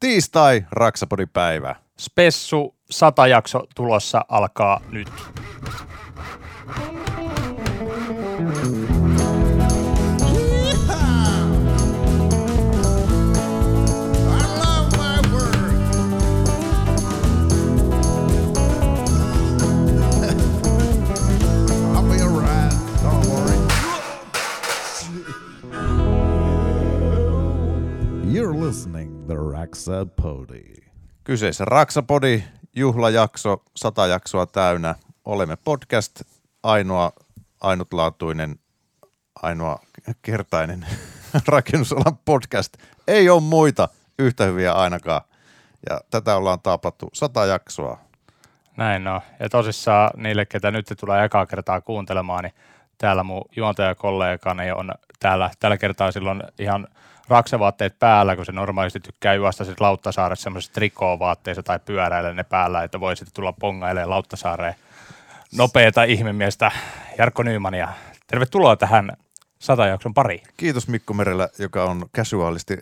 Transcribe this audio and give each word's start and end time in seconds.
Tiistai, 0.00 0.64
Raksapodi-päivä. 0.72 1.76
Spessu 1.98 2.74
100 2.90 3.26
jakso 3.26 3.66
tulossa 3.74 4.24
alkaa 4.28 4.80
nyt. 4.90 5.08
Raxa 29.34 30.06
Pody. 30.22 30.74
Kyseessä 31.24 31.64
Raksapodi, 31.64 32.44
juhlajakso, 32.76 33.62
sata 33.76 34.06
jaksoa 34.06 34.46
täynnä. 34.46 34.94
Olemme 35.24 35.56
podcast, 35.56 36.22
ainoa, 36.62 37.12
ainutlaatuinen, 37.60 38.58
ainoa 39.42 39.78
kertainen 40.22 40.86
rakennusalan 41.48 42.18
podcast. 42.24 42.76
Ei 43.08 43.30
ole 43.30 43.40
muita 43.40 43.88
yhtä 44.18 44.44
hyviä 44.44 44.72
ainakaan. 44.72 45.20
Ja 45.90 46.00
tätä 46.10 46.36
ollaan 46.36 46.60
taapattu 46.60 47.10
sata 47.12 47.46
jaksoa. 47.46 47.98
Näin 48.76 49.08
on. 49.08 49.20
Ja 49.40 49.48
tosissaan 49.48 50.10
niille, 50.16 50.46
ketä 50.46 50.70
nyt 50.70 50.86
tulee 51.00 51.24
ekaa 51.24 51.46
kertaa 51.46 51.80
kuuntelemaan, 51.80 52.44
niin 52.44 52.54
täällä 52.98 53.22
mun 53.22 53.44
juontajakollegani 53.56 54.72
on 54.72 54.92
täällä, 55.20 55.50
tällä 55.60 55.76
kertaa 55.76 56.12
silloin 56.12 56.42
ihan 56.58 56.88
raksavaatteet 57.30 57.98
päällä, 57.98 58.36
kun 58.36 58.46
se 58.46 58.52
normaalisti 58.52 59.00
tykkää 59.00 59.34
juosta 59.34 59.64
sitten 59.64 59.84
Lauttasaaressa 59.84 60.42
semmoisessa 60.42 60.72
trikoovaatteissa 60.72 61.62
tai 61.62 61.78
pyöräillä 61.78 62.34
ne 62.34 62.44
päällä, 62.44 62.82
että 62.82 63.00
voi 63.00 63.16
sitten 63.16 63.34
tulla 63.34 63.52
pongailemaan 63.52 64.10
Lauttasaareen 64.10 64.74
nopeata 65.56 66.04
ihmemiestä 66.04 66.70
Jarkko 67.18 67.42
Nymania. 67.42 67.88
Tervetuloa 68.26 68.76
tähän 68.76 69.12
sata 69.58 69.86
jakson 69.86 70.14
pariin. 70.14 70.42
Kiitos 70.56 70.88
Mikko 70.88 71.14
Merellä, 71.14 71.48
joka 71.58 71.84
on 71.84 72.08
casuaalisti 72.16 72.78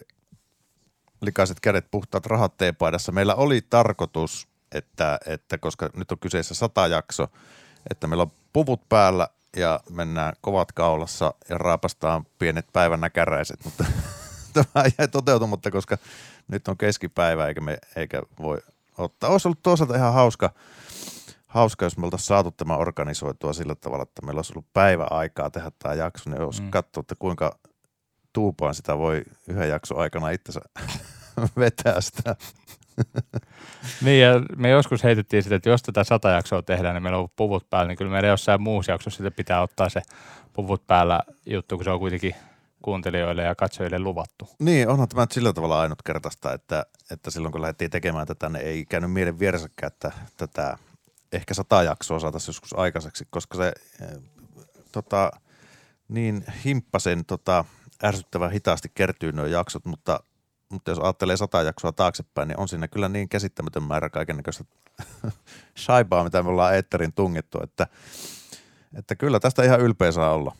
likaiset 1.20 1.60
kädet 1.60 1.86
puhtaat 1.90 2.26
rahat 2.26 2.56
teepaidassa. 2.56 3.12
Meillä 3.12 3.34
oli 3.34 3.60
tarkoitus, 3.70 4.48
että, 4.72 5.18
että 5.26 5.58
koska 5.58 5.90
nyt 5.96 6.12
on 6.12 6.18
kyseessä 6.18 6.54
sata 6.54 6.86
jakso, 6.86 7.26
että 7.90 8.06
meillä 8.06 8.22
on 8.22 8.32
puvut 8.52 8.88
päällä 8.88 9.28
ja 9.56 9.80
mennään 9.90 10.32
kovat 10.40 10.72
kaulassa 10.72 11.34
ja 11.48 11.58
raapastaan 11.58 12.26
pienet 12.38 12.66
päivän 12.72 13.00
näkäräiset, 13.00 13.64
mutta 13.64 13.84
tämä 14.72 14.84
jäi 14.98 15.08
toteutumatta, 15.08 15.70
koska 15.70 15.98
nyt 16.48 16.68
on 16.68 16.78
keskipäivä 16.78 17.46
eikä, 17.46 17.60
me, 17.60 17.78
eikä 17.96 18.22
voi 18.40 18.58
ottaa. 18.98 19.30
Olisi 19.30 19.48
ollut 19.48 19.62
toisaalta 19.62 19.96
ihan 19.96 20.12
hauska, 20.12 20.50
hauska, 21.46 21.86
jos 21.86 21.98
me 21.98 22.04
oltaisiin 22.04 22.26
saatu 22.26 22.50
tämä 22.50 22.76
organisoitua 22.76 23.52
sillä 23.52 23.74
tavalla, 23.74 24.02
että 24.02 24.22
meillä 24.26 24.38
olisi 24.38 24.52
ollut 24.52 24.72
päivä 24.72 25.06
aikaa 25.10 25.50
tehdä 25.50 25.70
tämä 25.78 25.94
jakso, 25.94 26.30
niin 26.30 26.42
olisi 26.42 26.62
mm. 26.62 26.70
katsoa, 26.70 27.00
että 27.00 27.14
kuinka 27.18 27.58
tuupaan 28.32 28.74
sitä 28.74 28.98
voi 28.98 29.22
yhden 29.48 29.68
jakson 29.68 29.98
aikana 29.98 30.30
itsensä 30.30 30.60
vetää 31.58 32.00
sitä. 32.00 32.36
Niin, 34.02 34.22
ja 34.22 34.32
me 34.56 34.70
joskus 34.70 35.04
heitettiin 35.04 35.42
sitä, 35.42 35.56
että 35.56 35.68
jos 35.68 35.82
tätä 35.82 36.04
sata 36.04 36.30
jaksoa 36.30 36.62
tehdään, 36.62 36.94
niin 36.94 37.02
meillä 37.02 37.18
on 37.18 37.28
puvut 37.36 37.70
päällä, 37.70 37.88
niin 37.88 37.98
kyllä 37.98 38.10
meidän 38.10 38.30
jossain 38.30 38.62
muussa 38.62 38.92
jaksossa 38.92 39.16
sitten 39.16 39.32
pitää 39.32 39.62
ottaa 39.62 39.88
se 39.88 40.02
puvut 40.52 40.86
päällä 40.86 41.20
juttu, 41.46 41.76
kun 41.76 41.84
se 41.84 41.90
on 41.90 41.98
kuitenkin 41.98 42.34
kuuntelijoille 42.82 43.42
ja 43.42 43.54
katsojille 43.54 43.98
luvattu. 43.98 44.48
Niin, 44.58 44.88
onhan 44.88 45.08
tämä 45.08 45.22
nyt 45.22 45.32
sillä 45.32 45.52
tavalla 45.52 45.80
ainutkertaista, 45.80 46.52
että, 46.52 46.86
että 47.10 47.30
silloin 47.30 47.52
kun 47.52 47.62
lähdettiin 47.62 47.90
tekemään 47.90 48.26
tätä, 48.26 48.48
niin 48.48 48.66
ei 48.66 48.84
käynyt 48.84 49.12
mielen 49.12 49.38
vieressäkään, 49.38 49.92
että 49.92 50.12
tätä 50.36 50.78
ehkä 51.32 51.54
sata 51.54 51.82
jaksoa 51.82 52.20
saataisiin 52.20 52.48
joskus 52.48 52.78
aikaiseksi, 52.78 53.26
koska 53.30 53.58
se 53.58 53.72
eh, 54.02 54.22
tota, 54.92 55.30
niin 56.08 56.44
himppasen 56.64 57.24
tota, 57.24 57.64
ärsyttävän 58.04 58.52
hitaasti 58.52 58.90
kertyy 58.94 59.32
nuo 59.32 59.46
jaksot, 59.46 59.84
mutta, 59.84 60.20
mutta 60.68 60.90
jos 60.90 60.98
ajattelee 60.98 61.36
sata 61.36 61.62
jaksoa 61.62 61.92
taaksepäin, 61.92 62.48
niin 62.48 62.60
on 62.60 62.68
siinä 62.68 62.88
kyllä 62.88 63.08
niin 63.08 63.28
käsittämätön 63.28 63.82
määrä 63.82 64.08
kaikennäköistä 64.08 64.64
shaibaa, 65.84 66.24
mitä 66.24 66.42
me 66.42 66.48
ollaan 66.48 66.74
eetterin 66.74 67.12
tungittu, 67.12 67.58
että, 67.62 67.86
että 68.94 69.14
kyllä 69.14 69.40
tästä 69.40 69.64
ihan 69.64 69.80
ylpeä 69.80 70.12
saa 70.12 70.34
olla. 70.34 70.56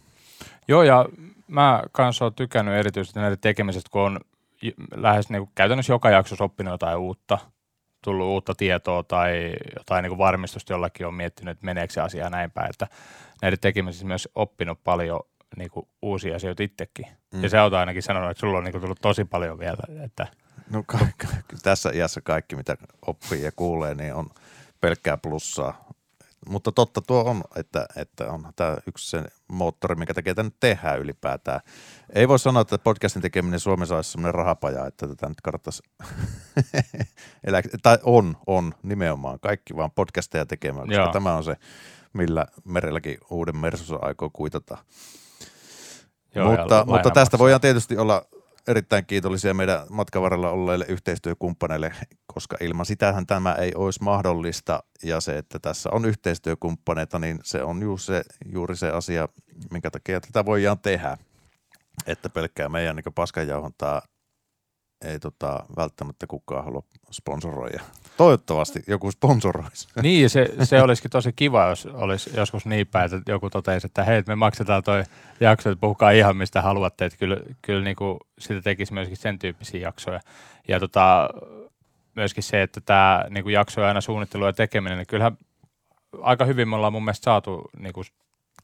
Joo, 0.68 0.82
ja 0.82 1.06
mä 1.48 1.82
kanssa 1.92 2.24
oon 2.24 2.34
tykännyt 2.34 2.74
erityisesti 2.74 3.20
näiden 3.20 3.38
tekemisestä, 3.40 3.90
kun 3.92 4.02
on 4.02 4.20
lähes 4.94 5.30
niin 5.30 5.40
kuin 5.42 5.50
käytännössä 5.54 5.92
joka 5.92 6.10
jaksossa 6.10 6.44
oppinut 6.44 6.72
jotain 6.72 6.98
uutta, 6.98 7.38
tullut 8.04 8.26
uutta 8.26 8.54
tietoa 8.54 9.02
tai 9.02 9.54
jotain 9.78 10.02
niin 10.02 10.10
kuin 10.10 10.18
varmistusta 10.18 10.72
jollakin 10.72 11.06
on 11.06 11.14
miettinyt, 11.14 11.52
että 11.52 11.64
meneekö 11.64 11.92
se 11.92 12.00
asia 12.00 12.30
näin 12.30 12.50
päin, 12.50 12.70
että 12.70 12.86
näiden 13.42 13.60
tekemisessä 13.60 14.06
myös 14.06 14.28
oppinut 14.34 14.84
paljon 14.84 15.20
niin 15.56 15.70
kuin 15.70 15.88
uusia 16.02 16.36
asioita 16.36 16.62
itsekin. 16.62 17.06
Mm. 17.34 17.42
Ja 17.42 17.48
se 17.48 17.60
on 17.60 17.74
ainakin 17.74 18.02
sanonut, 18.02 18.30
että 18.30 18.40
sulla 18.40 18.58
on 18.58 18.64
niin 18.64 18.72
kuin 18.72 18.82
tullut 18.82 19.00
tosi 19.02 19.24
paljon 19.24 19.58
vielä, 19.58 20.02
että 20.04 20.26
No 20.70 20.82
ka- 20.86 20.98
ka- 20.98 21.28
tässä 21.62 21.90
iässä 21.94 22.20
kaikki, 22.20 22.56
mitä 22.56 22.76
oppii 23.06 23.42
ja 23.42 23.52
kuulee, 23.56 23.94
niin 23.94 24.14
on 24.14 24.30
pelkkää 24.80 25.16
plussaa. 25.16 25.87
Mutta 26.48 26.72
totta 26.72 27.00
tuo 27.00 27.24
on, 27.24 27.42
että, 27.56 27.86
että 27.96 28.32
on 28.32 28.52
tämä 28.56 28.76
yksi 28.86 29.10
se 29.10 29.24
moottori, 29.48 29.94
mikä 29.94 30.14
tekee 30.14 30.34
tänne 30.34 30.52
tehdään 30.60 30.98
ylipäätään. 30.98 31.60
Ei 32.14 32.28
voi 32.28 32.38
sanoa, 32.38 32.60
että 32.62 32.78
podcastin 32.78 33.22
tekeminen 33.22 33.60
Suomessa 33.60 33.96
olisi 33.96 34.10
sellainen 34.10 34.34
rahapaja, 34.34 34.86
että 34.86 35.08
tätä 35.08 35.28
nyt 35.28 35.40
kannattaisi 35.40 35.82
elää. 37.46 37.62
Tai 37.82 37.98
on, 38.02 38.36
on 38.46 38.74
nimenomaan. 38.82 39.40
Kaikki 39.40 39.76
vaan 39.76 39.90
podcasteja 39.90 40.46
tekemään, 40.46 40.86
koska 40.86 41.02
Joo. 41.02 41.12
tämä 41.12 41.34
on 41.34 41.44
se, 41.44 41.56
millä 42.12 42.46
merelläkin 42.64 43.18
uuden 43.30 43.56
Mersussa 43.56 43.98
aikoo 44.02 44.30
kuitata. 44.32 44.78
joo, 46.34 46.56
mutta, 46.56 46.84
mutta 46.86 47.10
tästä 47.10 47.20
maksaa. 47.20 47.38
voidaan 47.38 47.60
tietysti 47.60 47.96
olla 47.96 48.22
erittäin 48.68 49.06
kiitollisia 49.06 49.54
meidän 49.54 49.80
matkan 49.90 50.22
varrella 50.22 50.50
olleille 50.50 50.84
yhteistyökumppaneille, 50.88 51.92
koska 52.26 52.56
ilman 52.60 52.86
sitähän 52.86 53.26
tämä 53.26 53.54
ei 53.54 53.72
olisi 53.74 54.02
mahdollista. 54.02 54.82
Ja 55.02 55.20
se, 55.20 55.38
että 55.38 55.58
tässä 55.58 55.88
on 55.92 56.04
yhteistyökumppaneita, 56.04 57.18
niin 57.18 57.38
se 57.44 57.62
on 57.62 57.82
juuri 57.82 58.02
se, 58.02 58.22
juuri 58.52 58.76
se 58.76 58.90
asia, 58.90 59.28
minkä 59.70 59.90
takia 59.90 60.20
tätä 60.20 60.44
voidaan 60.44 60.78
tehdä. 60.78 61.18
Että 62.06 62.28
pelkkää 62.28 62.68
meidän 62.68 62.96
niin 62.96 63.14
paskanjauhontaa 63.14 64.02
ei 65.04 65.18
tota, 65.18 65.64
välttämättä 65.76 66.26
kukaan 66.26 66.64
halua 66.64 66.82
sponsoroida. 67.10 67.80
Toivottavasti 68.16 68.82
joku 68.86 69.10
sponsoroisi. 69.10 69.88
Niin, 70.02 70.30
se, 70.30 70.48
se 70.62 70.82
olisikin 70.82 71.10
tosi 71.10 71.32
kiva, 71.32 71.68
jos 71.68 71.86
olisi 71.86 72.30
joskus 72.36 72.66
niin 72.66 72.86
päin, 72.86 73.14
että 73.14 73.32
joku 73.32 73.50
totesi, 73.50 73.86
että 73.86 74.04
hei, 74.04 74.22
me 74.26 74.34
maksetaan 74.34 74.82
toi 74.82 75.04
jakso, 75.40 75.70
että 75.70 75.80
puhukaa 75.80 76.10
ihan 76.10 76.36
mistä 76.36 76.62
haluatte, 76.62 77.04
että 77.04 77.18
kyllä, 77.18 77.36
kyllä 77.62 77.84
niin 77.84 77.96
kuin 77.96 78.18
sitä 78.38 78.62
tekisi 78.62 78.92
myöskin 78.92 79.16
sen 79.16 79.38
tyyppisiä 79.38 79.80
jaksoja. 79.80 80.20
Ja 80.68 80.80
tota, 80.80 81.28
myöskin 82.14 82.42
se, 82.42 82.62
että 82.62 82.80
tämä 82.80 83.24
niin 83.30 83.44
kuin 83.44 83.52
jaksojen 83.52 83.88
aina 83.88 84.00
suunnittelu 84.00 84.46
ja 84.46 84.52
tekeminen, 84.52 84.98
niin 84.98 85.06
kyllähän 85.06 85.38
aika 86.22 86.44
hyvin 86.44 86.68
me 86.68 86.76
ollaan 86.76 86.92
mun 86.92 87.04
mielestä 87.04 87.24
saatu 87.24 87.70
niin 87.78 87.92
kuin 87.92 88.06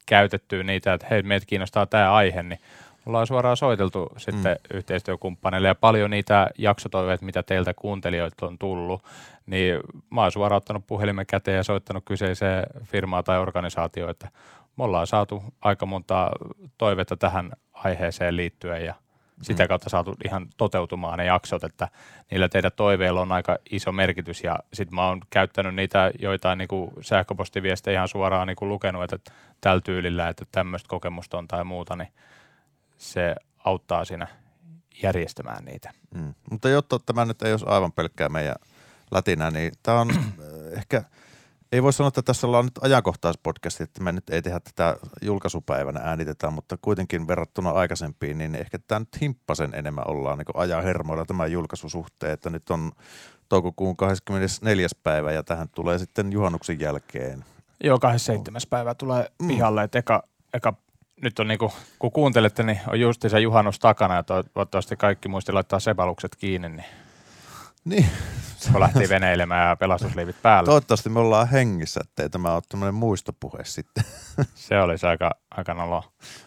käytettyä 0.06 0.62
niitä, 0.62 0.94
että 0.94 1.06
hei, 1.10 1.22
meitä 1.22 1.46
kiinnostaa 1.46 1.86
tämä 1.86 2.14
aihe, 2.14 2.42
niin 2.42 2.60
ollaan 3.06 3.26
suoraan 3.26 3.56
soiteltu 3.56 4.08
sitten 4.16 4.56
mm. 4.70 4.76
yhteistyökumppaneille 4.76 5.68
ja 5.68 5.74
paljon 5.74 6.10
niitä 6.10 6.50
jaksotoiveita, 6.58 7.24
mitä 7.24 7.42
teiltä 7.42 7.74
kuuntelijoilta 7.74 8.46
on 8.46 8.58
tullut, 8.58 9.02
niin 9.46 9.80
mä 10.10 10.22
oon 10.22 10.32
suoraan 10.32 10.56
ottanut 10.56 10.86
puhelimen 10.86 11.26
käteen 11.26 11.56
ja 11.56 11.62
soittanut 11.62 12.04
kyseiseen 12.04 12.66
firmaa 12.82 13.22
tai 13.22 13.38
organisaatioon, 13.38 14.10
että 14.10 14.28
me 14.76 14.84
ollaan 14.84 15.06
saatu 15.06 15.42
aika 15.60 15.86
monta 15.86 16.30
toivetta 16.78 17.16
tähän 17.16 17.52
aiheeseen 17.72 18.36
liittyen 18.36 18.84
ja 18.84 18.94
sitä 19.42 19.68
kautta 19.68 19.90
saatu 19.90 20.14
ihan 20.24 20.46
toteutumaan 20.56 21.18
ne 21.18 21.24
jaksot, 21.24 21.64
että 21.64 21.88
niillä 22.30 22.48
teidän 22.48 22.70
toiveilla 22.76 23.20
on 23.20 23.32
aika 23.32 23.58
iso 23.70 23.92
merkitys. 23.92 24.44
Ja 24.44 24.58
sitten 24.72 24.94
mä 24.94 25.06
oon 25.08 25.20
käyttänyt 25.30 25.74
niitä 25.74 26.10
joitain 26.18 26.58
niinku 26.58 26.92
sähköpostiviestejä 27.00 27.98
ihan 27.98 28.08
suoraan 28.08 28.46
niinku 28.46 28.68
lukenut, 28.68 29.12
että 29.12 29.32
tällä 29.60 29.80
tyylillä, 29.80 30.28
että 30.28 30.44
tämmöistä 30.52 30.88
kokemusta 30.88 31.38
on 31.38 31.48
tai 31.48 31.64
muuta, 31.64 31.96
niin 31.96 32.08
se 32.96 33.34
auttaa 33.64 34.04
siinä 34.04 34.26
järjestämään 35.02 35.64
niitä. 35.64 35.90
Mm. 36.14 36.34
Mutta 36.50 36.68
jotta 36.68 36.98
tämä 37.06 37.24
nyt 37.24 37.42
ei 37.42 37.52
olisi 37.52 37.66
aivan 37.68 37.92
pelkkää 37.92 38.28
meidän 38.28 38.56
lätinä, 39.10 39.50
niin 39.50 39.72
tämä 39.82 40.00
on 40.00 40.10
äh, 40.10 40.16
ehkä, 40.72 41.04
ei 41.72 41.82
voi 41.82 41.92
sanoa, 41.92 42.08
että 42.08 42.22
tässä 42.22 42.46
ollaan 42.46 42.64
nyt 42.64 42.78
ajankohtaispodcasti, 42.80 43.82
että 43.82 44.02
me 44.02 44.12
nyt 44.12 44.30
ei 44.30 44.42
tehdä 44.42 44.60
tätä 44.60 44.96
julkaisupäivänä 45.22 46.00
äänitetään, 46.00 46.52
mutta 46.52 46.78
kuitenkin 46.82 47.28
verrattuna 47.28 47.70
aikaisempiin, 47.70 48.38
niin 48.38 48.54
ehkä 48.54 48.78
tämä 48.78 48.98
nyt 48.98 49.20
himppasen 49.20 49.74
enemmän 49.74 50.08
ollaan 50.08 50.38
niin 50.38 50.46
ajan 50.54 50.82
hermoilla 50.82 51.24
tämän 51.24 51.52
julkaisusuhteen, 51.52 52.32
että 52.32 52.50
nyt 52.50 52.70
on 52.70 52.92
toukokuun 53.48 53.96
24. 53.96 54.88
päivä 55.02 55.32
ja 55.32 55.42
tähän 55.42 55.68
tulee 55.68 55.98
sitten 55.98 56.32
juhannuksen 56.32 56.80
jälkeen. 56.80 57.44
Joo, 57.84 57.98
27. 57.98 58.60
päivä 58.70 58.94
tulee 58.94 59.30
pihalle, 59.48 59.82
että 59.82 59.98
eka, 59.98 60.22
eka 60.54 60.74
nyt 61.22 61.38
on 61.38 61.48
niinku, 61.48 61.72
kun 61.98 62.12
kuuntelette, 62.12 62.62
niin 62.62 62.80
on 62.88 63.00
justi 63.00 63.28
se 63.28 63.40
juhannus 63.40 63.78
takana 63.78 64.14
ja 64.14 64.22
toivottavasti 64.22 64.96
kaikki 64.96 65.28
muisti 65.28 65.52
laittaa 65.52 65.80
sepalukset 65.80 66.36
kiinni, 66.36 66.68
niin 66.68 66.84
Niin, 67.84 68.06
kun 68.72 68.80
lähti 68.80 69.08
veneilemään 69.08 69.68
ja 69.68 69.76
pelastusliivit 69.76 70.36
päällä. 70.42 70.66
toivottavasti 70.66 71.08
me 71.08 71.18
ollaan 71.20 71.48
hengissä, 71.48 72.00
ettei 72.04 72.30
tämä 72.30 72.54
ole 72.54 72.62
tämmöinen 72.68 72.94
muistopuhe 72.94 73.64
sitten. 73.64 74.04
Se 74.54 74.80
olisi 74.80 75.06
aika, 75.06 75.30
aika 75.50 75.74
noloa. 75.74 76.02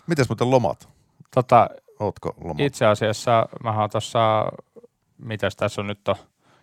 Mites 0.07 0.29
muuten 0.29 0.51
lomat? 0.51 0.89
Tota, 1.35 1.69
Ootko 1.99 2.33
lomat? 2.43 2.59
itse 2.59 2.85
asiassa 2.85 3.49
mä 3.63 3.81
oon 3.81 3.89
tuossa, 3.89 4.45
mitäs 5.17 5.55
tässä 5.55 5.81
on 5.81 5.87
nyt 5.87 6.07
on 6.07 6.15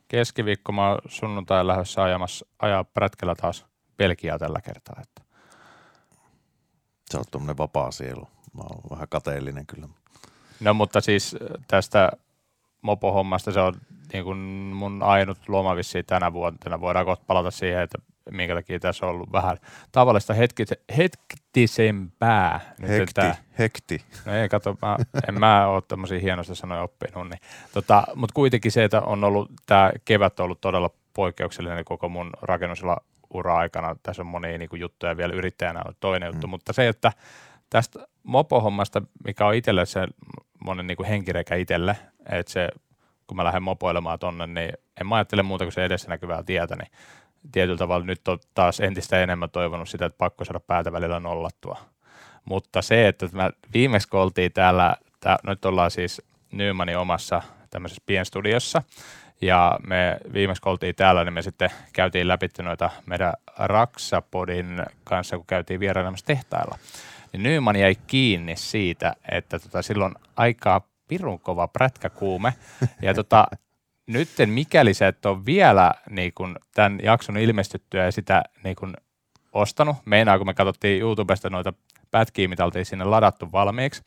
keskiviikko, 0.09 0.73
mä 0.73 0.89
oon 0.91 0.99
sunnuntai 1.09 1.67
lähdössä 1.67 2.03
ajamassa, 2.03 2.47
ajaa 2.59 2.85
prätkällä 2.85 3.35
taas 3.35 3.67
Belgiaa 3.97 4.39
tällä 4.39 4.61
kertaa. 4.61 4.97
Että 5.03 5.14
Sä 7.15 7.19
oot 7.19 7.31
tommonen 7.31 7.59
vapaa 7.59 7.91
sielu. 7.91 8.29
Mä 8.55 8.63
oon 8.63 8.91
vähän 8.91 9.09
kateellinen 9.09 9.67
kyllä. 9.67 9.89
No 10.61 10.75
mutta 10.75 11.01
siis 11.01 11.37
tästä 11.69 12.13
mopohommasta 12.83 13.53
se 13.53 13.61
on 13.61 13.75
niin 14.13 14.25
kuin 14.25 14.39
mun 14.75 15.03
ainut 15.03 15.39
loma 15.49 15.77
vissiin 15.77 16.05
tänä 16.07 16.33
vuonna. 16.33 16.81
Voidaan 16.81 17.05
kohta 17.05 17.25
palata 17.27 17.51
siihen, 17.51 17.83
että 17.83 17.99
minkä 18.31 18.55
takia 18.55 18.81
tässä 18.81 19.07
on 19.07 19.13
ollut 19.13 19.33
vähän 19.33 19.57
tavallista 19.93 20.35
hetki, 20.35 20.65
hektisempää. 20.97 22.61
Nyt 22.79 22.91
Hekti, 22.91 23.15
Tää, 23.15 23.37
hekti. 23.59 24.03
no 24.27 24.35
ei 24.35 24.49
kato, 24.49 24.77
mä, 24.83 24.97
en 25.29 25.41
mä 25.41 25.67
ole 25.67 25.83
tämmöisiä 25.89 26.19
hienoista 26.19 26.55
sanoja 26.55 26.83
oppinut. 26.83 27.29
Niin, 27.29 27.41
tota, 27.73 28.05
mutta 28.15 28.35
kuitenkin 28.35 28.73
se, 28.73 28.85
että 28.85 29.01
on 29.01 29.25
ollut, 29.25 29.51
tämä 29.67 29.93
kevät 30.05 30.41
on 30.41 30.45
ollut 30.45 30.61
todella 30.61 30.91
poikkeuksellinen 31.15 31.85
koko 31.85 32.09
mun 32.09 32.31
rakennusella 32.43 32.97
ura-aikana. 33.35 33.97
Tässä 34.03 34.23
on 34.23 34.27
monia 34.27 34.59
niin 34.59 34.69
kuin, 34.69 34.81
juttuja 34.81 35.17
vielä 35.17 35.35
yrittäjänä 35.35 35.83
on 35.87 35.95
toinen 36.01 36.27
juttu, 36.27 36.47
Mm. 36.47 36.51
mutta 36.51 36.73
se, 36.73 36.89
että 36.89 37.13
tästä 37.71 38.07
mopohommasta, 38.23 39.03
mikä 39.25 39.47
on 39.47 39.55
itselle 39.55 39.87
se 39.87 40.07
monen 40.65 40.87
niin 40.87 40.97
kuin 40.97 41.07
henkireikä 41.07 41.55
itselle, 41.55 41.97
että 42.31 42.53
se, 42.53 42.69
kun 43.27 43.37
mä 43.37 43.45
lähden 43.45 43.63
mopoilemaan 43.63 44.19
tonne, 44.19 44.47
niin 44.47 44.73
en 45.01 45.07
mä 45.07 45.15
ajattele 45.15 45.43
muuta 45.43 45.65
kuin 45.65 45.73
se 45.73 45.85
edessä 45.85 46.09
näkyvää 46.09 46.43
tietä, 46.43 46.77
niin 46.77 46.91
tietyllä 47.53 47.79
tavalla 47.79 48.07
nyt 48.07 48.29
on 48.29 48.39
taas 48.55 48.81
entistä 48.81 49.23
enemmän 49.23 49.51
toivonut 49.51 49.89
sitä, 49.89 50.07
että 50.07 50.19
pakko 50.19 50.45
saada 50.45 50.61
päätä 50.61 50.93
välillä 50.93 51.21
nollattua. 51.21 51.79
Mutta 52.45 52.83
se, 52.83 53.09
että 53.09 53.29
mä 53.33 53.51
viimeksi 53.75 54.09
kun 54.09 54.21
oltiin 54.21 54.53
täällä, 54.53 54.97
tää, 55.21 55.37
nyt 55.47 55.65
ollaan 55.65 55.91
siis 55.91 56.23
Nymanin 56.53 56.99
omassa 56.99 57.43
tämmöisessä 57.71 58.03
pienstudiossa, 58.07 58.83
ja 59.45 59.79
me 59.87 60.17
viimeksi 60.33 60.63
kun 60.63 60.73
oltiin 60.73 60.95
täällä, 60.95 61.25
niin 61.25 61.33
me 61.33 61.43
sitten 61.43 61.71
käytiin 61.93 62.29
läpi 62.29 62.49
noita 62.63 62.91
meidän 63.07 63.33
Raksapodin 63.59 64.83
kanssa, 65.05 65.37
kun 65.37 65.47
käytiin 65.47 65.81
vierailemassa 65.81 66.27
tehtailla. 66.27 66.79
Niin 67.33 67.43
Nyman 67.43 67.77
jäi 67.77 67.95
kiinni 68.07 68.57
siitä, 68.57 69.17
että 69.31 69.59
tota, 69.59 69.83
silloin 69.83 70.15
aikaa 70.37 70.81
pirun 71.09 71.41
kova 71.41 71.69
prätkäkuume. 71.69 72.55
Ja 73.03 73.15
tota, 73.15 73.47
nytten 74.07 74.51
mikäli 74.51 74.95
sä 74.95 75.09
et 75.09 75.27
ole 75.27 75.47
vielä 75.47 75.95
niin 76.11 76.33
kun, 76.35 76.57
tämän 76.75 76.99
jakson 77.03 77.37
ilmestyttyä 77.37 78.05
ja 78.05 78.13
sitä 78.13 78.43
niin 78.65 78.77
kun, 78.77 78.95
ostanut, 79.53 79.97
meinaa 80.05 80.39
kun 80.39 80.47
me 80.47 80.55
katsottiin 80.55 81.01
YouTubesta 81.01 81.51
noita 81.51 81.73
pätkiä, 82.11 82.49
mitä 82.49 82.65
oltiin 82.65 82.87
sinne 82.87 83.05
ladattu 83.05 83.53
valmiiksi, 83.53 84.03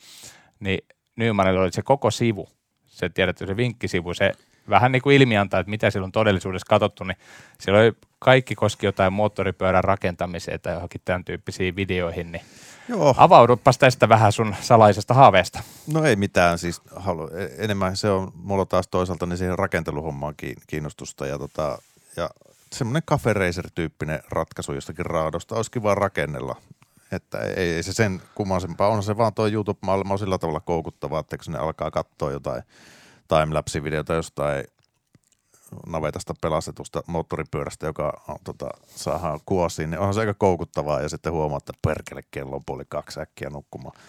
niin 0.60 0.80
Nymanilla 1.16 1.62
oli 1.62 1.72
se 1.72 1.81
koko 1.81 2.12
sivu, 2.12 2.50
se 2.86 3.10
tiedätte, 3.10 3.45
se 3.45 3.57
vinkkisivu, 3.57 4.13
se 4.13 4.31
vähän 4.69 4.92
niin 4.92 5.02
kuin 5.02 5.16
ilmiantaa, 5.16 5.60
että 5.60 5.69
mitä 5.69 5.90
silloin 5.92 6.12
todellisuudessa 6.12 6.66
katsottu, 6.69 7.04
niin 7.04 7.18
siellä 7.60 7.80
oli 7.81 7.94
kaikki 8.19 8.56
koski 8.56 8.86
jotain 8.86 9.14
moottoripyörän 9.14 9.84
rakentamiseen 9.84 10.60
tai 10.60 10.74
johonkin 10.74 11.02
tämän 11.06 11.25
tyyppisiin 11.25 11.75
videoihin, 11.75 12.31
niin 12.31 12.42
Joo, 12.90 13.16
avaudupas 13.18 13.78
tästä 13.78 14.10
vähän 14.10 14.31
sun 14.31 14.56
salaisesta 14.62 15.14
haaveesta. 15.14 15.60
no 15.94 16.04
ei 16.04 16.16
mitään. 16.16 16.58
Siis 16.58 16.81
halu, 16.96 17.28
e- 17.28 17.50
enemmän 17.58 17.96
se 17.98 18.10
on 18.10 18.31
mulla 18.36 18.66
taas 18.66 18.88
toisaalta 18.88 19.25
niin 19.25 19.38
siihen 19.38 19.60
rakenteluhommaan 19.60 20.34
kiin- 20.38 20.62
kiinnostusta 20.68 21.25
ja, 21.28 21.38
tota, 21.38 21.78
ja 22.18 22.30
semmoinen 22.74 23.04
cafe 23.04 23.34
racer-tyyppinen 23.34 24.19
ratkaisu 24.30 24.74
jostakin 24.74 25.06
raadosta 25.06 25.56
olisi 25.56 25.72
kiva 25.72 25.96
rakennella. 25.96 26.56
Että 27.12 27.40
ei, 27.40 27.74
ei 27.74 27.84
se 27.84 27.94
sen 27.94 28.22
kummasempaa, 28.36 28.88
on 28.88 29.04
se 29.04 29.18
vaan 29.18 29.34
tuo 29.34 29.48
YouTube-maailma 29.48 30.14
on 30.14 30.19
sillä 30.19 30.38
tavalla 30.38 30.60
koukuttavaa, 30.60 31.19
että 31.19 31.38
kun 31.38 31.54
ne 31.54 31.60
alkaa 31.60 31.92
katsoa 31.92 32.31
jotain 32.31 32.64
timelapse-videota 33.27 34.13
jostain 34.13 34.65
navetasta 35.88 36.33
pelastetusta 36.41 37.03
moottoripyörästä, 37.07 37.85
joka 37.85 38.21
on, 38.27 38.38
tota, 38.44 38.69
saadaan 38.85 39.39
kuosiin, 39.45 39.89
niin 39.89 40.00
onhan 40.00 40.13
se 40.13 40.19
aika 40.19 40.33
koukuttavaa 40.33 41.01
ja 41.01 41.09
sitten 41.09 41.33
huomaa, 41.33 41.57
että 41.57 41.74
perkele 41.88 42.21
kello 42.31 42.56
on 42.56 42.65
puoli 42.65 42.83
kaksi 42.89 43.19
äkkiä 43.19 43.50
nukkumaan. 43.50 44.00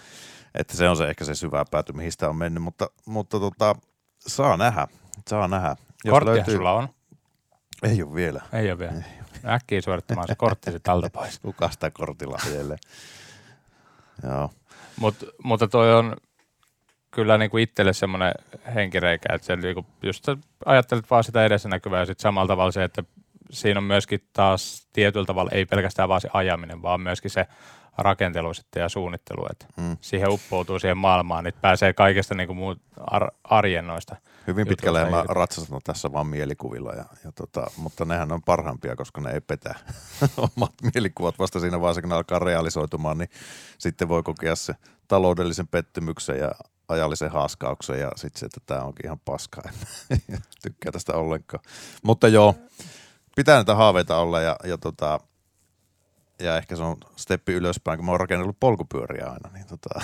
Että 0.54 0.76
se 0.76 0.88
on 0.88 0.96
se 0.96 1.08
ehkä 1.08 1.24
se 1.24 1.34
syvä 1.34 1.64
pääty, 1.70 1.92
mihin 1.92 2.12
sitä 2.12 2.28
on 2.28 2.36
mennyt, 2.36 2.62
mutta, 2.62 2.90
mutta 3.06 3.40
tota, 3.40 3.74
saa 4.18 4.56
nähdä, 4.56 4.88
saa 5.28 5.48
nähdä. 5.48 5.76
Korttihan 6.10 6.50
sulla 6.50 6.72
on. 6.72 6.88
Ei 7.82 8.02
ole 8.02 8.14
vielä. 8.14 8.42
Ei 8.52 8.70
ole 8.70 8.78
vielä. 8.78 9.02
Äkkiä 9.46 9.80
suorittamaan 9.80 10.28
se 10.28 10.34
kortti 10.34 10.70
alta 10.88 11.10
pois. 11.10 11.38
Kuka 11.42 11.70
sitä 11.70 11.90
kortilla? 11.90 12.38
Joo. 14.22 14.50
Mut, 14.96 15.24
mutta 15.44 15.68
toi 15.68 15.94
on 15.94 16.16
kyllä 17.10 17.38
niinku 17.38 17.56
itselle 17.58 17.92
semmoinen 17.92 18.32
henkireikä, 18.74 19.34
että 19.34 19.46
se 19.46 19.56
niinku, 19.56 19.86
just 20.02 20.24
sä 20.24 20.36
ajattelet 20.66 21.10
vaan 21.10 21.24
sitä 21.24 21.44
edessä 21.44 21.68
näkyvää 21.68 22.00
ja 22.00 22.06
sitten 22.06 22.22
samalla 22.22 22.48
tavalla 22.48 22.72
se, 22.72 22.84
että 22.84 23.04
siinä 23.50 23.78
on 23.78 23.84
myöskin 23.84 24.20
taas 24.32 24.88
tietyllä 24.92 25.26
tavalla 25.26 25.50
ei 25.54 25.66
pelkästään 25.66 26.08
vaan 26.08 26.20
se 26.20 26.28
ajaminen, 26.32 26.82
vaan 26.82 27.00
myöskin 27.00 27.30
se 27.30 27.46
rakentelu 27.98 28.54
sitten 28.54 28.80
ja 28.80 28.88
suunnittelu, 28.88 29.46
että 29.50 29.66
Mm. 29.76 29.96
siihen 30.00 30.30
uppoutuu 30.30 30.78
siihen 30.78 30.98
maailmaan, 30.98 31.44
niin 31.44 31.54
pääsee 31.60 31.92
kaikesta 31.92 32.34
niinku 32.34 32.54
muut 32.54 32.78
ar- 33.10 33.30
arjen 33.44 33.86
noista. 33.86 34.16
Hyvin 34.46 34.68
pitkälle 34.68 35.10
mä 35.10 35.24
ratsastan 35.28 35.80
tässä 35.84 36.12
vaan 36.12 36.26
mielikuvilla, 36.26 36.92
ja, 36.92 37.04
ja 37.24 37.32
tota, 37.32 37.66
mutta 37.76 38.04
nehän 38.04 38.32
on 38.32 38.42
parhaimpia, 38.42 38.96
koska 38.96 39.20
ne 39.20 39.30
ei 39.30 39.40
petä 39.40 39.74
omat 40.56 40.72
mielikuvat 40.94 41.38
vasta 41.38 41.60
siinä 41.60 41.80
vaiheessa, 41.80 42.00
kun 42.00 42.08
ne 42.10 42.16
alkaa 42.16 42.38
realisoitumaan, 42.38 43.18
niin 43.18 43.30
sitten 43.78 44.08
voi 44.08 44.22
kokea 44.22 44.56
se 44.56 44.74
taloudellisen 45.08 45.68
pettymyksen 45.68 46.38
ja 46.38 46.50
ajallisen 46.88 47.30
haaskauksen 47.30 48.00
ja 48.00 48.10
sitten 48.16 48.40
se, 48.40 48.46
että 48.46 48.60
tämä 48.66 48.82
onkin 48.82 49.06
ihan 49.06 49.20
paskaa. 49.24 49.70
En 50.10 50.38
tykkää 50.62 50.92
tästä 50.92 51.12
ollenkaan. 51.12 51.64
Mutta 52.02 52.28
joo, 52.28 52.54
pitää 53.36 53.54
näitä 53.54 53.74
haaveita 53.74 54.16
olla 54.16 54.40
ja, 54.40 54.56
ja, 54.64 54.78
tota, 54.78 55.20
ja 56.40 56.56
ehkä 56.56 56.76
se 56.76 56.82
on 56.82 56.96
steppi 57.16 57.52
ylöspäin, 57.52 57.98
kun 57.98 58.04
mä 58.06 58.10
oon 58.10 58.20
rakennellut 58.20 58.60
polkupyöriä 58.60 59.26
aina. 59.26 59.50
Niin 59.52 59.66
tota, 59.66 60.00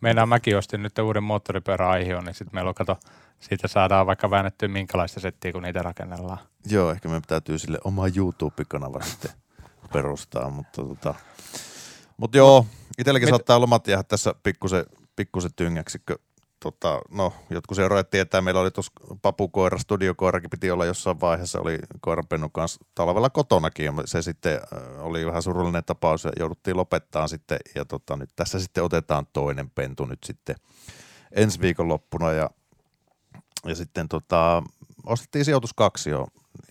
Meinaan 0.00 0.28
mäkin 0.28 0.56
ostin 0.56 0.82
nyt 0.82 0.98
uuden 0.98 1.22
moottoripyörän 1.22 1.88
aiheon, 1.88 2.24
niin 2.24 2.34
sitten 2.34 2.54
meillä 2.54 2.68
on, 2.68 2.74
kato, 2.74 2.98
siitä 3.40 3.68
saadaan 3.68 4.06
vaikka 4.06 4.30
väännettyä 4.30 4.68
minkälaista 4.68 5.20
settiä, 5.20 5.52
kun 5.52 5.62
niitä 5.62 5.82
rakennellaan. 5.82 6.38
Joo, 6.70 6.90
ehkä 6.90 7.08
meidän 7.08 7.22
täytyy 7.26 7.58
sille 7.58 7.78
oma 7.84 8.04
YouTube-kanava 8.16 9.00
sitten 9.02 9.30
perustaa, 9.92 10.50
mutta 10.50 10.82
tota, 10.82 11.14
mut 12.16 12.34
joo, 12.34 12.66
itselläkin 12.98 13.26
Mit- 13.26 13.32
saattaa 13.32 13.60
lomat 13.60 13.86
jäädä 13.86 14.02
tässä 14.02 14.34
pikkusen, 14.42 14.86
pikkusen 15.18 15.50
tyngäksi, 15.56 15.98
tota, 16.60 17.00
no, 17.10 17.32
jotkut 17.50 17.76
seuraajat 17.76 18.10
tietää, 18.10 18.40
meillä 18.40 18.60
oli 18.60 18.70
tuossa 18.70 18.92
papukoira, 19.22 19.78
studiokoirakin 19.78 20.50
piti 20.50 20.70
olla 20.70 20.84
jossain 20.84 21.20
vaiheessa, 21.20 21.60
oli 21.60 21.78
koiranpennun 22.00 22.52
kanssa 22.52 22.84
talvella 22.94 23.30
kotonakin, 23.30 23.84
ja 23.84 23.92
se 24.04 24.22
sitten 24.22 24.54
äh, 24.54 25.06
oli 25.06 25.26
vähän 25.26 25.42
surullinen 25.42 25.84
tapaus, 25.84 26.24
ja 26.24 26.32
jouduttiin 26.38 26.76
lopettaa 26.76 27.28
sitten, 27.28 27.58
ja 27.74 27.84
tota, 27.84 28.16
nyt 28.16 28.30
tässä 28.36 28.60
sitten 28.60 28.84
otetaan 28.84 29.26
toinen 29.32 29.70
pentu 29.70 30.04
nyt 30.04 30.24
sitten 30.24 30.56
ensi 31.32 31.60
viikon 31.60 31.88
loppuna, 31.88 32.32
ja, 32.32 32.50
ja 33.64 33.74
sitten 33.74 34.08
tota, 34.08 34.62
ostettiin 35.06 35.44
sijoitus 35.44 35.74
kaksi 35.74 36.10
jo, 36.10 36.26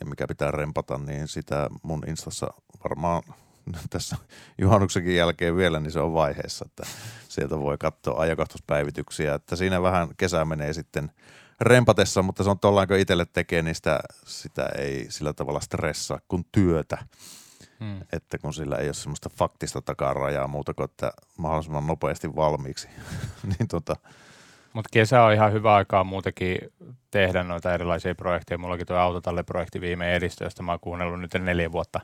mikä 0.05 0.27
pitää 0.27 0.51
rempata, 0.51 0.97
niin 0.97 1.27
sitä 1.27 1.69
mun 1.83 2.03
instassa 2.07 2.47
varmaan 2.83 3.23
tässä 3.89 4.15
juhannuksenkin 4.57 5.15
jälkeen 5.15 5.57
vielä, 5.57 5.79
niin 5.79 5.91
se 5.91 5.99
on 5.99 6.13
vaiheessa, 6.13 6.65
että 6.65 6.83
sieltä 7.29 7.59
voi 7.59 7.77
katsoa 7.77 8.21
ajankohtaispäivityksiä, 8.21 9.33
että 9.33 9.55
siinä 9.55 9.81
vähän 9.81 10.09
kesä 10.17 10.45
menee 10.45 10.73
sitten 10.73 11.11
rempatessa, 11.61 12.21
mutta 12.21 12.43
se 12.43 12.49
on 12.49 12.59
tuollain, 12.59 12.87
kun 12.87 12.97
itselle 12.97 13.25
tekee, 13.33 13.61
niin 13.61 13.75
sitä, 13.75 13.99
sitä 14.25 14.69
ei 14.77 15.05
sillä 15.09 15.33
tavalla 15.33 15.59
stressaa 15.59 16.19
kuin 16.27 16.45
työtä, 16.51 16.97
Hmm. 17.79 18.01
että 18.13 18.37
kun 18.37 18.53
sillä 18.53 18.75
ei 18.75 18.87
ole 18.87 18.93
semmoista 18.93 19.29
faktista 19.29 19.81
takarajaa 19.81 20.47
muuta 20.47 20.73
kuin, 20.73 20.85
että 20.85 21.11
mahdollisimman 21.37 21.87
nopeasti 21.87 22.35
valmiiksi, 22.35 22.87
niin 23.59 23.67
tota, 23.67 23.95
Mutta 24.73 24.89
kesä 24.93 25.23
on 25.23 25.33
ihan 25.33 25.53
hyvä 25.53 25.75
aikaa 25.75 26.03
muutenkin 26.03 26.57
tehdä 27.11 27.43
noita 27.43 27.73
erilaisia 27.73 28.15
projekteja. 28.15 28.57
Mullakin 28.57 28.87
tuo 28.87 28.97
autotalle-projekti 28.97 29.81
viime 29.81 30.15
edistö, 30.15 30.43
josta 30.43 30.63
mä 30.63 30.71
oon 30.71 30.79
kuunnellut 30.79 31.19
nyt 31.19 31.33
neljä 31.33 31.71
vuotta 31.71 31.99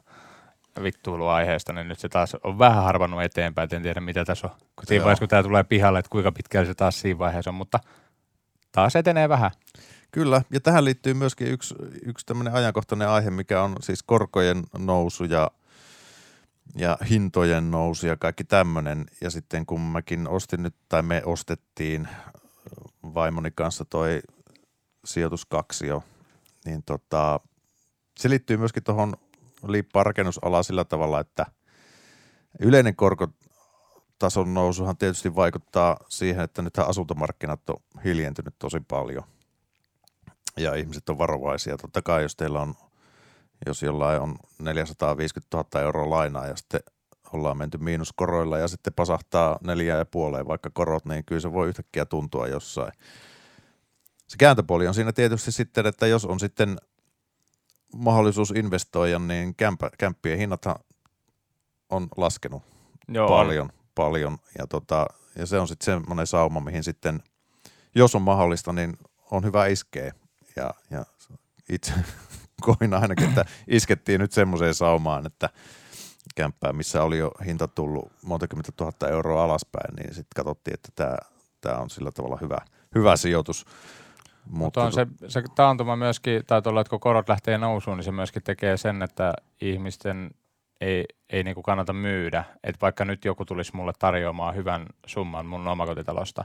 vittuilua 0.83 1.35
aiheesta, 1.35 1.73
niin 1.73 1.87
nyt 1.87 1.99
se 1.99 2.09
taas 2.09 2.35
on 2.43 2.59
vähän 2.59 2.83
harvannut 2.83 3.23
eteenpäin, 3.23 3.65
et 3.65 3.73
en 3.73 3.83
tiedä 3.83 4.01
mitä 4.01 4.25
tässä 4.25 4.47
on. 4.47 4.53
Kun 4.75 4.85
siinä 4.87 4.99
Joo. 4.99 5.05
vaiheessa, 5.05 5.21
kun 5.21 5.29
tämä 5.29 5.43
tulee 5.43 5.63
pihalle, 5.63 5.99
että 5.99 6.09
kuinka 6.09 6.31
pitkällä 6.31 6.65
se 6.65 6.73
taas 6.73 7.01
siinä 7.01 7.19
vaiheessa 7.19 7.51
on, 7.51 7.55
mutta 7.55 7.79
taas 8.71 8.95
etenee 8.95 9.29
vähän. 9.29 9.51
Kyllä, 10.11 10.41
ja 10.51 10.59
tähän 10.59 10.85
liittyy 10.85 11.13
myöskin 11.13 11.47
yksi, 11.47 11.75
yksi 12.05 12.25
tämmöinen 12.25 12.53
ajankohtainen 12.53 13.09
aihe, 13.09 13.29
mikä 13.29 13.61
on 13.61 13.75
siis 13.81 14.03
korkojen 14.03 14.63
nousu 14.77 15.23
ja, 15.23 15.51
ja 16.75 16.97
hintojen 17.09 17.71
nousu 17.71 18.07
ja 18.07 18.17
kaikki 18.17 18.43
tämmöinen. 18.43 19.05
Ja 19.21 19.29
sitten 19.29 19.65
kun 19.65 19.81
mäkin 19.81 20.27
ostin 20.27 20.63
nyt, 20.63 20.75
tai 20.89 21.01
me 21.01 21.21
ostettiin 21.25 22.07
vaimoni 23.03 23.51
kanssa 23.51 23.85
toi 23.85 24.21
sijoituskaksio 25.05 26.03
niin 26.65 26.83
tota, 26.83 27.39
se 28.19 28.29
liittyy 28.29 28.57
myöskin 28.57 28.83
tuohon 28.83 29.13
liippaan 29.67 30.05
rakennusalaan 30.05 30.63
sillä 30.63 30.83
tavalla, 30.83 31.19
että 31.19 31.45
yleinen 32.59 32.95
korkotason 32.95 34.53
nousuhan 34.53 34.97
tietysti 34.97 35.35
vaikuttaa 35.35 35.97
siihen, 36.09 36.43
että 36.43 36.61
nythän 36.61 36.87
asuntomarkkinat 36.87 37.69
on 37.69 37.77
hiljentynyt 38.03 38.55
tosi 38.59 38.79
paljon 38.87 39.23
ja 40.57 40.75
ihmiset 40.75 41.09
on 41.09 41.17
varovaisia. 41.17 41.77
Totta 41.77 42.01
kai 42.01 42.21
jos 42.21 42.35
teillä 42.35 42.61
on, 42.61 42.73
jos 43.65 43.83
jollain 43.83 44.21
on 44.21 44.35
450 44.59 45.57
000 45.57 45.81
euroa 45.81 46.09
lainaa 46.09 46.47
ja 46.47 46.55
sitten 46.55 46.81
ollaan 47.33 47.57
menty 47.57 47.77
miinuskoroilla 47.77 48.57
ja 48.57 48.67
sitten 48.67 48.93
pasahtaa 48.93 49.57
neljä 49.63 49.97
ja 49.97 50.05
puoleen 50.05 50.47
vaikka 50.47 50.69
korot, 50.73 51.05
niin 51.05 51.25
kyllä 51.25 51.41
se 51.41 51.53
voi 51.53 51.67
yhtäkkiä 51.67 52.05
tuntua 52.05 52.47
jossain. 52.47 52.91
Se 54.27 54.37
kääntöpuoli 54.37 54.87
on 54.87 54.93
siinä 54.93 55.13
tietysti 55.13 55.51
sitten, 55.51 55.85
että 55.85 56.07
jos 56.07 56.25
on 56.25 56.39
sitten 56.39 56.77
mahdollisuus 57.95 58.51
investoida, 58.51 59.19
niin 59.19 59.55
kämpä, 59.55 59.89
kämppien 59.97 60.37
hinnathan 60.37 60.75
on 61.89 62.07
laskenut 62.17 62.63
Joo, 63.07 63.27
paljon, 63.27 63.69
paljon. 63.95 64.37
Ja, 64.57 64.67
tota, 64.67 65.07
ja 65.35 65.45
se 65.45 65.59
on 65.59 65.67
sitten 65.67 65.85
semmoinen 65.85 66.27
sauma, 66.27 66.59
mihin 66.59 66.83
sitten, 66.83 67.23
jos 67.95 68.15
on 68.15 68.21
mahdollista, 68.21 68.73
niin 68.73 68.97
on 69.31 69.43
hyvä 69.43 69.65
iskeä. 69.65 70.13
Ja, 70.55 70.73
ja 70.89 71.05
itse 71.69 71.93
koin 72.65 72.93
ainakin, 72.93 73.29
että 73.29 73.45
iskettiin 73.67 74.21
nyt 74.21 74.31
semmoiseen 74.31 74.73
saumaan, 74.73 75.25
että 75.25 75.49
kämppää, 76.35 76.73
missä 76.73 77.03
oli 77.03 77.17
jo 77.17 77.31
hinta 77.45 77.67
tullut 77.67 78.11
monta 78.21 78.47
kymmentä 78.47 78.71
tuhatta 78.71 79.09
euroa 79.09 79.43
alaspäin, 79.43 79.95
niin 79.95 80.07
sitten 80.07 80.35
katsottiin, 80.35 80.73
että 80.73 80.89
tämä, 80.95 81.17
tämä 81.61 81.77
on 81.77 81.89
sillä 81.89 82.11
tavalla 82.11 82.37
hyvä, 82.41 82.57
hyvä 82.95 83.15
sijoitus. 83.15 83.65
Mutta 84.49 84.83
on 84.83 84.93
se, 84.93 85.07
se 85.27 85.43
taantuma 85.55 85.95
myöskin, 85.95 86.45
tai 86.47 86.61
tuolla, 86.61 86.81
että 86.81 86.89
kun 86.89 86.99
korot 86.99 87.29
lähtee 87.29 87.57
nousuun, 87.57 87.97
niin 87.97 88.05
se 88.05 88.11
myöskin 88.11 88.43
tekee 88.43 88.77
sen, 88.77 89.01
että 89.01 89.33
ihmisten 89.61 90.31
ei, 90.81 91.05
ei 91.29 91.43
niin 91.43 91.55
kuin 91.55 91.63
kannata 91.63 91.93
myydä. 91.93 92.43
Että 92.63 92.81
vaikka 92.81 93.05
nyt 93.05 93.25
joku 93.25 93.45
tulisi 93.45 93.75
mulle 93.75 93.93
tarjoamaan 93.99 94.55
hyvän 94.55 94.85
summan 95.05 95.45
mun 95.45 95.67
omakotitalosta, 95.67 96.43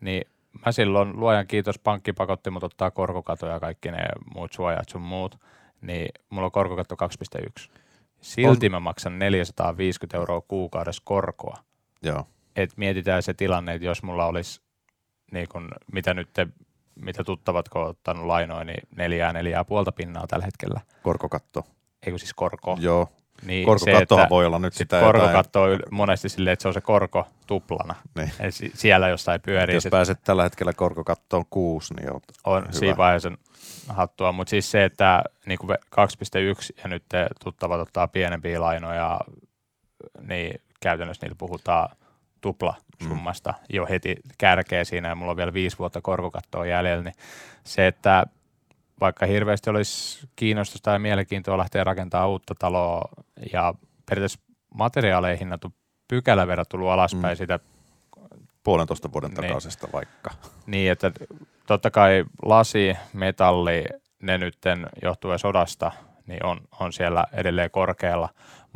niin 0.00 0.22
mä 0.66 0.72
silloin, 0.72 1.20
luojan 1.20 1.46
kiitos, 1.46 1.78
pankki 1.78 2.12
pakotti 2.12 2.50
mut 2.50 2.64
ottaa 2.64 2.90
korkokatoja 2.90 3.52
ja 3.52 3.60
kaikki 3.60 3.90
ne 3.90 4.04
muut 4.34 4.52
suojat 4.52 4.88
sun 4.88 5.02
muut, 5.02 5.38
niin 5.80 6.08
mulla 6.30 6.46
on 6.46 6.52
korkokatto 6.52 6.96
2,1. 7.38 7.70
Silti 8.20 8.66
on. 8.66 8.72
mä 8.72 8.80
maksan 8.80 9.18
450 9.18 10.16
euroa 10.16 10.40
kuukaudessa 10.40 11.02
korkoa. 11.04 11.56
Joo. 12.02 12.26
Et 12.56 12.76
mietitään 12.76 13.22
se 13.22 13.34
tilanne, 13.34 13.74
että 13.74 13.86
jos 13.86 14.02
mulla 14.02 14.26
olisi, 14.26 14.60
niin 15.32 15.48
kun, 15.48 15.70
mitä 15.92 16.14
nyt 16.14 16.28
te, 16.32 16.46
mitä 17.02 17.24
tuttavat, 17.24 17.68
kun 17.68 17.82
ottanut 17.82 18.26
lainoja, 18.26 18.64
niin 18.64 18.88
neljää, 18.96 19.32
neljää 19.32 19.64
puolta 19.64 19.92
pinnaa 19.92 20.26
tällä 20.26 20.44
hetkellä. 20.44 20.80
Korkokatto. 21.02 21.66
Eikö 22.06 22.18
siis 22.18 22.34
korko? 22.34 22.76
Joo. 22.80 23.08
Niin 23.46 23.66
Korkokattohan 23.66 24.28
voi 24.30 24.46
olla 24.46 24.58
nyt 24.58 24.74
sitä 24.74 25.00
Korkokatto 25.00 25.62
on 25.62 25.78
monesti 25.90 26.28
silleen, 26.28 26.52
että 26.52 26.62
se 26.62 26.68
on 26.68 26.74
se 26.74 26.80
korko 26.80 27.26
tuplana. 27.46 27.94
Niin. 28.14 28.32
Eli 28.40 28.50
siellä 28.74 29.08
jossain 29.08 29.40
pyörii. 29.40 29.74
Jos 29.74 29.88
pääset 29.90 30.18
tällä 30.24 30.42
hetkellä 30.42 30.72
korkokattoon 30.72 31.44
kuusi, 31.50 31.94
niin 31.94 32.12
oot 32.12 32.22
On 32.44 32.62
hyvä. 32.62 32.72
siinä 32.72 32.96
vaiheessa 32.96 33.32
hattua, 33.88 34.32
mutta 34.32 34.50
siis 34.50 34.70
se, 34.70 34.84
että 34.84 35.22
niin 35.46 35.58
2.1 35.62 35.68
ja 36.82 36.88
nyt 36.88 37.04
tuttavat 37.44 37.80
ottaa 37.80 38.08
pienempiä 38.08 38.60
lainoja, 38.60 39.20
niin 40.20 40.60
käytännössä 40.80 41.26
niillä 41.26 41.36
puhutaan 41.38 41.88
tupla 42.40 42.74
summasta 43.08 43.50
mm. 43.50 43.64
jo 43.70 43.86
heti 43.86 44.16
kärkeä 44.38 44.84
siinä 44.84 45.08
ja 45.08 45.14
mulla 45.14 45.30
on 45.30 45.36
vielä 45.36 45.52
viisi 45.52 45.78
vuotta 45.78 46.00
korkokattoa 46.00 46.66
jäljellä, 46.66 47.04
niin 47.04 47.14
se, 47.64 47.86
että 47.86 48.26
vaikka 49.00 49.26
hirveästi 49.26 49.70
olisi 49.70 50.28
kiinnostusta 50.36 50.90
ja 50.90 50.98
mielenkiintoa 50.98 51.58
lähteä 51.58 51.84
rakentamaan 51.84 52.30
uutta 52.30 52.54
taloa 52.58 53.08
ja 53.52 53.74
periaatteessa 54.10 54.40
materiaaleihin 54.74 55.38
hinnat 55.38 55.64
on 55.64 55.70
pykälä 56.08 56.46
verran 56.46 56.66
tullut 56.68 56.88
alaspäin 56.88 57.36
mm. 57.36 57.38
sitä 57.38 57.58
puolentoista 58.64 59.12
vuoden 59.12 59.34
takaisesta 59.34 59.86
niin, 59.86 59.92
vaikka. 59.92 60.30
Niin, 60.66 60.92
että 60.92 61.12
totta 61.66 61.90
kai 61.90 62.24
lasi, 62.42 62.96
metalli, 63.12 63.84
ne 64.22 64.38
nytten 64.38 64.86
johtuen 65.02 65.38
sodasta, 65.38 65.92
niin 66.26 66.46
on, 66.46 66.60
on 66.80 66.92
siellä 66.92 67.24
edelleen 67.32 67.70
korkealla, 67.70 68.28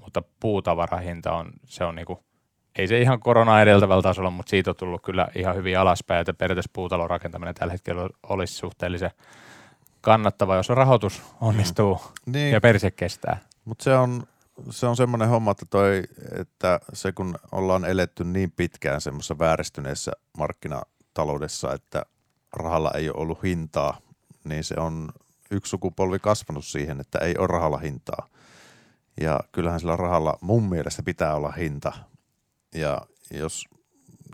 mutta 0.03 0.23
puutavarahinta 0.41 1.33
on, 1.33 1.51
se 1.65 1.85
on 1.85 1.95
niinku, 1.95 2.25
ei 2.79 2.89
se 2.89 3.01
ihan 3.01 3.21
korona 3.21 3.63
edeltävällä 3.63 4.03
tasolla, 4.03 4.31
mutta 4.31 4.51
siitä 4.51 4.71
on 4.71 4.77
tullut 4.77 5.03
kyllä 5.03 5.29
ihan 5.35 5.57
hyvin 5.57 5.79
alaspäin, 5.79 6.21
että 6.21 6.35
periaatteessa 6.35 6.71
puutalon 6.73 7.11
rakentaminen 7.11 7.55
tällä 7.55 7.73
hetkellä 7.73 8.09
olisi 8.23 8.55
suhteellisen 8.55 9.11
kannattava, 10.01 10.57
jos 10.57 10.69
rahoitus 10.69 11.23
onnistuu 11.41 11.95
mm. 12.27 12.33
niin. 12.33 12.53
ja 12.53 12.61
perse 12.61 12.91
kestää. 12.91 13.39
Mutta 13.65 13.85
se 13.85 13.97
on, 13.97 14.23
se 14.71 14.87
on 14.87 14.97
semmoinen 14.97 15.29
homma, 15.29 15.51
että, 15.51 15.67
toi, 15.71 16.03
että 16.41 16.81
se 16.93 17.13
kun 17.13 17.39
ollaan 17.53 17.85
eletty 17.85 18.25
niin 18.25 18.53
pitkään 18.57 19.01
semmoisessa 19.01 19.39
vääristyneessä 19.39 20.13
markkinataloudessa, 20.39 21.73
että 21.73 22.07
rahalla 22.53 22.91
ei 22.95 23.11
ole 23.11 23.17
ollut 23.19 23.43
hintaa, 23.43 23.99
niin 24.45 24.65
se 24.65 24.75
on 24.79 25.13
yksi 25.51 25.71
sukupolvi 25.71 26.19
kasvanut 26.19 26.65
siihen, 26.65 27.01
että 27.01 27.19
ei 27.19 27.35
ole 27.39 27.47
rahalla 27.47 27.79
hintaa. 27.79 28.29
Ja 29.21 29.41
kyllähän 29.53 29.81
sillä 29.81 29.97
rahalla 29.97 30.39
mun 30.41 30.69
mielestä 30.69 31.03
pitää 31.03 31.35
olla 31.35 31.53
hinta. 31.53 31.93
Ja 32.75 33.01
jos 33.31 33.65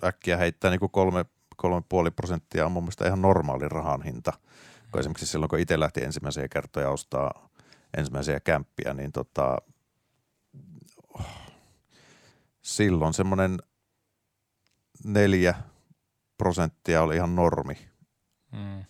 äkkiä 0.04 0.37
heittää 0.37 0.70
niin 0.70 0.80
kuin 0.80 0.90
kolme, 0.90 1.25
kolme 1.56 1.82
puoli 1.88 2.11
prosenttia 2.11 2.66
on 2.66 2.73
mun 2.73 2.82
mielestä 2.82 3.06
ihan 3.06 3.23
normaali 3.23 3.68
rahan 3.68 4.02
hinta. 4.02 4.32
Kun 4.90 5.00
esimerkiksi 5.00 5.26
silloin, 5.26 5.49
kun 5.49 5.59
itse 5.59 5.80
lähti 5.80 6.04
ensimmäisiä 6.04 6.49
kertoja 6.49 6.90
ostaa 6.90 7.50
ensimmäisiä 7.97 8.40
kämppiä, 8.40 8.94
niin 8.94 9.12
tota, 9.12 9.59
silloin 12.62 13.14
semmoinen 13.14 13.59
neljä 15.04 15.54
prosenttia 16.38 17.02
oli 17.02 17.16
ihan 17.16 17.37
normi 17.37 17.78
mm. 18.52 18.80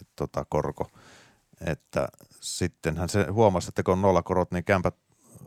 et, 0.00 0.08
tota, 0.16 0.44
korko. 0.44 0.90
Että 1.66 2.08
sittenhän 2.40 3.08
se 3.08 3.26
huomasi, 3.30 3.68
että 3.68 3.82
kun 3.82 3.92
on 3.92 4.02
nollakorot, 4.02 4.50
niin 4.50 4.64
kämpät 4.64 4.94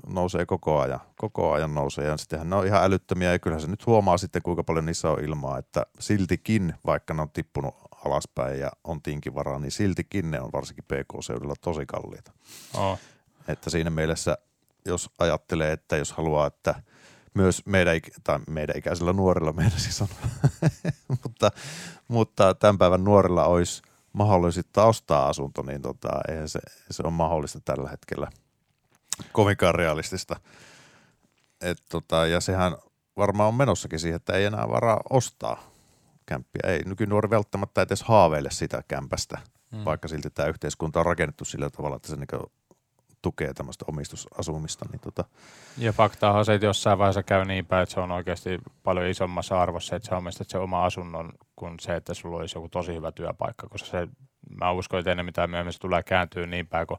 nousee 0.07 0.45
koko 0.45 0.79
ajan, 0.79 0.99
koko 1.15 1.51
ajan 1.51 1.75
nousee 1.75 2.05
ja 2.05 2.17
sittenhän 2.17 2.49
ne 2.49 2.55
on 2.55 2.65
ihan 2.65 2.83
älyttömiä 2.83 3.31
ja 3.31 3.39
kyllähän 3.39 3.61
se 3.61 3.67
nyt 3.67 3.85
huomaa 3.85 4.17
sitten 4.17 4.41
kuinka 4.41 4.63
paljon 4.63 4.85
niissä 4.85 5.09
on 5.09 5.23
ilmaa, 5.23 5.57
että 5.57 5.85
siltikin, 5.99 6.73
vaikka 6.85 7.13
ne 7.13 7.21
on 7.21 7.29
tippunut 7.29 7.75
alaspäin 8.05 8.59
ja 8.59 8.71
on 8.83 9.01
tinkivaraa, 9.01 9.59
niin 9.59 9.71
siltikin 9.71 10.31
ne 10.31 10.41
on 10.41 10.49
varsinkin 10.53 10.83
PK-seudulla 10.83 11.55
tosi 11.61 11.85
kalliita. 11.85 12.31
Oh. 12.73 12.99
Että 13.47 13.69
siinä 13.69 13.89
mielessä, 13.89 14.37
jos 14.85 15.09
ajattelee, 15.19 15.71
että 15.71 15.97
jos 15.97 16.11
haluaa, 16.11 16.47
että 16.47 16.75
myös 17.33 17.65
meidän, 17.65 17.99
tai 18.23 18.39
meidän 18.49 18.77
ikäisillä 18.77 19.13
nuorilla, 19.13 19.53
meidän 19.53 19.79
siis 19.79 20.01
on, 20.01 20.07
mutta, 21.23 21.51
mutta 22.07 22.53
tämän 22.53 22.77
päivän 22.77 23.03
nuorilla 23.03 23.45
olisi 23.45 23.81
mahdollisuutta 24.13 24.85
ostaa 24.85 25.27
asunto, 25.27 25.61
niin 25.61 25.81
tota, 25.81 26.09
eihän 26.27 26.49
se, 26.49 26.59
se 26.91 27.03
on 27.05 27.13
mahdollista 27.13 27.59
tällä 27.65 27.89
hetkellä 27.89 28.27
kovinkaan 29.31 29.75
realistista. 29.75 30.39
Et 31.61 31.77
tota, 31.89 32.27
ja 32.27 32.41
sehän 32.41 32.77
varmaan 33.17 33.47
on 33.47 33.55
menossakin 33.55 33.99
siihen, 33.99 34.15
että 34.15 34.33
ei 34.33 34.45
enää 34.45 34.69
varaa 34.69 35.01
ostaa 35.09 35.63
kämppiä. 36.25 36.61
Ei 36.63 36.83
nykynuori 36.85 37.29
välttämättä 37.29 37.81
edes 37.81 38.03
haaveile 38.03 38.51
sitä 38.51 38.83
kämpästä, 38.87 39.39
hmm. 39.71 39.85
vaikka 39.85 40.07
silti 40.07 40.29
tämä 40.29 40.49
yhteiskunta 40.49 40.99
on 40.99 41.05
rakennettu 41.05 41.45
sillä 41.45 41.69
tavalla, 41.69 41.95
että 41.95 42.07
se 42.07 42.15
niinku 42.15 42.51
tukee 43.21 43.53
tämmöistä 43.53 43.85
omistusasumista. 43.87 44.85
Niin 44.91 44.99
tota. 44.99 45.25
Ja 45.77 45.93
fakta 45.93 46.31
on 46.31 46.45
se, 46.45 46.53
että 46.53 46.65
jossain 46.65 46.99
vaiheessa 46.99 47.23
käy 47.23 47.45
niin 47.45 47.65
päin, 47.65 47.83
että 47.83 47.93
se 47.93 47.99
on 47.99 48.11
oikeasti 48.11 48.59
paljon 48.83 49.07
isommassa 49.07 49.61
arvossa, 49.61 49.95
että 49.95 50.09
sä 50.09 50.17
omistat 50.17 50.49
se 50.49 50.57
oma 50.57 50.85
asunnon 50.85 51.31
kuin 51.55 51.79
se, 51.79 51.95
että 51.95 52.13
sulla 52.13 52.37
olisi 52.37 52.57
joku 52.57 52.69
tosi 52.69 52.93
hyvä 52.93 53.11
työpaikka, 53.11 53.67
koska 53.67 53.89
se, 53.89 54.07
mä 54.49 54.71
uskon, 54.71 54.99
että 54.99 55.11
ennen 55.11 55.25
mitä 55.25 55.47
myöhemmin 55.47 55.73
se 55.73 55.79
tulee 55.79 56.03
kääntyä 56.03 56.45
niin 56.45 56.67
päin, 56.67 56.87
kun 56.87 56.97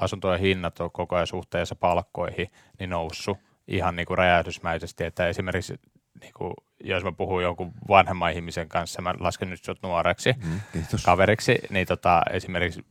asuntojen 0.00 0.40
hinnat 0.40 0.80
on 0.80 0.90
koko 0.90 1.16
ajan 1.16 1.26
suhteessa 1.26 1.74
palkkoihin, 1.74 2.50
niin 2.78 2.90
noussut 2.90 3.38
ihan 3.68 3.96
niin 3.96 4.06
kuin 4.06 4.18
räjähdysmäisesti, 4.18 5.04
että 5.04 5.28
esimerkiksi 5.28 5.80
niin 6.20 6.32
kuin, 6.36 6.54
jos 6.84 7.04
mä 7.04 7.12
puhun 7.12 7.42
jonkun 7.42 7.72
vanhemman 7.88 8.32
ihmisen 8.32 8.68
kanssa, 8.68 9.02
mä 9.02 9.14
lasken 9.20 9.50
nyt 9.50 9.64
sut 9.64 9.82
nuoreksi 9.82 10.32
mm, 10.32 10.60
kaveriksi, 11.04 11.58
niin 11.70 11.86
tota, 11.86 12.22
esimerkiksi 12.30 12.84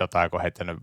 jotain, 0.00 0.30
kun 0.30 0.40
heittänyt 0.40 0.78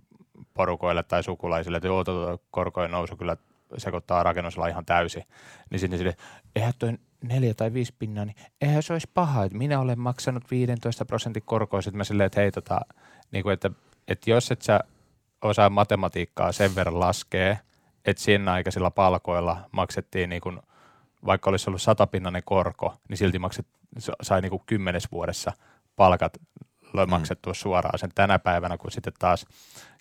porukoille 0.54 1.04
tai 1.04 1.24
sukulaisille, 1.24 1.78
että 1.78 1.88
joo, 1.88 2.04
tuota, 2.04 2.44
korkojen 2.52 2.92
nousu 2.92 3.18
kyllä 3.18 3.38
sekoittaa 3.78 4.24
rakennusala 4.24 4.68
ihan 4.68 4.86
täysin. 4.86 5.24
Niin 5.70 5.80
sitten 5.80 6.00
sille, 6.00 6.16
eihän 6.56 6.74
toi 6.80 6.94
neljä 7.24 7.54
tai 7.54 7.74
viisi 7.74 7.94
pinnaa, 8.00 8.26
niin 8.26 8.36
eihän 8.62 8.84
se 8.84 8.94
olisi 8.94 9.10
paha, 9.14 9.44
että 9.44 9.58
minä 9.58 9.80
olen 9.80 10.00
maksanut 10.00 10.52
15 10.52 11.06
prosentin 11.06 11.44
korkoa. 11.46 11.82
Sitten 11.82 11.98
mä 11.98 12.04
silleen, 12.04 12.28
että 12.28 12.42
hei, 12.42 12.52
tota, 12.52 12.82
niin 13.32 13.44
kuin, 13.44 13.54
että, 13.54 13.72
että 14.08 14.30
jos 14.30 14.52
et 14.52 14.62
sä 14.62 14.80
osaa 15.42 15.70
matematiikkaa 15.70 16.52
sen 16.52 16.76
verran 16.76 17.00
laskee, 17.00 17.60
että 18.06 18.24
siinä 18.24 18.54
aikaisilla 18.54 18.92
palkoilla 18.92 19.70
maksettiin 19.72 20.30
niin 20.30 20.42
kuin, 20.42 20.60
vaikka 21.26 21.50
olisi 21.50 21.70
ollut 21.70 21.82
satapinnainen 21.82 22.44
korko, 22.46 22.96
niin 23.10 23.18
silti 23.18 23.40
makset, 23.40 23.68
sai 24.22 24.42
niin 24.42 24.50
kuin 24.50 24.64
kymmenes 24.66 25.12
vuodessa 25.12 25.52
palkat 25.96 26.38
silloin 26.94 27.10
maksettua 27.10 27.54
suoraan 27.54 28.00
sen 28.00 28.12
tänä 28.16 28.40
päivänä, 28.40 28.78
kun 28.78 28.92
sitten 28.92 29.14
taas 29.20 29.46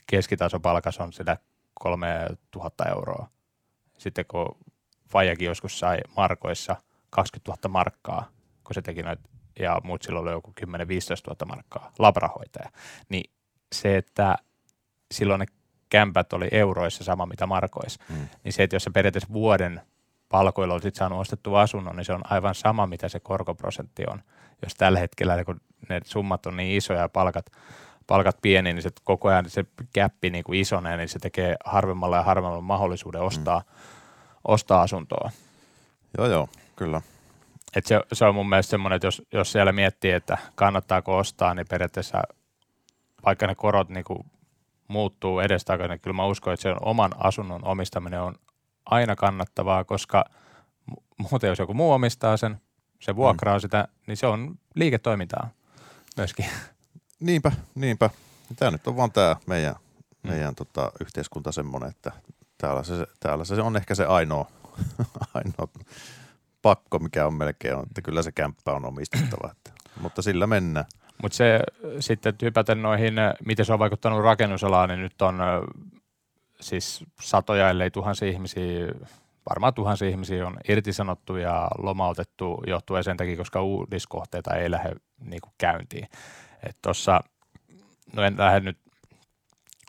keskitasopalkas 0.07 0.99
on 0.99 1.12
sitä 1.12 1.37
3000 1.75 2.85
euroa. 2.85 3.29
Sitten 3.99 4.25
kun 4.29 4.57
Fajakin 5.09 5.47
joskus 5.47 5.79
sai 5.79 5.99
markoissa 6.17 6.76
20 7.12 7.52
000 7.52 7.73
markkaa, 7.73 8.28
kun 8.64 8.75
se 8.75 8.83
teki 8.83 9.02
noita, 9.02 9.28
ja 9.59 9.81
muut 9.85 10.02
silloin 10.02 10.23
oli 10.23 10.33
joku 10.33 10.52
10-15 10.61 10.64
000 11.26 11.47
markkaa 11.47 11.92
labrahoitaja, 11.99 12.71
niin 13.09 13.31
se, 13.73 13.97
että 13.97 14.37
silloin 15.12 15.38
ne 15.38 15.47
kämpät 15.90 16.33
oli 16.33 16.49
euroissa 16.50 17.04
sama 17.04 17.26
mitä 17.26 17.47
markoissa, 17.47 18.04
mm. 18.09 18.28
niin 18.45 18.52
se, 18.52 18.62
että 18.62 18.76
jos 18.76 18.85
se 18.85 18.90
periaatteessa 18.90 19.33
vuoden 19.33 19.81
palkoilla 20.28 20.75
olisit 20.75 20.95
saanut 20.95 21.21
ostettua 21.21 21.61
asunnon, 21.61 21.97
niin 21.97 22.04
se 22.04 22.12
on 22.12 22.33
aivan 22.33 22.54
sama, 22.54 22.87
mitä 22.87 23.09
se 23.09 23.21
korkoprosentti 23.21 24.04
on. 24.09 24.23
Jos 24.62 24.75
tällä 24.75 24.99
hetkellä 24.99 25.45
kun 25.45 25.61
ne 25.88 26.00
summat 26.04 26.47
on 26.47 26.57
niin 26.57 26.76
isoja 26.76 27.00
ja 27.00 27.09
palkat, 27.09 27.47
palkat 28.07 28.38
pieni, 28.42 28.73
niin 28.73 28.83
se 28.83 28.90
koko 29.04 29.28
ajan 29.28 29.50
se 29.50 29.64
käppi 29.92 30.31
niin 30.31 30.45
kuin 30.45 30.61
isonee, 30.61 30.97
niin 30.97 31.09
se 31.09 31.19
tekee 31.19 31.57
harvemmalla 31.64 32.16
ja 32.16 32.23
harvemmalla 32.23 32.61
mahdollisuuden 32.61 33.23
ostaa, 33.23 33.59
mm. 33.59 33.64
ostaa 34.45 34.83
asuntoa. 34.83 35.31
Joo, 36.19 36.26
joo, 36.26 36.49
kyllä. 36.76 37.02
Et 37.76 37.87
se, 37.87 38.00
se 38.12 38.25
on 38.25 38.35
mun 38.35 38.49
mielestä 38.49 38.71
semmoinen, 38.71 38.97
että 38.97 39.07
jos, 39.07 39.23
jos 39.33 39.52
siellä 39.52 39.73
miettii, 39.73 40.11
että 40.11 40.38
kannattaako 40.55 41.19
ostaa, 41.19 41.55
niin 41.55 41.67
periaatteessa 41.71 42.23
vaikka 43.25 43.47
ne 43.47 43.55
korot 43.55 43.88
niin 43.88 44.05
kuin 44.05 44.19
muuttuu 44.88 45.41
edestakaisin, 45.41 45.91
niin 45.91 46.00
kyllä 46.00 46.17
mä 46.17 46.26
uskon, 46.26 46.52
että 46.52 46.62
se 46.62 46.69
on 46.69 46.79
oman 46.81 47.12
asunnon 47.19 47.64
omistaminen 47.64 48.21
on 48.21 48.35
aina 48.87 49.17
kannattavaa, 49.17 49.85
koska 49.85 50.25
muuten 51.19 51.49
jos 51.49 51.59
joku 51.59 51.75
muu 51.75 51.93
omistaa 51.93 52.37
sen, 52.37 52.61
se 53.00 53.17
vuokraa 53.17 53.57
mm. 53.57 53.61
sitä, 53.61 53.88
niin 54.07 54.17
se 54.17 54.26
on 54.26 54.59
liiketoimintaa 54.75 55.50
myöskin. 56.17 56.47
Niinpä, 57.21 57.52
niinpä. 57.75 58.11
Tämä 58.57 58.71
nyt 58.71 58.87
on 58.87 58.97
vaan 58.97 59.12
tämä 59.12 59.37
meidän, 59.47 59.75
mm. 60.23 60.31
meidän 60.31 60.55
tota, 60.55 60.93
yhteiskunta 61.00 61.52
semmoinen, 61.52 61.91
että 61.91 62.12
täällä 62.59 62.83
se, 62.83 63.07
täällä 63.21 63.45
se 63.45 63.55
on 63.55 63.76
ehkä 63.76 63.95
se 63.95 64.05
ainoa, 64.05 64.50
ainoa 65.35 65.69
pakko, 66.62 66.99
mikä 66.99 67.26
on 67.26 67.35
melkein 67.35 67.76
on, 67.76 67.83
että 67.83 68.02
kyllä 68.02 68.23
se 68.23 68.33
kämppä 68.33 68.73
on 68.73 68.85
omistettava. 68.85 69.50
Että, 69.50 69.73
mutta 70.00 70.23
sillä 70.23 70.47
mennään. 70.47 70.87
Mutta 71.23 71.37
se 71.37 71.61
sitten 72.00 72.35
hypäten 72.42 72.83
noihin, 72.83 73.14
miten 73.47 73.64
se 73.64 73.73
on 73.73 73.78
vaikuttanut 73.78 74.23
rakennusalaan, 74.23 74.88
niin 74.88 75.00
nyt 75.00 75.23
on 75.23 75.38
siis 76.61 77.04
satoja, 77.21 77.71
ellei 77.71 77.90
tuhansia 77.90 78.28
ihmisiä, 78.28 78.88
varmaan 79.49 79.75
tuhansia 79.75 80.09
ihmisiä 80.09 80.47
on 80.47 80.57
irtisanottu 80.69 81.37
ja 81.37 81.69
lomautettu 81.78 82.62
johtuen 82.66 83.04
sen 83.04 83.16
takia, 83.16 83.37
koska 83.37 83.62
uudiskohteita 83.62 84.54
ei 84.54 84.71
lähde 84.71 84.92
niin 85.25 85.40
käyntiin. 85.59 86.09
Tuossa, 86.83 87.21
no 88.12 88.23
en 88.23 88.35
lähde 88.38 88.61
nyt 88.61 88.78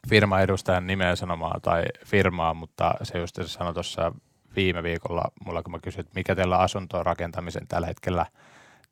firman 0.09 0.41
edustajan 0.41 0.87
nimeä 0.87 1.15
sanomaan 1.15 1.61
tai 1.61 1.83
firmaa, 2.05 2.53
mutta 2.53 2.93
se 3.03 3.19
just 3.19 3.39
sanoi 3.45 3.73
tuossa 3.73 4.11
viime 4.55 4.83
viikolla 4.83 5.23
mulla, 5.45 5.63
kun 5.63 5.71
mä 5.71 5.79
kysyin, 5.79 5.99
että 5.99 6.15
mikä 6.15 6.35
teillä 6.35 6.57
asuntoon 6.57 7.05
rakentamisen 7.05 7.67
tällä 7.67 7.87
hetkellä 7.87 8.25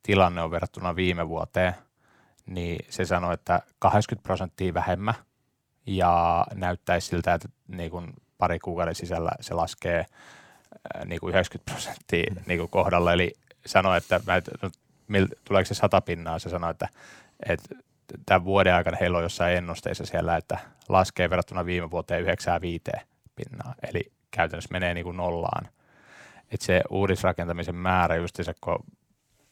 tilanne 0.02 0.42
on 0.42 0.50
verrattuna 0.50 0.96
viime 0.96 1.28
vuoteen, 1.28 1.74
niin 2.46 2.86
se 2.90 3.04
sanoi, 3.04 3.34
että 3.34 3.62
80 3.78 4.22
prosenttia 4.22 4.74
vähemmän 4.74 5.14
ja 5.86 6.46
näyttäisi 6.54 7.06
siltä, 7.06 7.34
että 7.34 7.48
niin 7.68 7.90
kuin 7.90 8.12
pari 8.38 8.58
kuukauden 8.58 8.94
sisällä 8.94 9.30
se 9.40 9.54
laskee 9.54 10.06
niin 11.04 11.20
kuin 11.20 11.30
90 11.30 11.72
prosenttia 11.72 12.34
niin 12.46 12.58
kuin 12.58 12.70
kohdalla. 12.70 13.12
Eli 13.12 13.32
sanoi, 13.66 13.96
että 13.98 14.20
mä, 14.26 14.42
no, 14.62 14.70
mil, 15.08 15.26
tuleeko 15.44 15.66
se 15.66 15.74
sata 15.74 16.00
pinnaa, 16.00 16.38
se 16.38 16.48
sanoi, 16.48 16.70
että, 16.70 16.88
että 17.48 17.74
tämän 18.26 18.44
vuoden 18.44 18.74
aikana 18.74 18.96
heillä 19.00 19.18
on 19.18 19.24
jossain 19.24 19.56
ennusteissa 19.56 20.06
siellä, 20.06 20.36
että 20.36 20.58
laskee 20.88 21.30
verrattuna 21.30 21.66
viime 21.66 21.90
vuoteen 21.90 22.22
95 22.22 22.82
pinnaa. 23.36 23.74
Eli 23.92 24.12
käytännössä 24.36 24.72
menee 24.72 24.94
niin 24.94 25.04
kuin 25.04 25.16
nollaan. 25.16 25.68
Että 26.52 26.66
se 26.66 26.82
uudisrakentamisen 26.90 27.74
määrä 27.76 28.16
just 28.16 28.36
se, 28.42 28.54
kun 28.60 28.84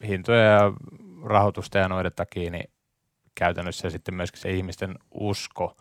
hintoja 0.06 0.42
ja 0.42 0.72
rahoitusta 1.24 1.78
ja 1.78 1.88
noiden 1.88 2.12
takia, 2.16 2.50
niin 2.50 2.70
käytännössä 3.34 3.90
sitten 3.90 4.14
myöskin 4.14 4.40
se 4.40 4.50
ihmisten 4.50 4.94
usko 5.10 5.76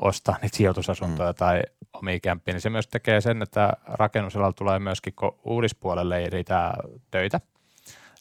ostaa 0.00 0.36
niitä 0.42 0.56
sijoitusasuntoja 0.56 1.32
mm. 1.32 1.36
tai 1.36 1.62
omia 1.92 2.20
kämppiä, 2.20 2.54
niin 2.54 2.60
se 2.60 2.70
myös 2.70 2.86
tekee 2.86 3.20
sen, 3.20 3.42
että 3.42 3.72
rakennusalalla 3.86 4.52
tulee 4.52 4.78
myöskin, 4.78 5.12
kun 5.16 5.38
uudispuolelle 5.44 6.18
ei 6.18 6.30
riitä 6.30 6.72
töitä, 7.10 7.40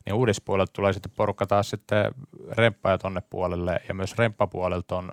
niin 0.05 0.13
uudispuolelle 0.13 0.71
tulee 0.73 0.93
sitten 0.93 1.11
porukka 1.15 1.45
taas 1.45 1.69
sitten 1.69 2.11
remppaa 2.51 2.97
tonne 2.97 3.21
puolelle, 3.29 3.81
ja 3.87 3.93
myös 3.93 4.17
remppapuolelta 4.17 4.97
on 4.97 5.11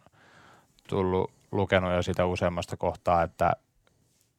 tullut 0.88 1.30
lukenut 1.52 1.92
jo 1.92 2.02
sitä 2.02 2.26
useammasta 2.26 2.76
kohtaa, 2.76 3.22
että, 3.22 3.52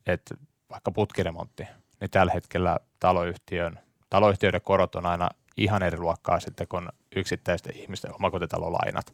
että 0.05 0.35
vaikka 0.73 0.91
putkiremontti, 0.91 1.67
niin 1.99 2.11
tällä 2.11 2.33
hetkellä 2.33 2.79
taloyhtiön, 2.99 3.79
taloyhtiöiden 4.09 4.61
korot 4.61 4.95
on 4.95 5.05
aina 5.05 5.29
ihan 5.57 5.83
eri 5.83 5.97
luokkaa 5.97 6.39
sitten 6.39 6.67
kuin 6.67 6.89
yksittäisten 7.15 7.77
ihmisten 7.77 8.15
omakotitalolainat. 8.15 9.13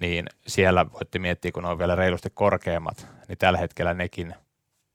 Niin 0.00 0.26
siellä 0.46 0.92
voitte 0.92 1.18
miettiä, 1.18 1.52
kun 1.52 1.62
ne 1.62 1.68
on 1.68 1.78
vielä 1.78 1.94
reilusti 1.94 2.30
korkeammat, 2.34 3.06
niin 3.28 3.38
tällä 3.38 3.58
hetkellä 3.58 3.94
nekin 3.94 4.34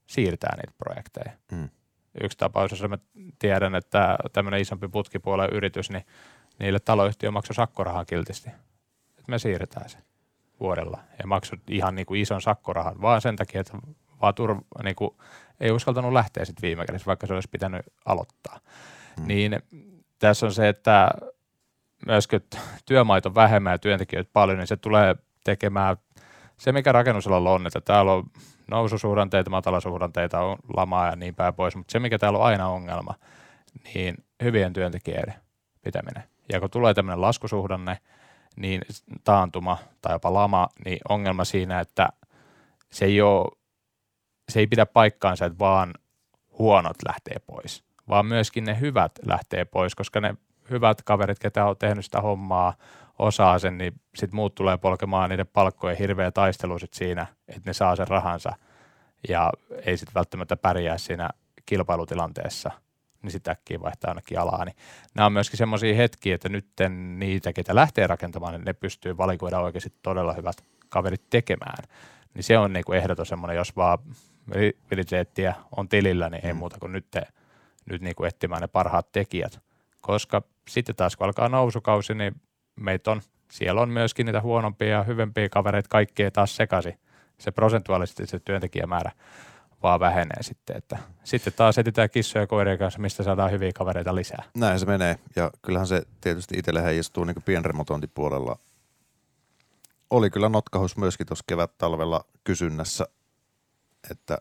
siirtää 0.07 0.55
niitä 0.55 0.73
projekteja. 0.77 1.31
Mm. 1.51 1.69
Yksi 2.23 2.37
tapaus, 2.37 2.71
jossa 2.71 2.87
mä 2.87 2.97
tiedän, 3.39 3.75
että 3.75 4.17
tämmöinen 4.33 4.61
isompi 4.61 4.87
putkipuolen 4.87 5.49
yritys, 5.51 5.89
niin 5.89 6.05
niille 6.59 6.79
taloyhtiö 6.79 7.31
maksoi 7.31 7.55
sakkorahaa 7.55 8.05
kiltisti. 8.05 8.49
Että 9.09 9.23
me 9.27 9.39
siirretään 9.39 9.89
se 9.89 9.97
vuodella. 10.59 10.99
Ja 11.19 11.27
maksoi 11.27 11.59
ihan 11.67 11.95
niin 11.95 12.05
kuin 12.05 12.21
ison 12.21 12.41
sakkorahan, 12.41 13.01
vaan 13.01 13.21
sen 13.21 13.35
takia, 13.35 13.61
että 13.61 13.73
vaan 14.21 14.35
turva, 14.35 14.61
niin 14.83 14.95
kuin, 14.95 15.11
ei 15.59 15.71
uskaltanut 15.71 16.13
lähteä 16.13 16.45
sitten 16.45 16.61
viime 16.61 16.85
kädessä, 16.85 17.05
vaikka 17.05 17.27
se 17.27 17.33
olisi 17.33 17.49
pitänyt 17.51 17.81
aloittaa. 18.05 18.59
Mm. 19.19 19.27
Niin 19.27 19.59
tässä 20.19 20.45
on 20.45 20.53
se, 20.53 20.69
että 20.69 21.09
myöskin 22.05 22.41
työmaita 22.85 23.29
on 23.29 23.35
vähemmän 23.35 23.71
ja 23.71 23.79
työntekijöitä 23.79 24.29
paljon, 24.33 24.57
niin 24.57 24.67
se 24.67 24.77
tulee 24.77 25.15
tekemään 25.43 25.97
se, 26.57 26.71
mikä 26.71 26.91
rakennusalalla 26.91 27.51
on, 27.51 27.67
että 27.67 27.81
täällä 27.81 28.13
on 28.13 28.23
noususuhdanteita, 28.67 29.49
matalasuhdanteita, 29.49 30.39
on 30.39 30.57
lamaa 30.75 31.07
ja 31.07 31.15
niin 31.15 31.35
päin 31.35 31.53
pois, 31.53 31.75
mutta 31.75 31.91
se, 31.91 31.99
mikä 31.99 32.19
täällä 32.19 32.39
on 32.39 32.45
aina 32.45 32.67
ongelma, 32.67 33.15
niin 33.93 34.15
hyvien 34.43 34.73
työntekijöiden 34.73 35.35
pitäminen. 35.81 36.23
Ja 36.51 36.59
kun 36.59 36.69
tulee 36.69 36.93
tämmöinen 36.93 37.21
laskusuhdanne, 37.21 37.97
niin 38.55 38.81
taantuma 39.23 39.77
tai 40.01 40.15
jopa 40.15 40.33
lama, 40.33 40.69
niin 40.85 40.99
ongelma 41.09 41.45
siinä, 41.45 41.79
että 41.79 42.09
se 42.91 43.05
ei, 43.05 43.21
ole, 43.21 43.57
se 44.51 44.59
ei 44.59 44.67
pidä 44.67 44.85
paikkaansa, 44.85 45.45
että 45.45 45.59
vaan 45.59 45.93
huonot 46.59 46.97
lähtee 47.05 47.35
pois, 47.47 47.83
vaan 48.09 48.25
myöskin 48.25 48.63
ne 48.63 48.79
hyvät 48.79 49.11
lähtee 49.25 49.65
pois, 49.65 49.95
koska 49.95 50.21
ne 50.21 50.35
hyvät 50.69 51.01
kaverit, 51.01 51.39
ketä 51.39 51.65
on 51.65 51.77
tehnyt 51.77 52.05
sitä 52.05 52.21
hommaa, 52.21 52.73
osaa 53.19 53.59
sen, 53.59 53.77
niin 53.77 53.93
sitten 54.15 54.35
muut 54.35 54.55
tulee 54.55 54.77
polkemaan 54.77 55.29
niiden 55.29 55.47
palkkojen 55.47 55.97
hirveä 55.97 56.31
taistelu 56.31 56.79
sit 56.79 56.93
siinä, 56.93 57.27
että 57.47 57.69
ne 57.69 57.73
saa 57.73 57.95
sen 57.95 58.07
rahansa 58.07 58.51
ja 59.29 59.51
ei 59.85 59.97
sitten 59.97 60.13
välttämättä 60.13 60.57
pärjää 60.57 60.97
siinä 60.97 61.29
kilpailutilanteessa, 61.65 62.71
niin 63.21 63.31
sitten 63.31 63.51
äkkiä 63.51 63.81
vaihtaa 63.81 64.11
ainakin 64.11 64.39
alaa. 64.39 64.65
Niin 64.65 64.75
nämä 65.15 65.25
on 65.25 65.33
myöskin 65.33 65.57
semmoisia 65.57 65.95
hetkiä, 65.95 66.35
että 66.35 66.49
nyt 66.49 66.67
niitä, 67.15 67.53
ketä 67.53 67.75
lähtee 67.75 68.07
rakentamaan, 68.07 68.53
niin 68.53 68.65
ne 68.65 68.73
pystyy 68.73 69.17
valikoida 69.17 69.59
oikeasti 69.59 69.93
todella 70.01 70.33
hyvät 70.33 70.55
kaverit 70.89 71.29
tekemään. 71.29 71.83
Niin 72.33 72.43
se 72.43 72.57
on 72.57 72.73
niinku 72.73 72.93
ehdoton 72.93 73.25
semmoinen, 73.25 73.57
jos 73.57 73.75
vaan 73.75 73.99
viliteettiä 74.91 75.55
on 75.77 75.89
tilillä, 75.89 76.29
niin 76.29 76.45
ei 76.45 76.53
mm. 76.53 76.59
muuta 76.59 76.77
kuin 76.79 76.91
nyt, 76.91 77.05
te, 77.11 77.21
nyt 77.89 78.01
niinku 78.01 78.23
etsimään 78.23 78.61
ne 78.61 78.67
parhaat 78.67 79.11
tekijät. 79.11 79.59
Koska 80.01 80.41
sitten 80.67 80.95
taas 80.95 81.15
kun 81.15 81.25
alkaa 81.25 81.49
nousukausi, 81.49 82.13
niin 82.13 82.41
meitä 82.75 83.11
on, 83.11 83.21
siellä 83.51 83.81
on 83.81 83.89
myöskin 83.89 84.25
niitä 84.25 84.41
huonompia 84.41 84.87
ja 84.87 85.03
hyvempiä 85.03 85.49
kavereita 85.49 85.89
kaikkea 85.89 86.31
taas 86.31 86.55
sekaisin. 86.55 86.99
Se 87.37 87.51
prosentuaalisesti 87.51 88.27
se 88.27 88.39
työntekijämäärä 88.39 89.11
vaan 89.83 89.99
vähenee 89.99 90.43
sitten. 90.43 90.77
Että 90.77 90.97
sitten 91.23 91.53
taas 91.53 91.77
etsitään 91.77 92.09
kissoja 92.09 92.43
ja 92.43 92.47
koirien 92.47 92.77
kanssa, 92.77 92.99
mistä 92.99 93.23
saadaan 93.23 93.51
hyviä 93.51 93.71
kavereita 93.75 94.15
lisää. 94.15 94.43
Näin 94.57 94.79
se 94.79 94.85
menee. 94.85 95.19
Ja 95.35 95.51
kyllähän 95.61 95.87
se 95.87 96.03
tietysti 96.21 96.57
itselle 96.57 96.83
heijastuu 96.83 97.23
niin 97.23 97.43
pienremontointipuolella. 97.45 98.59
Oli 100.09 100.29
kyllä 100.29 100.49
notkahus 100.49 100.97
myöskin 100.97 101.27
tuossa 101.27 101.43
kevät-talvella 101.47 102.25
kysynnässä, 102.43 103.07
että, 104.09 104.37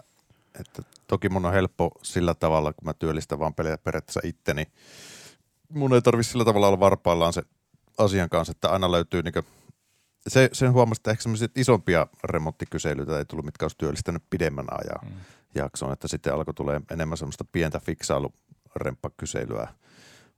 että 0.60 0.82
toki 1.06 1.28
mun 1.28 1.46
on 1.46 1.52
helppo 1.52 1.90
sillä 2.02 2.34
tavalla, 2.34 2.72
kun 2.72 2.88
mä 2.88 2.94
työllistän 2.94 3.38
vaan 3.38 3.54
periaatteessa 3.54 4.20
itteni. 4.24 4.66
Mun 5.68 5.94
ei 5.94 6.02
tarvitse 6.02 6.30
sillä 6.30 6.44
tavalla 6.44 6.66
olla 6.66 6.80
varpaillaan 6.80 7.32
se 7.32 7.42
asian 7.98 8.28
kanssa, 8.28 8.50
että 8.50 8.70
aina 8.70 8.92
löytyy 8.92 9.22
niin 9.22 9.44
se, 10.28 10.50
sen 10.52 10.72
huomasi, 10.72 10.98
että 10.98 11.10
ehkä 11.10 11.24
isompia 11.56 12.06
remonttikyselyitä 12.24 13.18
ei 13.18 13.24
tullut, 13.24 13.44
mitkä 13.44 13.64
olisi 13.64 13.78
työllistänyt 13.78 14.22
pidemmän 14.30 14.66
ajan 14.70 15.14
mm. 15.14 15.20
jakson, 15.54 15.92
että 15.92 16.08
sitten 16.08 16.34
alkoi 16.34 16.54
tulee 16.54 16.80
enemmän 16.90 17.18
semmoista 17.18 17.44
pientä 17.52 17.80
fiksailu-remppakyselyä, 17.80 19.68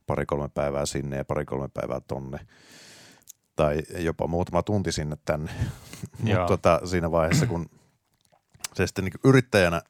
pari-kolme 0.07 0.49
päivää 0.53 0.85
sinne 0.85 1.17
ja 1.17 1.25
pari-kolme 1.25 1.67
päivää 1.73 1.99
tonne. 1.99 2.39
tai 3.55 3.83
jopa 3.97 4.27
muutama 4.27 4.63
tunti 4.63 4.91
sinne 4.91 5.17
tänne. 5.25 5.51
Mutta 6.19 6.45
tota, 6.47 6.81
siinä 6.85 7.11
vaiheessa, 7.11 7.45
kun 7.45 7.69
se 8.75 8.87
sitten 8.87 9.05
niin 9.05 9.13
yrittäjänä 9.23 9.81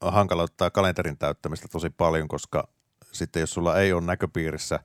hankaloittaa 0.00 0.70
kalenterin 0.70 1.18
täyttämistä 1.18 1.68
tosi 1.68 1.90
paljon, 1.90 2.28
koska 2.28 2.68
sitten 3.12 3.40
jos 3.40 3.54
sulla 3.54 3.78
ei 3.78 3.92
ole 3.92 4.02
näköpiirissä 4.02 4.80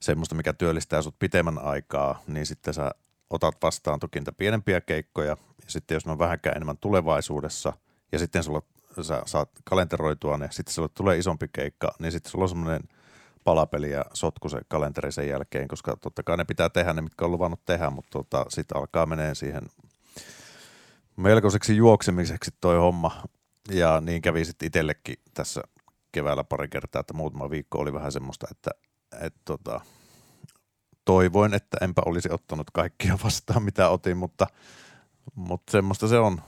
semmoista, 0.00 0.34
mikä 0.34 0.52
työllistää 0.52 1.02
sut 1.02 1.18
pitemmän 1.18 1.58
aikaa, 1.58 2.22
niin 2.26 2.46
sitten 2.46 2.74
sä 2.74 2.90
otat 3.30 3.54
vastaan 3.62 4.00
toki 4.00 4.18
niitä 4.18 4.32
pienempiä 4.32 4.80
keikkoja, 4.80 5.28
ja 5.28 5.36
sitten 5.66 5.94
jos 5.94 6.06
ne 6.06 6.12
on 6.12 6.18
vähänkään 6.18 6.56
enemmän 6.56 6.78
tulevaisuudessa, 6.78 7.72
ja 8.12 8.18
sitten 8.18 8.42
sulla, 8.42 8.62
sä 9.02 9.22
saat 9.26 9.50
kalenteroitua 9.64 10.38
ne, 10.38 10.48
sitten 10.50 10.74
sulle 10.74 10.88
tulee 10.94 11.18
isompi 11.18 11.48
keikka, 11.52 11.94
niin 11.98 12.12
sitten 12.12 12.30
sulla 12.30 12.44
on 12.44 12.48
semmoinen 12.48 12.82
palapeli 13.44 13.90
ja 13.90 14.04
sotku 14.12 14.48
se 14.48 14.60
kalenteri 14.68 15.12
sen 15.12 15.28
jälkeen, 15.28 15.68
koska 15.68 15.96
totta 15.96 16.22
kai 16.22 16.36
ne 16.36 16.44
pitää 16.44 16.68
tehdä 16.68 16.92
ne, 16.92 17.02
mitkä 17.02 17.24
on 17.24 17.30
luvannut 17.30 17.64
tehdä, 17.64 17.90
mutta 17.90 18.10
tota, 18.10 18.44
sitten 18.48 18.76
alkaa 18.76 19.06
menee 19.06 19.34
siihen 19.34 19.62
melkoiseksi 21.16 21.76
juoksemiseksi 21.76 22.50
toi 22.60 22.76
homma, 22.76 23.22
ja 23.70 24.00
niin 24.00 24.22
kävi 24.22 24.44
sitten 24.44 24.66
itsellekin 24.66 25.16
tässä 25.34 25.62
keväällä 26.12 26.44
pari 26.44 26.68
kertaa, 26.68 27.00
että 27.00 27.14
muutama 27.14 27.50
viikko 27.50 27.78
oli 27.78 27.92
vähän 27.92 28.12
semmoista, 28.12 28.46
että 28.50 28.70
et 29.20 29.34
tota, 29.44 29.80
toivoin, 31.04 31.54
että 31.54 31.76
enpä 31.80 32.02
olisi 32.06 32.28
ottanut 32.32 32.70
kaikkia 32.70 33.18
vastaan, 33.24 33.62
mitä 33.62 33.88
otin, 33.88 34.16
mutta, 34.16 34.46
mutta 35.34 35.72
semmoista 35.72 36.08
se 36.08 36.18
on. 36.18 36.42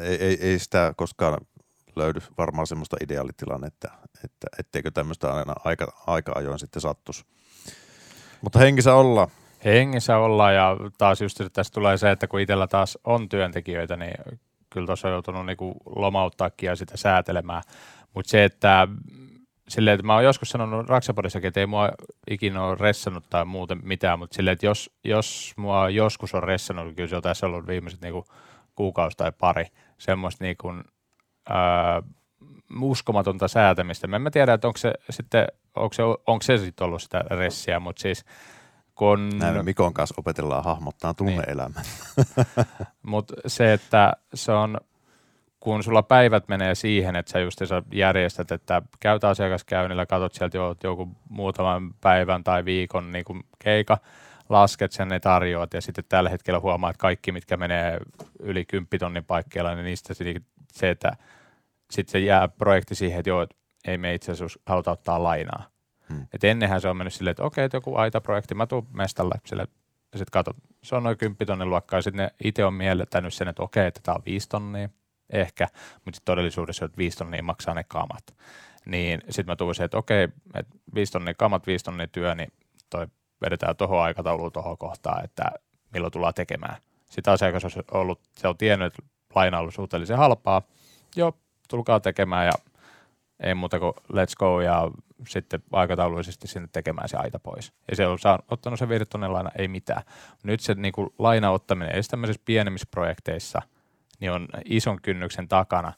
Ei, 0.00 0.24
ei, 0.24 0.38
ei 0.40 0.58
sitä 0.58 0.94
koskaan 0.96 1.38
löydy 1.96 2.20
varmaan 2.38 2.66
semmoista 2.66 2.96
ideaalitilannetta, 3.00 3.88
että 4.24 4.46
etteikö 4.58 4.90
tämmöistä 4.90 5.34
aina 5.34 5.52
aika, 5.64 6.02
aika 6.06 6.32
ajoin 6.34 6.58
sitten 6.58 6.82
sattus. 6.82 7.26
Mutta 8.40 8.58
hengissä 8.58 8.94
ollaan. 8.94 9.28
Hengissä 9.64 10.16
ollaan 10.16 10.54
ja 10.54 10.76
taas 10.98 11.22
just 11.22 11.40
että 11.40 11.50
tässä 11.52 11.72
tulee 11.72 11.96
se, 11.96 12.10
että 12.10 12.26
kun 12.26 12.40
itsellä 12.40 12.66
taas 12.66 12.98
on 13.04 13.28
työntekijöitä, 13.28 13.96
niin 13.96 14.14
kyllä 14.70 14.86
tuossa 14.86 15.08
on 15.08 15.12
joutunut 15.12 15.46
niinku 15.46 15.76
lomauttaakin 15.96 16.66
ja 16.66 16.76
sitä 16.76 16.96
säätelemään. 16.96 17.62
Mutta 18.14 18.30
se, 18.30 18.44
että 18.44 18.88
silleen, 19.68 19.94
että 19.94 20.06
mä 20.06 20.14
oon 20.14 20.24
joskus 20.24 20.50
sanonut 20.50 20.88
Raksapodissakin, 20.88 21.48
että 21.48 21.60
ei 21.60 21.66
mua 21.66 21.90
ikinä 22.30 22.64
ole 22.64 22.76
ressannut 22.80 23.24
tai 23.30 23.44
muuten 23.44 23.80
mitään, 23.82 24.18
mutta 24.18 24.36
silleen, 24.36 24.52
että 24.52 24.66
jos, 24.66 24.90
jos 25.04 25.52
mua 25.56 25.90
joskus 25.90 26.34
on 26.34 26.42
ressannut, 26.42 26.86
niin 26.86 26.94
kyllä 26.94 27.08
se 27.08 27.16
on 27.16 27.22
tässä 27.22 27.46
ollut 27.46 27.66
viimeiset 27.66 28.00
niinku 28.00 28.24
kuukausi 28.74 29.16
tai 29.16 29.32
pari 29.38 29.66
semmoista 29.98 30.44
niinku, 30.44 30.68
ää, 31.48 32.02
uskomatonta 32.80 33.48
säätämistä. 33.48 34.06
Mä 34.06 34.16
en 34.16 34.22
mä 34.22 34.30
tiedä, 34.30 34.52
että 34.52 34.66
onko 34.66 34.78
se 34.78 34.92
sitten, 35.10 35.46
onko 35.76 35.92
se, 35.92 36.02
onko 36.02 36.42
se 36.42 36.58
sitten 36.58 36.84
ollut 36.84 37.02
sitä 37.02 37.18
ressiä, 37.18 37.80
mutta 37.80 38.02
siis 38.02 38.24
kun... 38.98 39.38
Näin 39.38 39.56
me 39.56 39.62
Mikon 39.62 39.94
kanssa 39.94 40.14
opetellaan 40.18 40.64
hahmottaa 40.64 41.14
tunne-elämän. 41.14 41.84
Mutta 43.02 43.34
se, 43.46 43.72
että 43.72 44.12
se 44.34 44.52
on, 44.52 44.80
kun 45.60 45.82
sulla 45.82 46.02
päivät 46.02 46.48
menee 46.48 46.74
siihen, 46.74 47.16
että 47.16 47.32
sä 47.32 47.38
just 47.38 47.60
järjestät, 47.92 48.52
että 48.52 48.82
käyt 49.00 49.24
asiakaskäynnillä, 49.24 50.06
katsot 50.06 50.34
sieltä 50.34 50.56
jo, 50.56 50.76
joku 50.84 51.08
muutaman 51.28 51.94
päivän 52.00 52.44
tai 52.44 52.64
viikon 52.64 53.12
niin 53.12 53.24
kuin 53.24 53.42
keika, 53.58 53.98
lasket 54.48 54.92
sen, 54.92 55.08
ne 55.08 55.20
tarjoat 55.20 55.74
ja 55.74 55.80
sitten 55.80 56.04
tällä 56.08 56.30
hetkellä 56.30 56.60
huomaat 56.60 56.90
että 56.90 57.00
kaikki, 57.00 57.32
mitkä 57.32 57.56
menee 57.56 57.98
yli 58.40 58.64
10 58.64 58.88
tonnin 59.00 59.24
paikkeilla, 59.24 59.74
niin 59.74 59.84
niistä 59.84 60.14
se, 60.72 60.90
että 60.90 61.12
sitten 61.90 62.12
se 62.12 62.18
jää 62.18 62.48
projekti 62.48 62.94
siihen, 62.94 63.18
että 63.18 63.30
joo, 63.30 63.46
ei 63.86 63.98
me 63.98 64.14
itse 64.14 64.32
asiassa 64.32 64.60
haluta 64.66 64.90
ottaa 64.90 65.22
lainaa. 65.22 65.77
Hmm. 66.08 66.26
Et 66.32 66.44
ennenhän 66.44 66.80
se 66.80 66.88
on 66.88 66.96
mennyt 66.96 67.14
silleen, 67.14 67.30
että 67.30 67.44
okei, 67.44 67.64
että 67.64 67.76
joku 67.76 67.96
aita-projekti, 67.96 68.54
mä 68.54 68.66
tuun 68.66 68.86
mestalle 68.92 69.34
sille, 69.46 69.66
ja 70.12 70.18
sitten 70.18 70.32
katsot, 70.32 70.56
se 70.82 70.96
on 70.96 71.02
noin 71.02 71.18
10 71.18 71.46
tonnin 71.46 71.70
luokkaa, 71.70 71.98
ja 71.98 72.02
sitten 72.02 72.24
ne 72.24 72.30
itse 72.44 72.64
on 72.64 72.74
mieltänyt 72.74 73.34
sen, 73.34 73.48
että 73.48 73.62
okei, 73.62 73.86
että 73.86 74.00
tämä 74.02 74.14
on 74.14 74.22
5 74.26 74.48
tonnia, 74.48 74.88
ehkä, 75.30 75.68
mutta 75.94 76.16
sitten 76.16 76.32
todellisuudessa, 76.32 76.84
että 76.84 76.98
5 76.98 77.18
tonnia 77.18 77.42
maksaa 77.42 77.74
ne 77.74 77.84
kamat. 77.88 78.34
Niin 78.86 79.20
sitten 79.30 79.52
mä 79.52 79.56
tuun 79.56 79.74
että 79.84 79.98
okei, 79.98 80.28
että 80.54 80.76
5 80.94 81.12
tonnia 81.12 81.34
kamat, 81.34 81.66
5 81.66 81.84
tonnia 81.84 82.06
työ, 82.06 82.34
niin 82.34 82.52
toi 82.90 83.06
vedetään 83.40 83.76
tuohon 83.76 84.02
aikatauluun 84.02 84.52
tuohon 84.52 84.78
kohtaan, 84.78 85.24
että 85.24 85.44
milloin 85.92 86.12
tullaan 86.12 86.34
tekemään. 86.34 86.76
Sitten 87.06 87.34
asiakas 87.34 87.64
on 87.64 87.70
ollut, 87.90 88.20
se 88.36 88.48
on 88.48 88.56
tiennyt, 88.56 88.86
että 88.86 89.02
laina 89.34 89.56
on 89.56 89.60
ollut 89.60 89.74
suhteellisen 89.74 90.18
halpaa. 90.18 90.62
Joo, 91.16 91.32
tulkaa 91.68 92.00
tekemään 92.00 92.46
ja 92.46 92.52
ei 93.40 93.54
muuta 93.54 93.78
kuin 93.78 93.92
let's 94.12 94.36
go 94.38 94.60
ja 94.60 94.90
sitten 95.28 95.62
aikataulullisesti 95.72 96.48
sinne 96.48 96.68
tekemään 96.72 97.08
se 97.08 97.16
aita 97.16 97.38
pois. 97.38 97.72
Ja 97.90 97.96
se 97.96 98.06
on 98.06 98.18
saanut, 98.18 98.46
ottanut 98.50 98.78
se 98.78 98.88
virtuaalinen 98.88 99.32
laina, 99.32 99.50
ei 99.58 99.68
mitään. 99.68 100.02
Nyt 100.42 100.60
se 100.60 100.74
niin 100.74 100.92
laina 101.18 101.50
ottaminen 101.50 101.92
edes 101.92 102.08
tämmöisissä 102.08 102.42
pienemmissä 102.44 102.88
projekteissa 102.90 103.62
niin 104.20 104.32
on 104.32 104.48
ison 104.64 105.02
kynnyksen 105.02 105.48
takana 105.48 105.92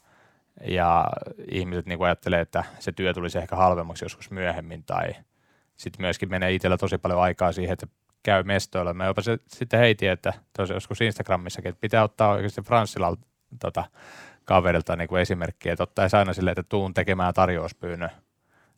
ja 0.68 1.06
ihmiset 1.50 1.86
niin 1.86 2.02
ajattelee, 2.02 2.40
että 2.40 2.64
se 2.78 2.92
työ 2.92 3.14
tulisi 3.14 3.38
ehkä 3.38 3.56
halvemmaksi 3.56 4.04
joskus 4.04 4.30
myöhemmin 4.30 4.84
tai 4.84 5.14
sitten 5.76 6.02
myöskin 6.02 6.30
menee 6.30 6.52
itsellä 6.52 6.76
tosi 6.76 6.98
paljon 6.98 7.20
aikaa 7.20 7.52
siihen, 7.52 7.72
että 7.72 7.86
käy 8.22 8.42
mestoilla. 8.42 8.94
Mä 8.94 9.06
jopa 9.06 9.22
se, 9.22 9.38
sitten 9.46 9.80
heitin, 9.80 10.10
että 10.10 10.32
tosi 10.56 10.72
joskus 10.72 11.00
Instagramissakin, 11.00 11.68
että 11.68 11.80
pitää 11.80 12.02
ottaa 12.02 12.30
oikeasti 12.30 12.62
Franssilla 12.62 13.16
tota, 13.60 13.84
kaverilta 14.44 14.96
niin 14.96 15.08
kuin 15.08 15.22
esimerkkiä, 15.22 15.72
että 15.72 15.82
ottaisi 15.82 16.16
aina 16.16 16.32
silleen, 16.32 16.52
että 16.52 16.68
tuun 16.68 16.94
tekemään 16.94 17.34
tarjouspyynnön 17.34 18.10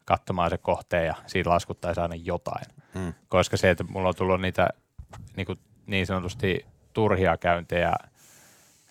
katsomaan 0.05 0.51
se 0.51 0.59
kohteen 0.59 1.07
ja 1.07 1.15
siitä 1.27 1.51
laskuttaisi 1.51 2.01
aina 2.01 2.15
jotain. 2.15 2.65
Hmm. 2.95 3.15
Koska 3.29 3.57
se, 3.57 3.71
että 3.71 3.85
mulla 3.85 4.09
on 4.09 4.15
tullut 4.15 4.41
niitä 4.41 4.69
niin, 5.37 5.47
kuin 5.47 5.59
niin 5.87 6.07
sanotusti 6.07 6.67
turhia 6.93 7.37
käyntejä 7.37 7.93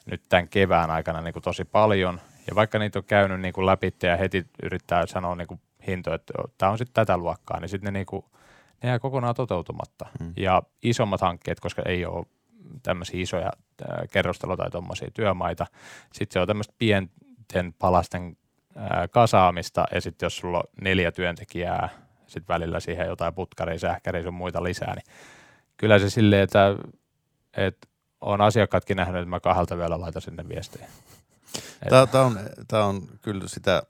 nyt 0.05 0.23
tämän 0.29 0.47
kevään 0.47 0.91
aikana 0.91 1.21
niin 1.21 1.33
kuin 1.33 1.43
tosi 1.43 1.65
paljon, 1.65 2.21
ja 2.47 2.55
vaikka 2.55 2.79
niitä 2.79 2.99
on 2.99 3.05
käynyt 3.05 3.41
niin 3.41 3.53
kuin 3.53 3.65
läpi 3.65 3.93
ja 4.03 4.17
heti 4.17 4.45
yrittää 4.63 5.05
sanoa 5.05 5.35
niin 5.35 5.47
kuin 5.47 5.61
hintoja, 5.87 6.15
että 6.15 6.33
tämä 6.57 6.71
on 6.71 6.77
sitten 6.77 6.93
tätä 6.93 7.17
luokkaa, 7.17 7.59
niin 7.59 7.69
sitten 7.69 7.93
ne, 7.93 7.99
niin 7.99 8.05
kuin, 8.05 8.25
ne 8.83 8.89
jää 8.89 8.99
kokonaan 8.99 9.35
toteutumatta. 9.35 10.05
Hmm. 10.19 10.33
Ja 10.37 10.63
isommat 10.83 11.21
hankkeet, 11.21 11.59
koska 11.59 11.81
ei 11.85 12.05
ole 12.05 12.25
tämmöisiä 12.83 13.21
isoja 13.21 13.51
kerrostalo- 14.11 14.57
tai 14.57 14.71
tuommoisia 14.71 15.11
työmaita. 15.13 15.65
Sitten 16.13 16.33
se 16.33 16.39
on 16.39 16.47
tämmöistä 16.47 16.73
pienten 16.77 17.73
palasten 17.79 18.37
kasaamista 19.11 19.85
ja 19.93 20.01
sitten 20.01 20.25
jos 20.25 20.37
sulla 20.37 20.57
on 20.57 20.63
neljä 20.81 21.11
työntekijää, 21.11 21.89
sitten 22.27 22.53
välillä 22.53 22.79
siihen 22.79 23.07
jotain 23.07 23.33
putkaria, 23.33 23.79
sähkäriä 23.79 24.23
sun 24.23 24.33
muita 24.33 24.63
lisää, 24.63 24.95
niin 24.95 25.05
kyllä 25.77 25.99
se 25.99 26.09
silleen, 26.09 26.43
että, 26.43 26.75
että 27.57 27.87
on 28.21 28.41
asiakkaatkin 28.41 28.97
nähnyt, 28.97 29.21
että 29.21 29.29
mä 29.29 29.39
kahdelta 29.39 29.77
vielä 29.77 30.01
laitan 30.01 30.21
sinne 30.21 30.49
viestejä. 30.49 30.87
Tämä, 32.11 32.25
on, 32.25 32.39
on 32.71 33.07
kyllä 33.21 33.47
sitä, 33.47 33.83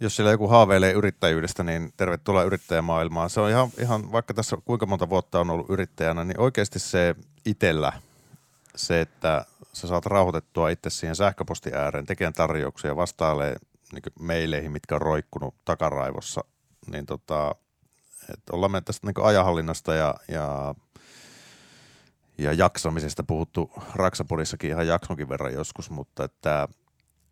jos 0.00 0.16
siellä 0.16 0.30
joku 0.30 0.48
haaveilee 0.48 0.92
yrittäjyydestä, 0.92 1.62
niin 1.62 1.92
tervetuloa 1.96 2.42
yrittäjämaailmaan. 2.42 3.30
Se 3.30 3.40
on 3.40 3.50
ihan, 3.50 3.68
ihan, 3.78 4.12
vaikka 4.12 4.34
tässä 4.34 4.56
kuinka 4.64 4.86
monta 4.86 5.08
vuotta 5.08 5.40
on 5.40 5.50
ollut 5.50 5.70
yrittäjänä, 5.70 6.24
niin 6.24 6.40
oikeasti 6.40 6.78
se 6.78 7.14
itellä, 7.46 7.92
se, 8.76 9.00
että 9.00 9.44
sä 9.74 9.88
saat 9.88 10.06
rauhoitettua 10.06 10.68
itse 10.68 10.90
siihen 10.90 11.16
sähköposti 11.16 11.70
ääreen, 11.74 12.06
tekemään 12.06 12.32
tarjouksia 12.32 12.90
ja 12.90 12.96
vastailee 12.96 13.56
niin 13.92 14.02
meileihin, 14.20 14.72
mitkä 14.72 14.94
on 14.94 15.02
roikkunut 15.02 15.54
takaraivossa, 15.64 16.44
niin 16.86 17.06
tota, 17.06 17.54
että 18.34 18.52
ollaan 18.52 18.72
me 18.72 18.80
tästä 18.80 19.06
niin 19.06 19.26
ajahallinnasta 19.26 19.94
ja, 19.94 20.14
ja, 20.28 20.74
ja 22.38 22.52
jaksamisesta 22.52 23.22
puhuttu 23.22 23.70
Raksapodissakin 23.94 24.70
ihan 24.70 24.86
jaksonkin 24.86 25.28
verran 25.28 25.52
joskus, 25.52 25.90
mutta 25.90 26.24
että, 26.24 26.68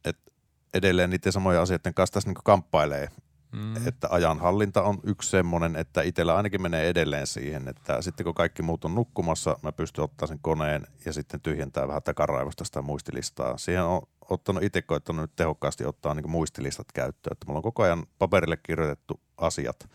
että 0.04 0.32
edelleen 0.74 1.10
niiden 1.10 1.32
samojen 1.32 1.62
asioiden 1.62 1.94
kanssa 1.94 2.14
tässä 2.14 2.28
niin 2.28 2.44
kamppailee 2.44 3.08
Mm. 3.52 3.86
Että 3.86 4.08
ajanhallinta 4.10 4.82
on 4.82 4.98
yksi 5.04 5.30
semmoinen, 5.30 5.76
että 5.76 6.02
itsellä 6.02 6.36
ainakin 6.36 6.62
menee 6.62 6.88
edelleen 6.88 7.26
siihen, 7.26 7.68
että 7.68 8.02
sitten 8.02 8.24
kun 8.24 8.34
kaikki 8.34 8.62
muut 8.62 8.84
on 8.84 8.94
nukkumassa, 8.94 9.58
mä 9.62 9.72
pystyn 9.72 10.04
ottaa 10.04 10.28
sen 10.28 10.38
koneen 10.42 10.86
ja 11.04 11.12
sitten 11.12 11.40
tyhjentää 11.40 11.88
vähän 11.88 12.02
takaraivosta 12.02 12.64
sitä 12.64 12.82
muistilistaa. 12.82 13.58
Siihen 13.58 13.84
on 13.84 14.02
ottanut 14.30 14.62
itse 14.62 14.82
koittanut 14.82 15.22
nyt 15.22 15.36
tehokkaasti 15.36 15.84
ottaa 15.84 16.14
niin 16.14 16.30
muistilistat 16.30 16.92
käyttöön, 16.92 17.32
että 17.32 17.46
mulla 17.46 17.58
on 17.58 17.62
koko 17.62 17.82
ajan 17.82 18.06
paperille 18.18 18.56
kirjoitettu 18.56 19.20
asiat, 19.36 19.88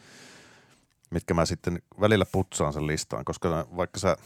mitkä 1.12 1.34
mä 1.34 1.46
sitten 1.46 1.80
välillä 2.02 2.26
putsaan 2.32 2.74
sen 2.74 2.88
listaan, 2.88 3.26
koska 3.26 3.68
vaikka 3.78 4.00
sä, 4.00 4.18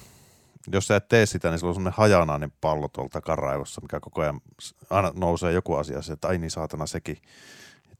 jos 0.72 0.88
sä 0.88 0.96
et 0.96 1.08
tee 1.08 1.26
sitä, 1.26 1.50
niin 1.50 1.60
sulla 1.60 1.72
on 1.72 1.76
semmoinen 1.76 1.98
hajanainen 1.98 2.52
pallo 2.62 2.88
tuolta 2.88 3.22
takaraivossa, 3.22 3.82
mikä 3.82 4.00
koko 4.00 4.22
ajan 4.22 4.42
aina 4.89 5.12
nousee 5.15 5.52
joku 5.52 5.76
asia, 5.76 6.00
että 6.13 6.28
ai 6.28 6.38
niin 6.38 6.52
saatana 6.52 6.86
sekin 6.86 7.18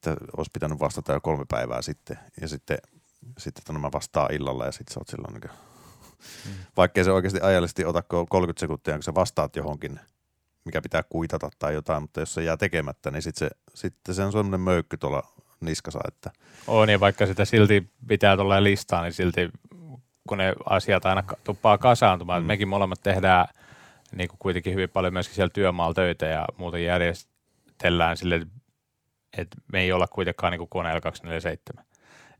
että 0.08 0.24
olisi 0.36 0.50
pitänyt 0.52 0.80
vastata 0.80 1.12
jo 1.12 1.20
kolme 1.20 1.44
päivää 1.48 1.82
sitten. 1.82 2.18
Ja 2.40 2.48
sitten, 2.48 2.78
sitten 3.38 3.60
että 3.60 3.72
mä 3.72 3.92
vastaan 3.92 4.34
illalla 4.34 4.66
ja 4.66 4.72
sitten 4.72 4.94
sä 4.94 5.00
oot 5.00 5.08
silloin 5.08 5.32
niin 5.32 5.40
kuin, 5.40 5.50
mm. 6.46 6.52
vaikkei 6.76 7.04
se 7.04 7.12
oikeasti 7.12 7.40
ajallisesti 7.40 7.84
ota 7.84 8.02
30 8.02 8.60
sekuntia, 8.60 8.94
kun 8.94 9.02
sä 9.02 9.14
vastaat 9.14 9.56
johonkin, 9.56 10.00
mikä 10.64 10.82
pitää 10.82 11.02
kuitata 11.02 11.50
tai 11.58 11.74
jotain, 11.74 12.02
mutta 12.02 12.20
jos 12.20 12.34
se 12.34 12.42
jää 12.42 12.56
tekemättä, 12.56 13.10
niin 13.10 13.22
sitten 13.22 13.48
se, 13.48 13.56
sitten 13.74 14.14
se 14.14 14.22
on 14.22 14.32
semmoinen 14.32 14.60
möykky 14.60 14.96
tuolla 14.96 15.22
niskassa. 15.60 16.00
Että... 16.08 16.30
On, 16.66 16.88
niin 16.88 17.00
vaikka 17.00 17.26
sitä 17.26 17.44
silti 17.44 17.90
pitää 18.08 18.36
tulla 18.36 18.62
listaa, 18.62 19.02
niin 19.02 19.12
silti 19.12 19.50
kun 20.28 20.38
ne 20.38 20.54
asiat 20.70 21.06
aina 21.06 21.24
tuppaa 21.44 21.78
kasaantumaan. 21.78 22.42
Mm. 22.42 22.44
Mm. 22.44 22.46
Mekin 22.46 22.68
molemmat 22.68 23.02
tehdään 23.02 23.46
niin 24.12 24.28
kuin 24.28 24.38
kuitenkin 24.38 24.74
hyvin 24.74 24.90
paljon 24.90 25.12
myöskin 25.12 25.34
siellä 25.34 25.50
työmaalla 25.50 25.94
töitä 25.94 26.26
ja 26.26 26.46
muuten 26.56 26.84
järjestellään 26.84 28.16
sille, 28.16 28.46
että 29.38 29.56
me 29.72 29.80
ei 29.80 29.92
olla 29.92 30.06
kuitenkaan 30.06 30.50
niin 30.50 30.58
kuin 30.58 30.68
koneella 30.68 31.00
247. 31.00 31.84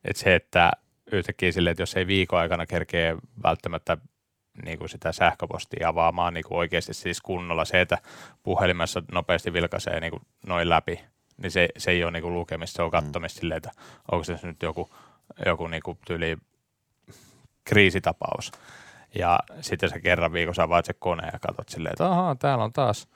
Et 0.04 0.16
se, 0.16 0.34
että 0.34 0.70
yhtäkkiä 1.12 1.52
sille, 1.52 1.70
että 1.70 1.82
jos 1.82 1.96
ei 1.96 2.06
viikon 2.06 2.38
aikana 2.38 2.66
kerkee 2.66 3.16
välttämättä 3.42 3.96
niin 4.64 4.78
kuin 4.78 4.88
sitä 4.88 5.12
sähköpostia 5.12 5.88
avaamaan 5.88 6.34
niin 6.34 6.44
kuin 6.44 6.58
oikeasti 6.58 6.94
siis 6.94 7.20
kunnolla, 7.20 7.64
se, 7.64 7.80
että 7.80 7.98
puhelimessa 8.42 9.02
nopeasti 9.12 9.52
vilkaisee 9.52 10.00
niin 10.00 10.10
kuin 10.10 10.22
noin 10.46 10.68
läpi, 10.68 11.00
niin 11.36 11.50
se, 11.50 11.68
se 11.76 11.90
ei 11.90 12.04
ole 12.04 12.12
niin 12.12 12.22
kuin 12.22 12.34
lukemista, 12.34 12.76
se 12.76 12.82
on 12.82 12.90
katsomista 12.90 13.38
mm. 13.38 13.40
silleen, 13.40 13.56
että 13.56 13.70
onko 14.12 14.24
se 14.24 14.38
nyt 14.42 14.62
joku, 14.62 14.90
joku 15.46 15.66
niin 15.66 15.82
kuin 15.82 15.98
tyyli 16.06 16.36
kriisitapaus. 17.64 18.52
Ja 19.14 19.40
sitten 19.60 19.90
sä 19.90 20.00
kerran 20.00 20.32
viikossa 20.32 20.62
avaat 20.62 20.84
se 20.84 20.92
kone 20.92 21.26
ja 21.32 21.38
katsot 21.38 21.68
silleen, 21.68 21.92
että 21.92 22.10
ahaa, 22.10 22.34
täällä 22.34 22.64
on 22.64 22.72
taas. 22.72 23.08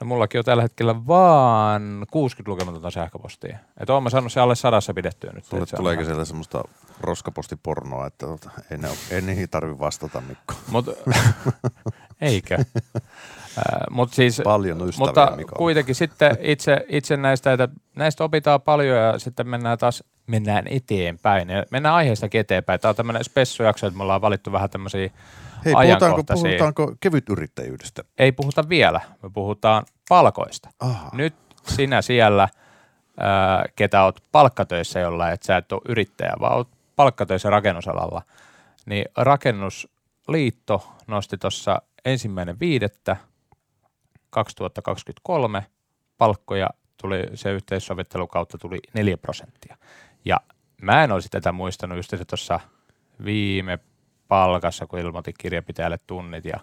No 0.00 0.06
mullakin 0.06 0.38
on 0.38 0.44
tällä 0.44 0.62
hetkellä 0.62 1.06
vaan 1.06 2.06
60 2.10 2.50
lukematonta 2.50 2.90
sähköpostia. 2.90 3.58
Että 3.80 3.92
oon 3.94 4.02
mä 4.02 4.10
saanut 4.10 4.32
se 4.32 4.40
alle 4.40 4.54
sadassa 4.54 4.94
pidettyä 4.94 5.32
nyt. 5.32 5.44
Sulle 5.44 5.66
se 5.66 5.76
tuleeko 5.76 6.00
ihan- 6.00 6.06
siellä 6.06 6.24
semmoista 6.24 6.62
roskapostipornoa, 7.00 8.06
että 8.06 8.26
tota, 8.26 8.50
ei, 8.70 8.78
ne, 8.78 8.88
ei 9.10 9.20
niihin 9.22 9.48
tarvi 9.48 9.78
vastata 9.78 10.20
Mikko. 10.20 10.54
Mut, 10.70 10.86
eikö? 12.20 12.58
Mutta 13.90 14.14
siis, 14.14 14.40
Paljon 14.44 14.88
ystäviä 14.88 15.06
mutta 15.06 15.32
Mikko. 15.36 15.56
kuitenkin 15.56 15.94
sitten 15.94 16.36
itse, 16.40 16.86
itse 16.88 17.16
näistä, 17.16 17.52
että 17.52 17.68
näistä 17.94 18.24
opitaan 18.24 18.62
paljon 18.62 18.96
ja 18.98 19.18
sitten 19.18 19.48
mennään 19.48 19.78
taas 19.78 20.04
mennään 20.26 20.64
eteenpäin. 20.70 21.48
Ja 21.50 21.64
mennään 21.70 21.94
aiheestakin 21.94 22.40
eteenpäin. 22.40 22.80
Tämä 22.80 22.90
on 22.90 22.96
tämmöinen 22.96 23.24
spessujakso, 23.24 23.86
että 23.86 23.96
me 23.96 24.02
ollaan 24.02 24.20
valittu 24.20 24.52
vähän 24.52 24.70
tämmöisiä 24.70 25.10
Hei, 25.66 25.74
puhutaanko, 25.74 26.24
puhutaanko 26.24 26.94
kevytyrittäjyydestä? 27.00 28.04
Ei 28.18 28.32
puhuta 28.32 28.68
vielä, 28.68 29.00
me 29.22 29.30
puhutaan 29.30 29.84
palkoista. 30.08 30.70
Aha. 30.80 31.10
Nyt 31.12 31.34
sinä 31.68 32.02
siellä, 32.02 32.48
ää, 33.20 33.64
ketä 33.76 34.04
oot 34.04 34.24
palkkatöissä 34.32 35.00
jollain, 35.00 35.34
että 35.34 35.46
sä 35.46 35.56
et 35.56 35.72
ole 35.72 35.80
yrittäjä, 35.88 36.32
vaan 36.40 36.56
oot 36.56 36.68
palkkatöissä 36.96 37.50
rakennusalalla, 37.50 38.22
niin 38.86 39.04
Rakennusliitto 39.16 40.92
nosti 41.06 41.38
tuossa 41.38 41.82
ensimmäinen 42.04 42.60
viidettä 42.60 43.16
2023 44.30 45.66
palkkoja 46.18 46.70
tuli, 46.96 47.24
se 47.34 47.52
yhteissovittelu 47.52 48.26
kautta 48.26 48.58
tuli 48.58 48.78
4 48.94 49.16
prosenttia. 49.16 49.76
Ja 50.24 50.40
mä 50.82 51.04
en 51.04 51.12
olisi 51.12 51.28
tätä 51.28 51.52
muistanut 51.52 51.96
just 51.96 52.14
tuossa 52.26 52.60
viime 53.24 53.78
palkassa, 54.28 54.86
kun 54.86 54.98
ilmoitin 54.98 55.34
kirjapitäjälle 55.38 55.98
tunnit 56.06 56.44
ja 56.44 56.60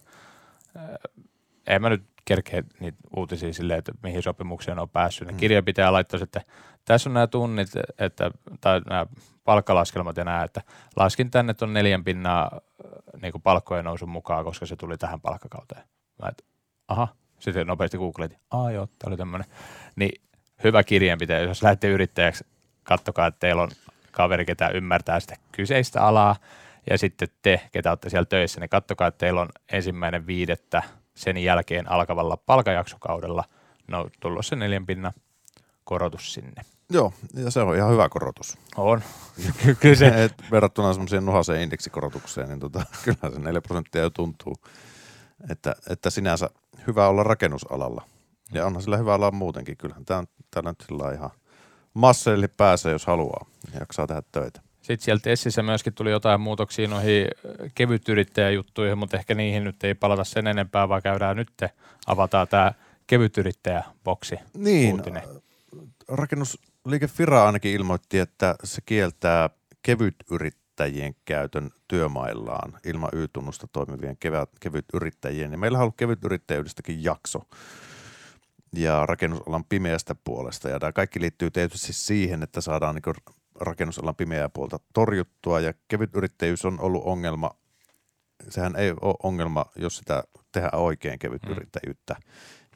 en 1.67 1.81
mä 1.81 1.89
nyt 1.89 2.03
kerkeä 2.25 2.63
niitä 2.79 2.97
uutisia 3.15 3.53
silleen, 3.53 3.79
että 3.79 3.91
mihin 4.03 4.23
sopimukseen 4.23 4.79
on 4.79 4.89
päässyt. 4.89 5.31
Mm. 5.31 5.37
Kirjanpitäjä 5.37 5.93
laittoi 5.93 6.19
sitten, 6.19 6.41
tässä 6.85 7.09
on 7.09 7.13
nämä 7.13 7.27
tunnit, 7.27 7.67
että, 7.99 8.31
tai 8.61 8.81
nämä 8.89 9.05
palkkalaskelmat 9.43 10.17
ja 10.17 10.23
nämä, 10.23 10.43
että 10.43 10.61
laskin 10.95 11.31
tänne 11.31 11.53
tuon 11.53 11.73
neljän 11.73 12.03
pinnaa 12.03 12.61
niin 13.21 13.31
kuin 13.31 13.41
palkkojen 13.41 13.85
nousun 13.85 14.09
mukaan, 14.09 14.45
koska 14.45 14.65
se 14.65 14.75
tuli 14.75 14.97
tähän 14.97 15.21
palkkakauteen. 15.21 15.83
Mä 16.21 16.29
et, 16.29 16.45
aha, 16.87 17.07
sitten 17.39 17.67
nopeasti 17.67 17.97
googletin, 17.97 18.39
aa 18.51 18.71
joo, 18.71 18.87
tämä 18.87 19.09
oli 19.09 19.17
tämmöinen. 19.17 19.49
Niin 19.95 20.21
hyvä 20.63 20.83
kirjanpitäjä, 20.83 21.39
jos 21.39 21.63
lähdette 21.63 21.87
yrittäjäksi, 21.87 22.45
kattokaa, 22.83 23.27
että 23.27 23.39
teillä 23.39 23.61
on 23.61 23.69
kaveri, 24.11 24.45
ketä 24.45 24.67
ymmärtää 24.67 25.19
sitä 25.19 25.35
kyseistä 25.51 26.01
alaa, 26.01 26.35
ja 26.89 26.97
sitten 26.97 27.27
te, 27.41 27.61
ketä 27.71 27.89
olette 27.89 28.09
siellä 28.09 28.25
töissä, 28.25 28.59
niin 28.59 28.69
kattokaa, 28.69 29.07
että 29.07 29.17
teillä 29.17 29.41
on 29.41 29.49
ensimmäinen 29.71 30.27
viidettä 30.27 30.83
sen 31.15 31.37
jälkeen 31.37 31.91
alkavalla 31.91 32.37
palkajaksokaudella 32.37 33.43
no, 33.87 34.09
tullut 34.19 34.45
se 34.45 34.55
neljän 34.55 34.85
pinnan 34.85 35.13
korotus 35.83 36.33
sinne. 36.33 36.61
Joo, 36.89 37.13
ja 37.33 37.51
se 37.51 37.59
on 37.59 37.75
ihan 37.75 37.91
hyvä 37.91 38.09
korotus. 38.09 38.57
On. 38.77 39.01
Kyllä 39.79 39.95
se, 39.95 40.23
Et 40.23 40.33
verrattuna 40.51 40.93
semmoiseen 40.93 41.25
nuhaseen 41.25 41.61
indeksikorotukseen, 41.61 42.49
niin 42.49 42.59
tota, 42.59 42.85
kyllä 43.03 43.33
se 43.33 43.39
4 43.39 43.61
prosenttia 43.61 44.01
jo 44.01 44.09
tuntuu, 44.09 44.55
että, 45.49 45.75
että 45.89 46.09
sinänsä 46.09 46.49
hyvä 46.87 47.07
olla 47.07 47.23
rakennusalalla. 47.23 48.07
Ja 48.53 48.65
onhan 48.65 48.81
sillä 48.81 48.97
hyvä 48.97 49.15
olla 49.15 49.31
muutenkin. 49.31 49.77
Kyllähän 49.77 50.05
tämä 50.05 50.19
on 50.19 50.27
täällä 50.51 50.69
nyt 50.69 50.83
sillä 50.87 51.13
ihan 51.13 51.29
masseille 51.93 52.47
pääsee, 52.47 52.91
jos 52.91 53.05
haluaa 53.05 53.45
ja 53.73 53.79
jaksaa 53.79 54.07
tehdä 54.07 54.23
töitä. 54.31 54.61
Sitten 54.83 55.05
siellä 55.05 55.19
Tessissä 55.19 55.63
myöskin 55.63 55.93
tuli 55.93 56.11
jotain 56.11 56.41
muutoksia 56.41 56.87
noihin 56.87 57.27
kevytyrittäjäjuttuihin, 57.75 58.97
mutta 58.97 59.17
ehkä 59.17 59.35
niihin 59.35 59.63
nyt 59.63 59.83
ei 59.83 59.93
palata 59.93 60.23
sen 60.23 60.47
enempää, 60.47 60.89
vaan 60.89 61.01
käydään 61.01 61.37
nyt, 61.37 61.51
avataan 62.07 62.47
tämä 62.47 62.73
kevytyrittäjäboksi 63.07 64.35
Niin, 64.57 64.95
uutinen. 64.95 65.23
rakennusliike 66.07 67.07
Fira 67.07 67.45
ainakin 67.45 67.71
ilmoitti, 67.71 68.19
että 68.19 68.55
se 68.63 68.81
kieltää 68.85 69.49
kevytyrittäjien 69.83 71.15
käytön 71.25 71.71
työmaillaan 71.87 72.73
ilman 72.85 73.09
Y-tunnusta 73.13 73.67
toimivien 73.67 74.17
kevät, 74.17 74.49
kevytyrittäjien. 74.59 75.51
Ja 75.51 75.57
meillä 75.57 75.77
on 75.77 75.81
ollut 75.81 75.97
kevytyrittäjyydestäkin 75.97 77.03
jakso 77.03 77.39
ja 78.75 79.05
rakennusalan 79.05 79.65
pimeästä 79.65 80.15
puolesta. 80.15 80.69
Ja 80.69 80.79
tämä 80.79 80.91
kaikki 80.91 81.21
liittyy 81.21 81.51
tietysti 81.51 81.93
siihen, 81.93 82.43
että 82.43 82.61
saadaan 82.61 82.95
niin 82.95 83.23
rakennusalan 83.59 84.15
pimeää 84.15 84.49
puolta 84.49 84.79
torjuttua. 84.93 85.59
Ja 85.59 85.73
kevytyrittäjyys 85.87 86.65
on 86.65 86.79
ollut 86.79 87.03
ongelma. 87.05 87.51
Sehän 88.49 88.75
ei 88.75 88.91
ole 89.01 89.15
ongelma, 89.23 89.65
jos 89.75 89.97
sitä 89.97 90.23
tehdään 90.51 90.81
oikein 90.81 91.19
kevytyrittäjyyttä. 91.19 92.15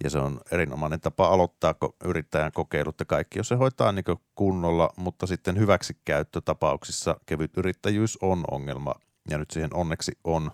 Ja 0.03 0.09
se 0.09 0.17
on 0.17 0.41
erinomainen 0.51 1.01
tapa 1.01 1.27
aloittaa 1.27 1.75
yrittäjän 2.05 2.51
kokeilut 2.51 2.99
ja 2.99 3.05
kaikki, 3.05 3.39
jos 3.39 3.47
se 3.47 3.55
hoitaa 3.55 3.91
niin 3.91 4.05
kunnolla, 4.35 4.89
mutta 4.97 5.27
sitten 5.27 5.57
hyväksikäyttötapauksissa 5.57 7.19
kevyt 7.25 7.57
yrittäjyys 7.57 8.17
on 8.21 8.43
ongelma. 8.51 8.93
Ja 9.29 9.37
nyt 9.37 9.51
siihen 9.51 9.73
onneksi 9.73 10.11
on 10.23 10.51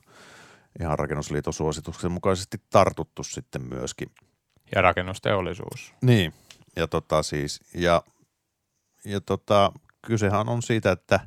ihan 0.80 1.00
rakennusliiton 1.00 1.54
suosituksen 1.54 2.12
mukaisesti 2.12 2.58
tartuttu 2.70 3.24
sitten 3.24 3.62
myöskin. 3.62 4.12
Ja 4.76 4.82
rakennusteollisuus. 4.82 5.94
Niin. 6.02 6.34
Ja 6.76 6.88
tota 6.88 7.24
siis, 7.24 7.60
ja, 7.74 8.04
ja 9.06 9.22
tota, 9.22 9.72
kysehän 10.08 10.50
on 10.50 10.62
siitä, 10.62 10.92
että 10.92 11.20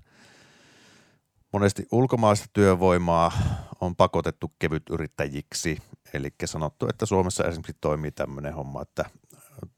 monesti 1.52 1.86
ulkomaista 1.92 2.46
työvoimaa 2.52 3.32
on 3.80 3.96
pakotettu 3.96 4.52
kevytyrittäjiksi. 4.58 5.78
Eli 6.14 6.28
sanottu, 6.44 6.88
että 6.88 7.06
Suomessa 7.06 7.44
esimerkiksi 7.44 7.76
toimii 7.80 8.10
tämmöinen 8.10 8.54
homma, 8.54 8.82
että 8.82 9.04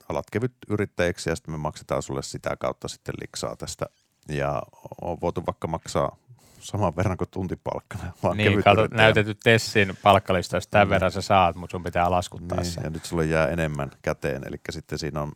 alat 0.09 0.31
kevyt 0.33 0.53
yrittäjiksi 0.69 1.31
ja 1.31 1.37
sitten 1.37 1.55
me 1.55 1.59
maksetaan 1.59 2.03
sulle 2.03 2.23
sitä 2.23 2.57
kautta 2.57 2.89
sitten 2.89 3.15
liksaa 3.21 3.57
tästä. 3.57 3.87
Ja 4.29 4.63
on 5.01 5.21
voitu 5.21 5.47
vaikka 5.47 5.69
maksaa 5.69 6.17
saman 6.61 6.97
verran 6.97 7.17
kuin 7.17 7.29
tuntipalkkana. 7.31 8.13
Vaan 8.23 8.37
Niin, 8.37 8.65
kato, 8.65 8.87
näytetty 8.91 9.35
Tessin 9.45 9.99
palkkalistoista, 10.03 10.71
tämän 10.71 10.87
Mm. 10.87 10.91
verran 10.91 11.13
sä 11.13 11.23
saat, 11.23 11.57
mutta 11.57 11.73
sun 11.73 11.83
pitää 11.83 12.11
laskuttaa 12.11 12.59
Niin, 12.61 12.73
se. 12.73 12.81
ja 12.81 12.91
nyt 12.91 13.05
sulle 13.05 13.25
jää 13.27 13.49
enemmän 13.49 13.91
käteen, 14.03 14.43
eli 14.49 14.57
sitten 14.71 14.99
siinä 14.99 15.23
on, 15.23 15.33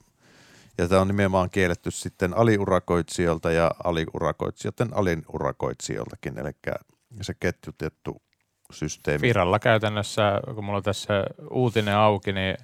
ja 0.79 0.89
tämä 0.89 1.01
on 1.01 1.09
nimenomaan 1.09 1.51
kielletty 1.51 1.91
sitten 1.91 2.37
aliurakoitsijoilta 2.37 3.53
ja 3.53 3.71
aliurakoitsijoiden 3.85 4.89
aliurakoitsijoiltakin, 4.95 6.39
eli 6.39 6.51
se 7.23 7.35
ketjutettu 7.41 8.23
systeemi. 8.73 9.23
Viralla 9.23 9.59
käytännössä, 9.59 10.41
kun 10.55 10.65
mulla 10.65 10.77
on 10.77 10.83
tässä 10.83 11.25
uutinen 11.51 11.97
auki, 11.97 12.33
niin 12.33 12.57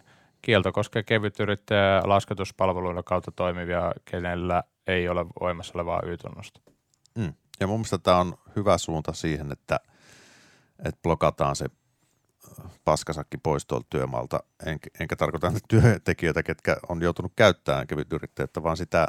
kielto 0.42 0.72
koskee 0.72 1.02
kevytyrittäjä 1.02 2.02
laskutuspalveluiden 2.04 3.04
kautta 3.04 3.32
toimivia, 3.32 3.92
kenellä 4.04 4.62
ei 4.86 5.08
ole 5.08 5.26
voimassa 5.40 5.72
olevaa 5.74 6.02
Y-tunnusta. 6.06 6.60
Mm. 7.18 7.32
Ja 7.60 7.66
mun 7.66 7.78
mielestä 7.78 7.98
tämä 7.98 8.20
on 8.20 8.34
hyvä 8.56 8.78
suunta 8.78 9.12
siihen, 9.12 9.52
että, 9.52 9.80
että 10.84 11.00
blokataan 11.02 11.56
se 11.56 11.66
paskasakki 12.84 13.38
pois 13.38 13.66
tuolta 13.66 13.86
työmaalta. 13.90 14.40
En, 14.66 14.78
enkä 15.00 15.16
tarkoita 15.16 15.52
työntekijöitä, 15.68 16.42
ketkä 16.42 16.76
on 16.88 17.02
joutunut 17.02 17.32
käyttämään 17.36 17.86
kevytyrittäjyyttä, 17.86 18.62
vaan 18.62 18.76
sitä 18.76 19.06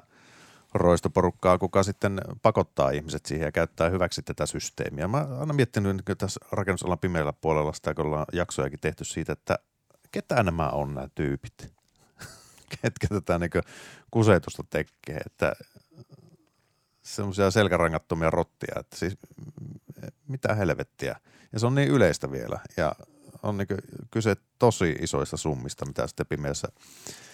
roistoporukkaa, 0.73 1.58
kuka 1.58 1.84
sitten 1.84 2.21
pakottaa 2.41 2.89
ihmiset 2.89 3.25
siihen 3.25 3.45
ja 3.45 3.52
käyttää 3.52 3.89
hyväksi 3.89 4.21
tätä 4.21 4.45
systeemiä. 4.45 5.08
Mä 5.08 5.17
oon 5.17 5.39
aina 5.39 5.54
miettinyt 5.54 5.95
niin 5.95 6.17
tässä 6.17 6.39
rakennusalan 6.52 6.99
pimeällä 6.99 7.34
puolella 7.34 7.73
sitä, 7.73 7.93
kun 7.93 8.06
ollaan 8.06 8.25
jaksojakin 8.34 8.80
tehty 8.80 9.04
siitä, 9.04 9.34
että 9.34 9.60
ketä 10.12 10.43
nämä 10.43 10.69
on 10.69 10.95
nämä 10.95 11.08
tyypit, 11.15 11.54
ketkä 12.82 13.08
tätä 13.08 13.39
niin 13.39 13.52
kusetusta 14.12 14.63
tekee, 14.69 15.17
että 15.25 15.54
semmoisia 17.02 17.52
selkärangattomia 17.52 18.30
rottia, 18.30 18.75
että 18.80 18.97
siis 18.97 19.17
mitä 20.28 20.56
helvettiä. 20.56 21.19
Ja 21.54 21.60
se 21.60 21.65
on 21.65 21.75
niin 21.75 21.89
yleistä 21.89 22.32
vielä 22.32 22.60
ja 22.78 22.95
on 23.43 23.58
niin 23.58 23.67
kyse 24.12 24.36
tosi 24.60 24.95
isoista 25.02 25.38
summista, 25.38 25.86
mitä 25.86 26.08
sitten 26.08 26.25
pimeässä, 26.25 26.67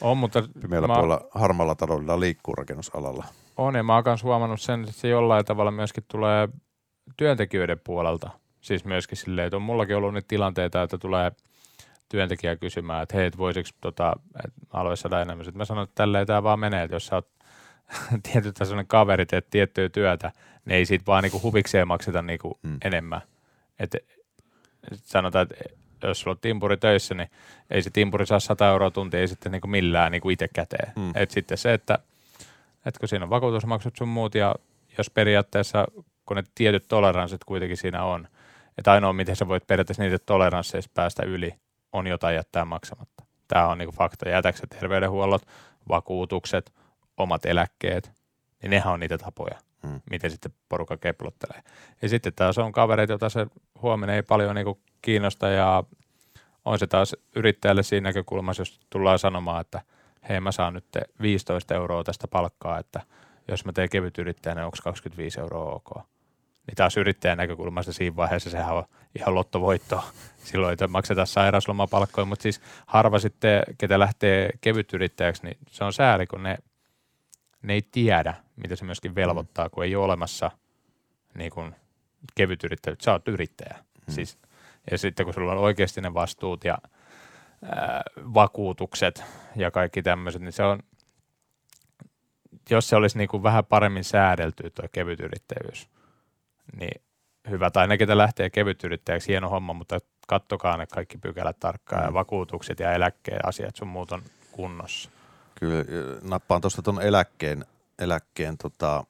On, 0.01 0.17
mutta 0.17 0.43
pimeällä 0.61 0.87
mä, 0.87 0.93
puolella 0.93 1.27
harmalla 1.31 1.75
taloudella 1.75 2.19
liikkuu 2.19 2.55
rakennusalalla. 2.55 3.25
on 3.57 3.75
ja 3.75 3.83
mä 3.83 3.95
oon 3.95 4.03
myös 4.05 4.23
huomannut 4.23 4.61
sen, 4.61 4.79
että 4.79 4.91
se 4.91 5.07
jollain 5.07 5.45
tavalla 5.45 5.71
myöskin 5.71 6.03
tulee 6.07 6.49
työntekijöiden 7.17 7.79
puolelta 7.83 8.29
Siis 8.65 8.85
myöskin 8.85 9.17
silleen, 9.17 9.47
että 9.47 9.55
on 9.55 9.61
mullakin 9.61 9.95
ollut 9.95 10.13
niitä 10.13 10.27
tilanteita, 10.27 10.83
että 10.83 10.97
tulee 10.97 11.31
työntekijä 12.09 12.55
kysymään, 12.55 13.03
että 13.03 13.17
hei, 13.17 13.25
et 13.25 13.37
voisiko 13.37 13.69
tota, 13.81 14.13
alueessa 14.73 15.11
Dynamics, 15.11 15.47
että 15.47 15.57
mä 15.57 15.65
sanon, 15.65 15.83
että 15.83 15.95
tälleen 15.95 16.27
tämä 16.27 16.43
vaan 16.43 16.59
menee, 16.59 16.83
että 16.83 16.95
jos 16.95 17.07
sä 17.07 17.15
oot 17.15 17.29
tietty 18.31 18.53
tasoinen 18.53 18.87
kaveri, 18.87 19.25
teet 19.25 19.49
tiettyä 19.49 19.89
työtä, 19.89 20.31
niin 20.65 20.75
ei 20.75 20.85
siitä 20.85 21.05
vaan 21.07 21.23
niinku 21.23 21.41
huvikseen 21.43 21.87
makseta 21.87 22.21
niinku 22.21 22.59
Mm. 22.63 22.77
enemmän. 22.85 23.21
Et 23.79 23.95
sanotaan, 24.91 25.47
että 25.51 25.55
jos 26.07 26.19
sulla 26.19 26.33
on 26.35 26.39
timpuri 26.41 26.77
töissä, 26.77 27.15
niin 27.15 27.29
ei 27.69 27.81
se 27.81 27.89
timpuri 27.89 28.25
saa 28.25 28.39
100 28.39 28.69
euroa 28.69 28.91
tuntia, 28.91 29.19
ei 29.19 29.27
sitten 29.27 29.51
niinku 29.51 29.67
millään 29.67 30.11
niinku 30.11 30.29
itse 30.29 30.47
käteen. 30.47 30.93
Mm. 30.95 31.11
Et 31.15 31.31
sitten 31.31 31.57
se, 31.57 31.73
että 31.73 31.99
et 32.85 32.97
kun 32.97 33.09
siinä 33.09 33.25
on 33.25 33.29
vakuutusmaksut 33.29 33.95
sun 33.95 34.07
muut 34.07 34.35
ja 34.35 34.55
jos 34.97 35.09
periaatteessa, 35.09 35.85
kun 36.25 36.37
ne 36.37 36.43
tietyt 36.55 36.85
toleranssit 36.87 37.43
kuitenkin 37.43 37.77
siinä 37.77 38.03
on, 38.03 38.27
että 38.77 38.91
ainoa 38.91 39.13
miten 39.13 39.35
sä 39.35 39.47
voit 39.47 39.67
periaatteessa 39.67 40.03
niitä 40.03 40.19
toleransseista 40.25 40.91
päästä 40.93 41.23
yli, 41.23 41.53
on 41.93 42.07
jotain 42.07 42.35
jättää 42.35 42.65
maksamatta. 42.65 43.23
Tämä 43.47 43.67
on 43.67 43.77
niinku 43.77 43.95
fakta. 43.95 44.29
Jätäksä 44.29 44.67
terveydenhuollot, 44.67 45.41
vakuutukset, 45.89 46.73
omat 47.17 47.45
eläkkeet, 47.45 48.11
niin 48.61 48.69
nehän 48.69 48.93
on 48.93 48.99
niitä 48.99 49.17
tapoja, 49.17 49.59
Mm. 49.85 50.01
miten 50.09 50.31
sitten 50.31 50.53
porukka 50.69 50.97
keplottelee. 50.97 51.61
Ja 52.01 52.09
sitten 52.09 52.33
taas 52.33 52.57
on 52.57 52.71
kavereita, 52.71 53.13
joita 53.13 53.29
se 53.29 53.47
huomenna 53.81 54.15
ei 54.15 54.23
paljon 54.23 54.55
niinku 54.55 54.79
kiinnosta 55.01 55.47
ja 55.47 55.83
on 56.65 56.79
se 56.79 56.87
taas 56.87 57.15
yrittäjälle 57.35 57.83
siinä 57.83 58.09
näkökulmassa, 58.09 58.61
jos 58.61 58.79
tullaan 58.89 59.19
sanomaan, 59.19 59.61
että 59.61 59.81
hei 60.29 60.39
mä 60.39 60.51
saan 60.51 60.73
nyt 60.73 60.85
15 61.21 61.75
euroa 61.75 62.03
tästä 62.03 62.27
palkkaa, 62.27 62.79
että 62.79 63.01
jos 63.47 63.65
mä 63.65 63.71
teen 63.71 63.89
kevyt 63.89 64.17
yrittäjänä, 64.17 64.61
niin 64.61 64.65
onko 64.65 64.77
25 64.83 65.39
euroa 65.39 65.75
ok? 65.75 66.05
Niin 66.67 66.75
taas 66.75 66.97
yrittäjän 66.97 67.37
näkökulmasta 67.37 67.93
siinä 67.93 68.15
vaiheessa 68.15 68.49
sehän 68.49 68.75
on 68.75 68.83
ihan 69.19 69.35
lottovoittoa. 69.35 70.03
Silloin 70.45 70.77
ei 70.81 70.87
makseta 70.87 71.25
sairauslomapalkkoja, 71.25 72.25
mutta 72.25 72.43
siis 72.43 72.61
harva 72.85 73.19
sitten, 73.19 73.63
ketä 73.77 73.99
lähtee 73.99 74.49
kevyt 74.61 74.93
yrittäjäksi, 74.93 75.43
niin 75.43 75.57
se 75.69 75.83
on 75.83 75.93
sääli, 75.93 76.27
kun 76.27 76.43
ne, 76.43 76.57
ne 77.65 77.73
ei 77.73 77.81
tiedä, 77.91 78.33
mitä 78.55 78.75
se 78.75 78.85
myöskin 78.85 79.15
velvoittaa, 79.15 79.69
kun 79.69 79.83
ei 79.83 79.95
ole 79.95 80.05
olemassa 80.05 80.51
niin 81.37 81.51
kuin 81.51 81.75
kevyt 82.35 82.63
yrittäjä. 82.63 82.95
Sä 83.01 83.11
oot 83.11 83.27
yrittäjä. 83.27 83.75
Mm. 84.07 84.13
Siis, 84.13 84.37
ja 84.91 84.97
sitten 84.97 85.25
kun 85.25 85.33
sulla 85.33 85.51
on 85.51 85.57
oikeasti 85.57 86.01
ne 86.01 86.13
vastuut 86.13 86.63
ja 86.63 86.77
ää, 87.63 88.03
vakuutukset 88.17 89.23
ja 89.55 89.71
kaikki 89.71 90.03
tämmöiset, 90.03 90.41
niin 90.41 90.53
se 90.53 90.63
on, 90.63 90.79
jos 92.69 92.89
se 92.89 92.95
olisi 92.95 93.17
niin 93.17 93.27
kuin 93.27 93.43
vähän 93.43 93.65
paremmin 93.65 94.03
säädelty 94.03 94.69
tuo 94.69 94.85
kevyt 94.91 95.19
yrittäjyys, 95.19 95.89
niin 96.79 97.01
hyvä. 97.49 97.71
Tai 97.71 97.87
ne, 97.87 97.97
ketä 97.97 98.17
lähtee 98.17 98.49
kevyt 98.49 98.83
yrittäjäksi, 98.83 99.27
hieno 99.27 99.49
homma, 99.49 99.73
mutta 99.73 99.99
kattokaa 100.27 100.77
ne 100.77 100.85
kaikki 100.87 101.17
pykälät 101.17 101.59
tarkkaan 101.59 102.03
ja 102.03 102.09
Mm. 102.09 102.13
vakuutukset 102.13 102.79
ja 102.79 102.91
eläkkeen 102.93 103.45
asiat 103.45 103.75
sun 103.75 103.87
muut 103.87 104.11
on 104.11 104.21
kunnossa. 104.51 105.09
Kyllä 105.59 105.85
nappaan 106.23 106.61
tuosta 106.61 106.81
tuon 106.81 107.01
eläkkeen, 107.01 107.65
eläkkeen 107.99 108.57
tota, 108.57 109.03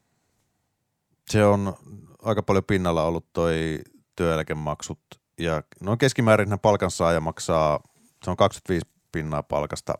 se 1.29 1.45
on 1.45 1.75
aika 2.21 2.43
paljon 2.43 2.63
pinnalla 2.63 3.03
ollut 3.03 3.33
toi 3.33 3.79
työeläkemaksut 4.15 4.99
ja 5.39 5.63
noin 5.81 5.97
keskimäärin 5.97 6.59
palkansaaja 6.61 7.21
maksaa, 7.21 7.79
se 8.23 8.29
on 8.31 8.37
25 8.37 8.87
pinnaa 9.11 9.43
palkasta 9.43 9.93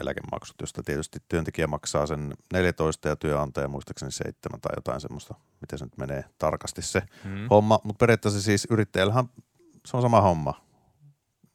eläkemaksut, 0.00 0.56
josta 0.60 0.82
tietysti 0.82 1.18
työntekijä 1.28 1.66
maksaa 1.66 2.06
sen 2.06 2.34
14 2.52 3.08
ja 3.08 3.16
työnantaja 3.16 3.68
muistaakseni 3.68 4.12
7 4.12 4.60
tai 4.60 4.72
jotain 4.76 5.00
semmoista, 5.00 5.34
miten 5.60 5.78
se 5.78 5.84
nyt 5.84 5.98
menee 5.98 6.24
tarkasti 6.38 6.82
se 6.82 7.02
Mm. 7.24 7.46
homma, 7.50 7.80
mutta 7.84 7.98
periaatteessa 7.98 8.40
siis 8.42 8.66
yrittäjällähän 8.70 9.24
se 9.86 9.96
on 9.96 10.02
sama 10.02 10.20
homma. 10.20 10.64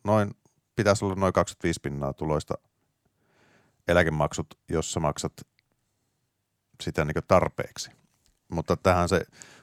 Noin, 0.03 0.31
pitäisi 0.75 1.05
olla 1.05 1.15
noin 1.15 1.33
25 1.33 1.79
pinnaa 1.79 2.13
tuloista 2.13 2.53
eläkemaksut, 3.89 4.47
jos 4.69 4.93
sä 4.93 4.99
maksat 4.99 5.33
sitä 6.83 7.05
niin 7.05 7.15
tarpeeksi. 7.27 7.91
Mutta 8.49 8.77
tähän 8.77 9.09
se 9.09 9.21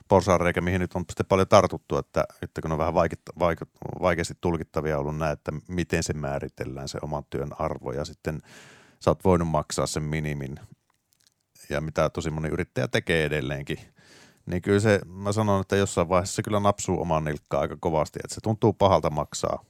porsaanreikä, 0.08 0.60
mihin 0.60 0.80
nyt 0.80 0.94
on 0.94 1.04
sitten 1.08 1.26
paljon 1.26 1.48
tartuttu, 1.48 1.98
että, 1.98 2.24
että 2.42 2.62
kun 2.62 2.72
on 2.72 2.78
vähän 2.78 2.94
vaikit, 2.94 3.20
vaikut, 3.38 3.68
vaikeasti 4.02 4.34
tulkittavia 4.40 4.98
ollut 4.98 5.16
näin, 5.16 5.32
että 5.32 5.52
miten 5.68 6.02
se 6.02 6.12
määritellään 6.12 6.88
se 6.88 6.98
oman 7.02 7.24
työn 7.30 7.50
arvo 7.58 7.92
ja 7.92 8.04
sitten 8.04 8.42
sä 9.00 9.10
oot 9.10 9.24
voinut 9.24 9.48
maksaa 9.48 9.86
sen 9.86 10.02
minimin 10.02 10.60
ja 11.70 11.80
mitä 11.80 12.10
tosi 12.10 12.30
moni 12.30 12.48
yrittäjä 12.48 12.88
tekee 12.88 13.24
edelleenkin, 13.24 13.78
niin 14.46 14.62
kyllä 14.62 14.80
se, 14.80 15.00
mä 15.06 15.32
sanon, 15.32 15.60
että 15.60 15.76
jossain 15.76 16.08
vaiheessa 16.08 16.36
se 16.36 16.42
kyllä 16.42 16.60
napsuu 16.60 17.00
oman 17.00 17.24
nilkkaa 17.24 17.60
aika 17.60 17.76
kovasti, 17.80 18.18
että 18.24 18.34
se 18.34 18.40
tuntuu 18.40 18.72
pahalta 18.72 19.10
maksaa, 19.10 19.64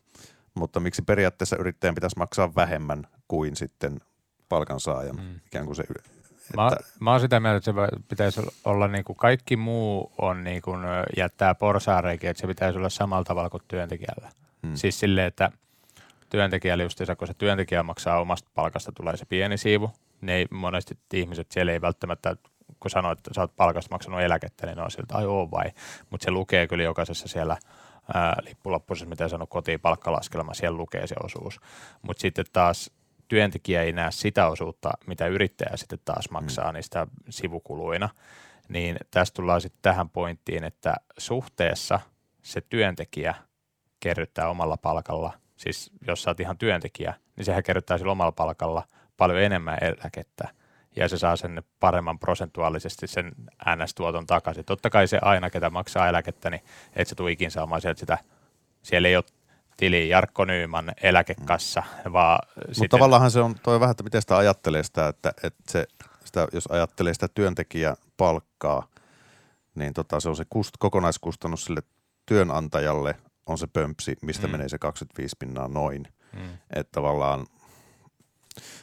mutta 0.54 0.80
miksi 0.80 1.02
periaatteessa 1.02 1.56
yrittäjän 1.56 1.94
pitäisi 1.94 2.18
maksaa 2.18 2.54
vähemmän 2.54 3.06
kuin 3.28 3.56
sitten 3.56 4.00
palkansaajan, 4.48 5.16
Mm. 5.16 5.40
ikään 5.46 5.66
kuin 5.66 5.76
se, 5.76 5.84
Mä, 6.56 6.68
että, 6.68 6.84
mä 7.00 7.10
oon 7.10 7.20
sitä 7.20 7.40
mieltä, 7.40 7.56
että 7.56 7.72
se 7.72 8.02
pitäisi 8.08 8.40
olla 8.64 8.88
niin 8.88 9.04
kuin 9.04 9.16
kaikki 9.16 9.56
muu 9.56 10.12
on 10.18 10.44
niin 10.44 10.62
kuin 10.62 10.80
jättää 11.16 11.54
porsaareikin, 11.54 12.30
että 12.30 12.40
se 12.40 12.46
pitäisi 12.46 12.78
olla 12.78 12.88
samalla 12.88 13.24
tavalla 13.24 13.50
kuin 13.50 13.62
työntekijällä. 13.68 14.28
Mm. 14.62 14.74
Siis 14.74 15.00
silleen, 15.00 15.26
että 15.26 15.50
työntekijällä 16.30 16.84
justiinsa, 16.84 17.16
kun 17.16 17.28
se 17.28 17.34
työntekijä 17.34 17.82
maksaa 17.82 18.20
omasta 18.20 18.50
palkasta, 18.54 18.92
tulee 18.92 19.16
se 19.16 19.24
pieni 19.24 19.58
siivu. 19.58 19.90
Ne 20.20 20.34
ei, 20.34 20.46
monesti 20.50 20.98
ihmiset 21.12 21.52
siellä 21.52 21.72
ei 21.72 21.80
välttämättä, 21.80 22.36
kun 22.80 22.90
sanoit, 22.90 23.18
että 23.18 23.30
sä 23.34 23.40
oot 23.40 23.56
palkasta 23.56 23.94
maksanut 23.94 24.20
eläkettä, 24.20 24.66
niin 24.66 24.76
ne 24.76 24.82
on 24.82 24.90
siltä, 24.90 25.16
ai 25.16 25.26
oo 25.26 25.50
vai. 25.50 25.70
Mutta 26.10 26.24
se 26.24 26.30
lukee 26.30 26.66
kyllä 26.66 26.84
jokaisessa 26.84 27.28
siellä 27.28 27.56
ää, 28.14 28.36
lippulappuisessa, 28.42 29.08
mitä 29.08 29.28
sanoo, 29.28 29.46
kotiin 29.46 29.80
palkkalaskelma, 29.80 30.54
siellä 30.54 30.78
lukee 30.78 31.06
se 31.06 31.14
osuus. 31.22 31.60
Mutta 32.02 32.20
sitten 32.20 32.44
taas 32.52 32.90
työntekijä 33.28 33.82
ei 33.82 33.92
näe 33.92 34.10
sitä 34.10 34.46
osuutta, 34.46 34.90
mitä 35.06 35.26
yrittäjä 35.26 35.76
sitten 35.76 35.98
taas 36.04 36.30
maksaa 36.30 36.72
mm. 36.72 36.74
niistä 36.74 37.06
sivukuluina. 37.30 38.08
Niin 38.68 38.96
tästä 39.10 39.34
tullaan 39.34 39.60
sitten 39.60 39.82
tähän 39.82 40.10
pointtiin, 40.10 40.64
että 40.64 40.94
suhteessa 41.18 42.00
se 42.42 42.60
työntekijä 42.60 43.34
kerryttää 44.00 44.48
omalla 44.48 44.76
palkalla, 44.76 45.32
siis 45.56 45.90
jos 46.06 46.22
sä 46.22 46.30
oot 46.30 46.40
ihan 46.40 46.58
työntekijä, 46.58 47.14
niin 47.36 47.44
sehän 47.44 47.62
kerryttää 47.62 47.98
sillä 47.98 48.12
omalla 48.12 48.32
palkalla 48.32 48.82
paljon 49.16 49.40
enemmän 49.40 49.78
eläkettä 49.80 50.48
ja 50.96 51.08
se 51.08 51.18
saa 51.18 51.36
sen 51.36 51.62
paremman 51.80 52.18
prosentuaalisesti 52.18 53.06
sen 53.06 53.32
NS-tuoton 53.76 54.26
takaisin. 54.26 54.64
Totta 54.64 54.90
kai 54.90 55.08
se 55.08 55.18
aina, 55.22 55.50
ketä 55.50 55.70
maksaa 55.70 56.08
eläkettä, 56.08 56.50
niin 56.50 56.62
et 56.96 57.08
sä 57.08 57.14
tuu 57.14 57.26
ikin 57.26 57.50
saamaan 57.50 57.80
sieltä 57.80 58.00
sitä, 58.00 58.18
siellä 58.82 59.08
ei 59.08 59.16
ole 59.16 59.24
tili 59.76 60.08
Jarkko 60.08 60.44
Nyyman 60.44 60.92
eläkekassa, 61.02 61.82
vaan 62.12 62.38
mutta 62.56 62.74
sitten, 62.74 62.90
tavallaan 62.90 63.30
se 63.30 63.40
on 63.40 63.54
toi 63.62 63.80
vähän, 63.80 63.90
että 63.90 64.04
miten 64.04 64.20
sitä 64.22 64.36
ajattelee 64.36 64.82
sitä, 64.82 65.08
että, 65.08 65.32
että 65.42 65.62
se, 65.72 65.86
sitä, 66.24 66.48
jos 66.52 66.66
ajattelee 66.66 67.14
sitä 67.14 67.28
työntekijän 67.28 67.96
palkkaa, 68.16 68.88
niin 69.74 69.94
tota, 69.94 70.20
se 70.20 70.28
on 70.28 70.36
se 70.36 70.44
kust, 70.50 70.74
kokonaiskustannus 70.78 71.64
sille 71.64 71.82
työnantajalle 72.26 73.16
on 73.46 73.58
se 73.58 73.66
pömpsi, 73.66 74.16
mistä 74.22 74.46
Mm. 74.46 74.48
mm. 74.48 74.52
menee 74.52 74.68
se 74.68 74.78
25 74.78 75.36
pinnaa 75.38 75.68
noin. 75.68 76.08
mm. 76.32 76.40
Että 76.70 76.92
tavallaan, 76.92 77.46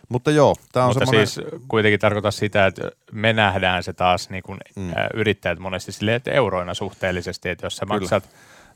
mutta 0.10 0.32
joo, 0.32 0.56
tämä 0.72 0.86
on 0.86 0.90
Mutta 0.90 1.06
semmoinen, 1.06 1.28
siis 1.28 1.48
kuitenkin 1.68 2.00
tarkoita 2.00 2.32
sitä, 2.32 2.66
että 2.66 2.92
me 3.12 3.34
nähdään 3.34 3.84
se 3.84 3.94
taas 3.94 4.30
niin 4.30 4.44
kuin 4.44 4.60
Mm. 4.76 4.82
mm. 4.84 4.94
yrittäjät 5.14 5.60
monesti 5.60 5.92
silleen, 5.92 6.16
että 6.16 6.32
euroina 6.32 6.74
suhteellisesti, 6.74 7.50
että 7.50 7.66
jos 7.66 7.76
sä 7.78 7.86
Kyllä. 7.86 8.00
maksat, 8.00 8.30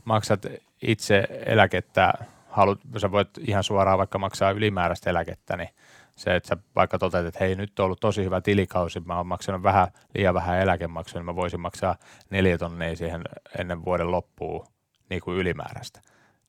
maksat 0.07 0.45
itse 0.81 1.27
eläkettä, 1.45 2.13
haluat, 2.49 2.79
sä 2.97 3.11
voit 3.11 3.29
ihan 3.39 3.63
suoraan 3.63 3.97
vaikka 3.97 4.17
maksaa 4.17 4.51
ylimääräistä 4.51 5.09
eläkettä, 5.09 5.57
niin 5.57 5.69
se, 6.15 6.35
että 6.35 6.49
sä 6.49 6.57
vaikka 6.75 6.99
toteat, 6.99 7.25
että 7.25 7.39
hei 7.39 7.55
nyt 7.55 7.79
on 7.79 7.85
ollut 7.85 7.99
tosi 7.99 8.23
hyvä 8.23 8.41
tilikausi, 8.41 8.99
mä 8.99 9.17
oon 9.17 9.27
maksanut 9.27 9.63
vähän, 9.63 9.87
liian 10.15 10.33
vähän 10.33 10.59
eläkemaksuja, 10.59 11.19
niin 11.19 11.25
mä 11.25 11.35
voisin 11.35 11.59
maksaa 11.59 11.95
neljä 12.29 12.57
tonnia 12.57 12.95
siihen 12.95 13.21
ennen 13.59 13.85
vuoden 13.85 14.11
loppuun 14.11 14.67
niin 15.09 15.21
kuin 15.21 15.37
ylimääräistä. 15.37 16.01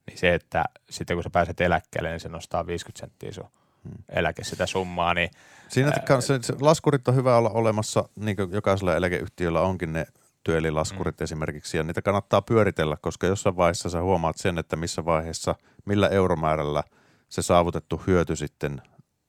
Niin 0.06 0.18
se, 0.18 0.34
että 0.34 0.64
sitten 0.90 1.16
kun 1.16 1.24
sä 1.24 1.30
pääset 1.30 1.60
eläkkeelle, 1.60 2.10
niin 2.10 2.20
se 2.20 2.28
nostaa 2.28 2.66
50 2.66 3.00
senttiä 3.00 3.32
sun 3.32 3.48
Hmm. 3.84 4.04
eläke 4.08 4.44
sitä 4.44 4.66
summaa, 4.66 5.14
niin 5.14 5.30
Siinä 5.68 5.92
Ää, 6.10 6.20
se, 6.20 6.54
laskurit 6.60 7.08
on 7.08 7.14
hyvä 7.14 7.36
olla 7.36 7.50
olemassa, 7.50 8.08
niin 8.16 8.36
kuin 8.36 8.52
jokaisella 8.52 8.96
eläkeyhtiöllä 8.96 9.60
onkin 9.60 9.92
ne 9.92 10.06
työelilaskurit 10.44 11.20
mm. 11.20 11.24
esimerkiksi, 11.24 11.76
ja 11.76 11.82
niitä 11.82 12.02
kannattaa 12.02 12.42
pyöritellä, 12.42 12.96
koska 13.00 13.26
jossain 13.26 13.56
vaiheessa 13.56 13.90
sä 13.90 14.02
huomaat 14.02 14.36
sen, 14.36 14.58
että 14.58 14.76
missä 14.76 15.04
vaiheessa, 15.04 15.54
millä 15.84 16.08
euromäärällä 16.08 16.82
se 17.28 17.42
saavutettu 17.42 18.02
hyöty 18.06 18.36
sitten 18.36 18.82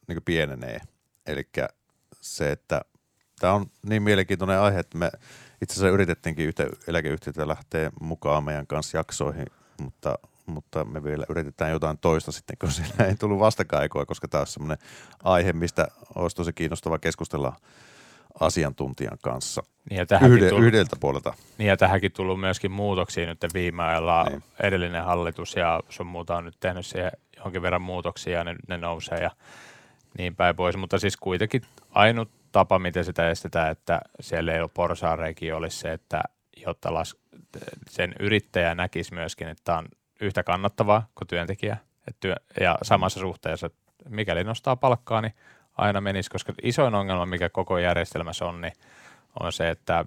niin 0.08 0.24
pienenee. 0.26 0.82
Eli 1.28 1.50
se, 2.22 2.52
että 2.52 2.82
tämä 3.40 3.54
on 3.54 3.66
niin 3.86 4.04
mielenkiintoinen 4.04 4.60
aihe, 4.60 4.80
että 4.80 4.98
me 4.98 5.12
itse 5.62 5.74
asiassa 5.74 5.94
yritettiinkin 5.94 6.48
yhtä 6.48 6.68
eläkeyhtiötä 6.88 7.48
lähteä 7.48 7.92
mukaan 8.02 8.44
meidän 8.44 8.68
kanssa 8.68 8.98
jaksoihin, 8.98 9.46
mutta, 9.82 10.16
mutta 10.46 10.86
me 10.86 11.04
vielä 11.04 11.26
yritetään 11.30 11.72
jotain 11.72 11.98
toista 11.98 12.32
sitten, 12.32 12.58
kun 12.58 12.72
sillä 12.72 13.06
ei 13.06 13.16
tullut 13.16 13.40
vastakaikoa, 13.40 14.06
koska 14.06 14.28
tämä 14.28 14.42
on 14.42 14.48
semmoinen 14.48 14.78
aihe, 15.24 15.54
mistä 15.54 15.88
olisi 16.16 16.36
tosi 16.36 16.54
kiinnostava 16.54 17.00
keskustella 17.00 17.56
asiantuntijan 18.40 19.18
kanssa 19.24 19.64
Niin 19.90 20.06
ja, 20.12 20.28
Yhde, 20.28 20.50
tullut, 20.50 20.66
yhdeltä 20.66 20.96
puolelta. 21.00 21.34
niin 21.58 21.68
ja 21.68 21.78
tähänkin 21.78 22.12
tullut 22.12 22.40
myöskin 22.40 22.72
muutoksia 22.72 23.26
nyt 23.26 23.40
viime 23.54 23.84
ajalla. 23.84 24.24
Niin. 24.24 24.44
Edellinen 24.64 25.04
hallitus 25.04 25.56
ja 25.56 25.80
sun 25.90 26.08
muuta 26.08 26.36
on 26.36 26.46
nyt 26.46 26.58
tehnyt 26.60 26.86
siihen 26.86 27.12
jonkin 27.44 27.62
verran 27.62 27.82
muutoksia 27.82 28.38
ja 28.38 28.44
ne, 28.44 28.56
ne 28.68 28.78
nousee 28.78 29.18
ja 29.18 29.32
niin 30.18 30.36
päin 30.36 30.56
pois. 30.56 30.78
Mutta 30.78 31.00
siis 31.00 31.18
kuitenkin 31.18 31.62
ainut 31.92 32.32
tapa, 32.52 32.80
miten 32.80 33.06
sitä 33.06 33.30
estetään, 33.30 33.72
että 33.72 34.02
siellä 34.20 34.54
ei 34.54 34.62
ole 34.62 34.70
porsaareikin, 34.74 35.56
olisi 35.56 35.78
se, 35.78 35.94
että 35.94 36.24
jotta 36.66 36.94
las, 36.94 37.16
sen 37.90 38.16
yrittäjä 38.20 38.76
näkisi 38.76 39.14
myöskin, 39.14 39.48
että 39.48 39.64
tämä 39.64 39.78
on 39.78 39.88
yhtä 40.22 40.44
kannattavaa 40.44 41.08
kuin 41.16 41.28
työntekijä. 41.28 41.78
Et 42.08 42.18
työ, 42.20 42.36
ja 42.60 42.78
samassa 42.84 43.20
suhteessa, 43.20 43.66
että 43.68 43.80
mikäli 44.10 44.44
nostaa 44.44 44.76
palkkaa, 44.76 45.22
niin 45.22 45.34
aina 45.80 46.02
menisi, 46.02 46.30
koska 46.30 46.54
isoin 46.64 46.96
ongelma, 46.96 47.26
mikä 47.26 47.50
koko 47.50 47.78
järjestelmässä 47.78 48.46
on, 48.46 48.62
niin 48.62 48.74
on 49.40 49.54
se, 49.54 49.70
että 49.70 50.06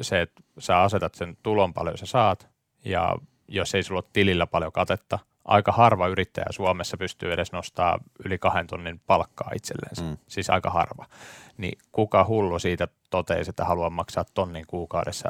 se, 0.00 0.20
että 0.20 0.42
sä 0.58 0.80
asetat 0.80 1.14
sen 1.14 1.36
tulon 1.42 1.74
paljon 1.74 1.98
sä 1.98 2.06
saat, 2.06 2.48
ja 2.84 3.16
jos 3.48 3.74
ei 3.74 3.82
sulla 3.82 3.98
ole 3.98 4.10
tilillä 4.12 4.46
paljon 4.46 4.72
katetta, 4.72 5.18
aika 5.44 5.72
harva 5.72 6.08
yrittäjä 6.08 6.46
Suomessa 6.50 6.96
pystyy 6.96 7.32
edes 7.32 7.52
nostaa 7.52 7.98
yli 8.24 8.38
kahden 8.38 8.66
tonnin 8.66 9.00
palkkaa 9.06 9.50
itselleensä, 9.56 10.02
Mm. 10.02 10.08
mm. 10.08 10.16
siis 10.28 10.50
aika 10.50 10.70
harva. 10.70 11.06
Niin 11.56 11.78
kuka 11.92 12.24
hullu 12.24 12.58
siitä 12.58 12.88
toteisi, 13.10 13.50
että 13.50 13.64
haluaa 13.64 13.90
maksaa 13.90 14.24
tonnin 14.34 14.66
kuukaudessa 14.66 15.28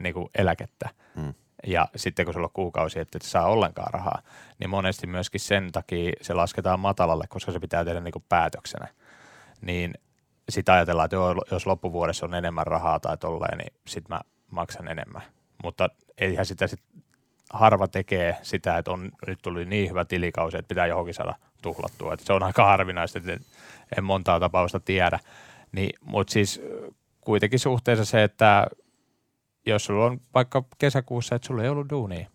niin 0.00 0.14
kuin 0.14 0.28
eläkettä. 0.38 0.88
Mm. 1.16 1.34
Ja 1.66 1.88
sitten 1.96 2.24
kun 2.24 2.34
sulla 2.34 2.46
on 2.46 2.52
kuukausi, 2.52 3.00
että 3.00 3.18
et 3.18 3.22
saa 3.22 3.46
ollenkaan 3.46 3.94
rahaa, 3.94 4.22
niin 4.58 4.70
monesti 4.70 5.06
myöskin 5.06 5.40
sen 5.40 5.72
takia 5.72 6.12
se 6.22 6.34
lasketaan 6.34 6.80
matalalle, 6.80 7.24
koska 7.28 7.52
se 7.52 7.60
pitää 7.60 7.84
tehdä 7.84 8.00
niin 8.00 8.12
kuin 8.12 8.24
päätöksenä. 8.28 8.88
Niin 9.60 9.94
sitten 10.48 10.74
ajatellaan, 10.74 11.04
että 11.04 11.16
jos 11.50 11.66
loppuvuodessa 11.66 12.26
on 12.26 12.34
enemmän 12.34 12.66
rahaa 12.66 13.00
tai 13.00 13.16
tolleen, 13.16 13.58
niin 13.58 13.72
sitten 13.86 14.16
mä 14.16 14.20
maksan 14.50 14.88
enemmän. 14.88 15.22
Mutta 15.62 15.88
eihän 16.18 16.46
sitä 16.46 16.66
sit 16.66 16.80
harva 17.52 17.88
tekee 17.88 18.36
sitä, 18.42 18.78
että 18.78 18.90
on, 18.90 19.10
nyt 19.26 19.38
tuli 19.42 19.64
niin 19.64 19.90
hyvä 19.90 20.04
tilikausi, 20.04 20.56
että 20.58 20.68
pitää 20.68 20.86
johonkin 20.86 21.14
saada 21.14 21.34
tuhlattua. 21.62 22.14
Et 22.14 22.20
se 22.20 22.32
on 22.32 22.42
aika 22.42 22.64
harvinaista, 22.64 23.18
että 23.18 23.32
en- 23.98 24.04
montaa 24.04 24.40
tapausta 24.40 24.80
tiedä. 24.80 25.18
Niin, 25.72 25.90
Mutta 26.00 26.32
siis 26.32 26.62
kuitenkin 27.20 27.58
suhteessa 27.58 28.04
se, 28.04 28.22
että 28.22 28.66
jos 29.66 29.84
sulla 29.84 30.04
on 30.04 30.20
vaikka 30.34 30.62
kesäkuussa, 30.78 31.34
että 31.34 31.46
sulla 31.46 31.62
ei 31.62 31.68
ollut 31.68 31.90
duunia, 31.90 32.28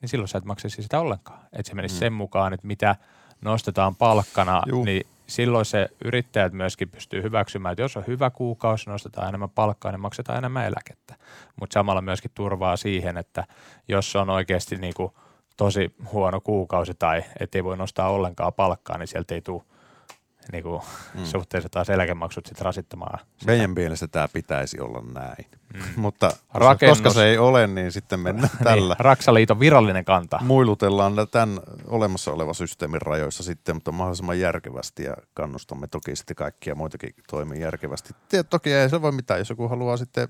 niin 0.00 0.08
silloin 0.08 0.28
sä 0.28 0.38
et 0.38 0.44
maksaisi 0.44 0.82
sitä 0.82 1.00
ollenkaan. 1.00 1.40
Että 1.52 1.68
se 1.70 1.74
menisi 1.74 1.94
Mm. 1.94 1.98
sen 1.98 2.12
mukaan, 2.12 2.52
että 2.52 2.66
mitä 2.66 2.96
nostetaan 3.40 3.96
palkkana, 3.96 4.62
Juu. 4.66 4.84
niin 4.84 5.06
silloin 5.26 5.64
se 5.64 5.88
yrittäjät 6.04 6.52
myöskin 6.52 6.88
pystyy 6.90 7.22
hyväksymään, 7.22 7.72
että 7.72 7.82
jos 7.82 7.96
on 7.96 8.04
hyvä 8.06 8.30
kuukausi, 8.30 8.90
nostetaan 8.90 9.28
enemmän 9.28 9.50
palkkaa, 9.50 9.92
niin 9.92 10.00
maksetaan 10.00 10.38
enemmän 10.38 10.66
eläkettä. 10.66 11.14
Mutta 11.60 11.74
samalla 11.74 12.02
myöskin 12.02 12.30
turvaa 12.34 12.76
siihen, 12.76 13.16
että 13.16 13.44
jos 13.88 14.16
on 14.16 14.30
oikeasti 14.30 14.76
niin 14.76 14.94
kuin 14.94 15.12
tosi 15.56 15.94
huono 16.12 16.40
kuukausi 16.40 16.94
tai 16.98 17.24
ettei 17.40 17.64
voi 17.64 17.76
nostaa 17.76 18.08
ollenkaan 18.10 18.52
palkkaa, 18.52 18.98
niin 18.98 19.08
sieltä 19.08 19.34
ei 19.34 19.40
tule 19.42 19.62
niin 20.52 20.62
kuin 20.62 20.82
Mm. 21.14 21.24
suhteessa 21.32 21.68
taas 21.68 21.90
eläkemaksut 21.90 22.46
sit 22.46 22.60
rasittamaan. 22.60 23.18
sitä. 23.38 23.52
Meidän 23.52 23.70
mielestä 23.70 24.08
tämä 24.08 24.28
pitäisi 24.32 24.80
olla 24.80 25.02
näin. 25.12 25.46
Mm. 25.74 25.80
Mutta 26.02 26.30
Rakennus- 26.54 26.88
koska 26.88 27.10
se 27.10 27.24
ei 27.24 27.38
ole, 27.38 27.66
niin 27.66 27.92
sitten 27.92 28.20
mennään 28.20 28.50
tällä. 28.64 28.94
Niin, 28.94 29.04
Raksaliiton 29.04 29.60
virallinen 29.60 30.04
kanta. 30.04 30.38
Muilutellaan 30.42 31.12
tämän 31.30 31.60
olemassa 31.86 32.32
olevan 32.32 32.54
systeemin 32.54 33.02
rajoissa 33.02 33.42
sitten, 33.42 33.76
mutta 33.76 33.92
mahdollisimman 33.92 34.40
järkevästi 34.40 35.02
ja 35.04 35.14
kannustamme 35.34 35.86
toki 35.86 36.16
sitten 36.16 36.36
kaikkia 36.36 36.74
muitakin 36.74 37.14
toimia 37.30 37.60
järkevästi. 37.60 38.14
Toki 38.50 38.72
ei 38.72 38.90
se 38.90 39.02
voi 39.02 39.12
mitään, 39.12 39.40
jos 39.40 39.50
joku 39.50 39.68
haluaa 39.68 39.96
sitten 39.96 40.28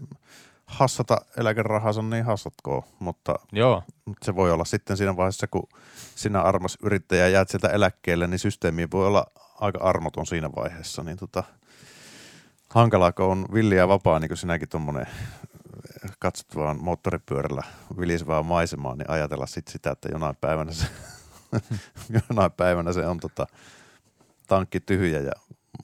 hassata 0.67 1.17
eläkerahansa, 1.37 2.03
niin 2.03 2.25
hassatkoon, 2.25 2.83
mutta 2.99 3.35
Joo, 3.53 3.83
se 4.23 4.37
voi 4.37 4.53
olla 4.53 4.65
sitten 4.65 4.97
siinä 4.97 5.17
vaiheessa, 5.17 5.47
kun 5.47 5.69
sinä 6.15 6.41
armas 6.43 6.79
yrittäjä 6.83 7.29
jäät 7.29 7.49
sieltä 7.49 7.69
eläkkeelle, 7.69 8.27
niin 8.27 8.39
systeemi 8.39 8.89
voi 8.93 9.07
olla 9.07 9.27
aika 9.61 9.79
armoton 9.83 10.27
siinä 10.27 10.51
vaiheessa. 10.57 11.03
Niin 11.03 11.17
tota, 11.17 11.45
hankalaa, 12.71 13.13
kun 13.13 13.27
on 13.27 13.47
villi 13.55 13.77
ja 13.77 13.89
vapaa, 13.89 14.19
niin 14.19 14.29
kuin 14.29 14.39
sinäkin 14.39 14.69
tuommoinen 14.69 15.07
katsot 16.19 16.57
vaan 16.57 16.83
moottoripyörällä 16.83 17.63
vilisevää 18.01 18.43
maisemaa, 18.43 18.97
niin 18.97 19.11
ajatella 19.11 19.47
sit 19.47 19.69
sitä, 19.69 19.91
että 19.91 20.09
jonain 20.13 20.37
päivänä 20.41 20.73
se, 20.73 20.87
jonain 22.29 22.53
päivänä 22.53 22.93
se 22.93 23.07
on 23.07 23.21
tota, 23.21 23.47
tankki 24.47 24.81
tyhjä 24.81 25.21
ja 25.21 25.33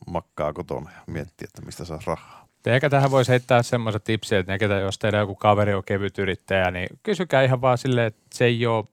makkaa 0.07 0.53
kotona 0.53 0.91
ja 0.91 1.13
miettii, 1.13 1.45
että 1.45 1.63
mistä 1.63 1.85
saa 1.85 1.99
rahaa. 2.07 2.45
Ehkä 2.67 2.91
tähän 2.91 3.11
voisi 3.11 3.31
heittää 3.31 3.63
semmoisen 3.63 4.01
tipsin, 4.05 4.39
että 4.39 4.65
jos 4.65 4.99
teidän 4.99 5.21
joku 5.21 5.35
kaveri 5.35 5.75
on 5.75 5.85
kevyt 5.85 6.19
yrittäjä, 6.19 6.71
niin 6.71 6.89
kysykää 7.03 7.43
ihan 7.43 7.61
vaan 7.61 7.79
silleen, 7.79 8.07
että 8.07 8.23
se 8.35 8.45
ei 8.45 8.67
ole 8.67 8.85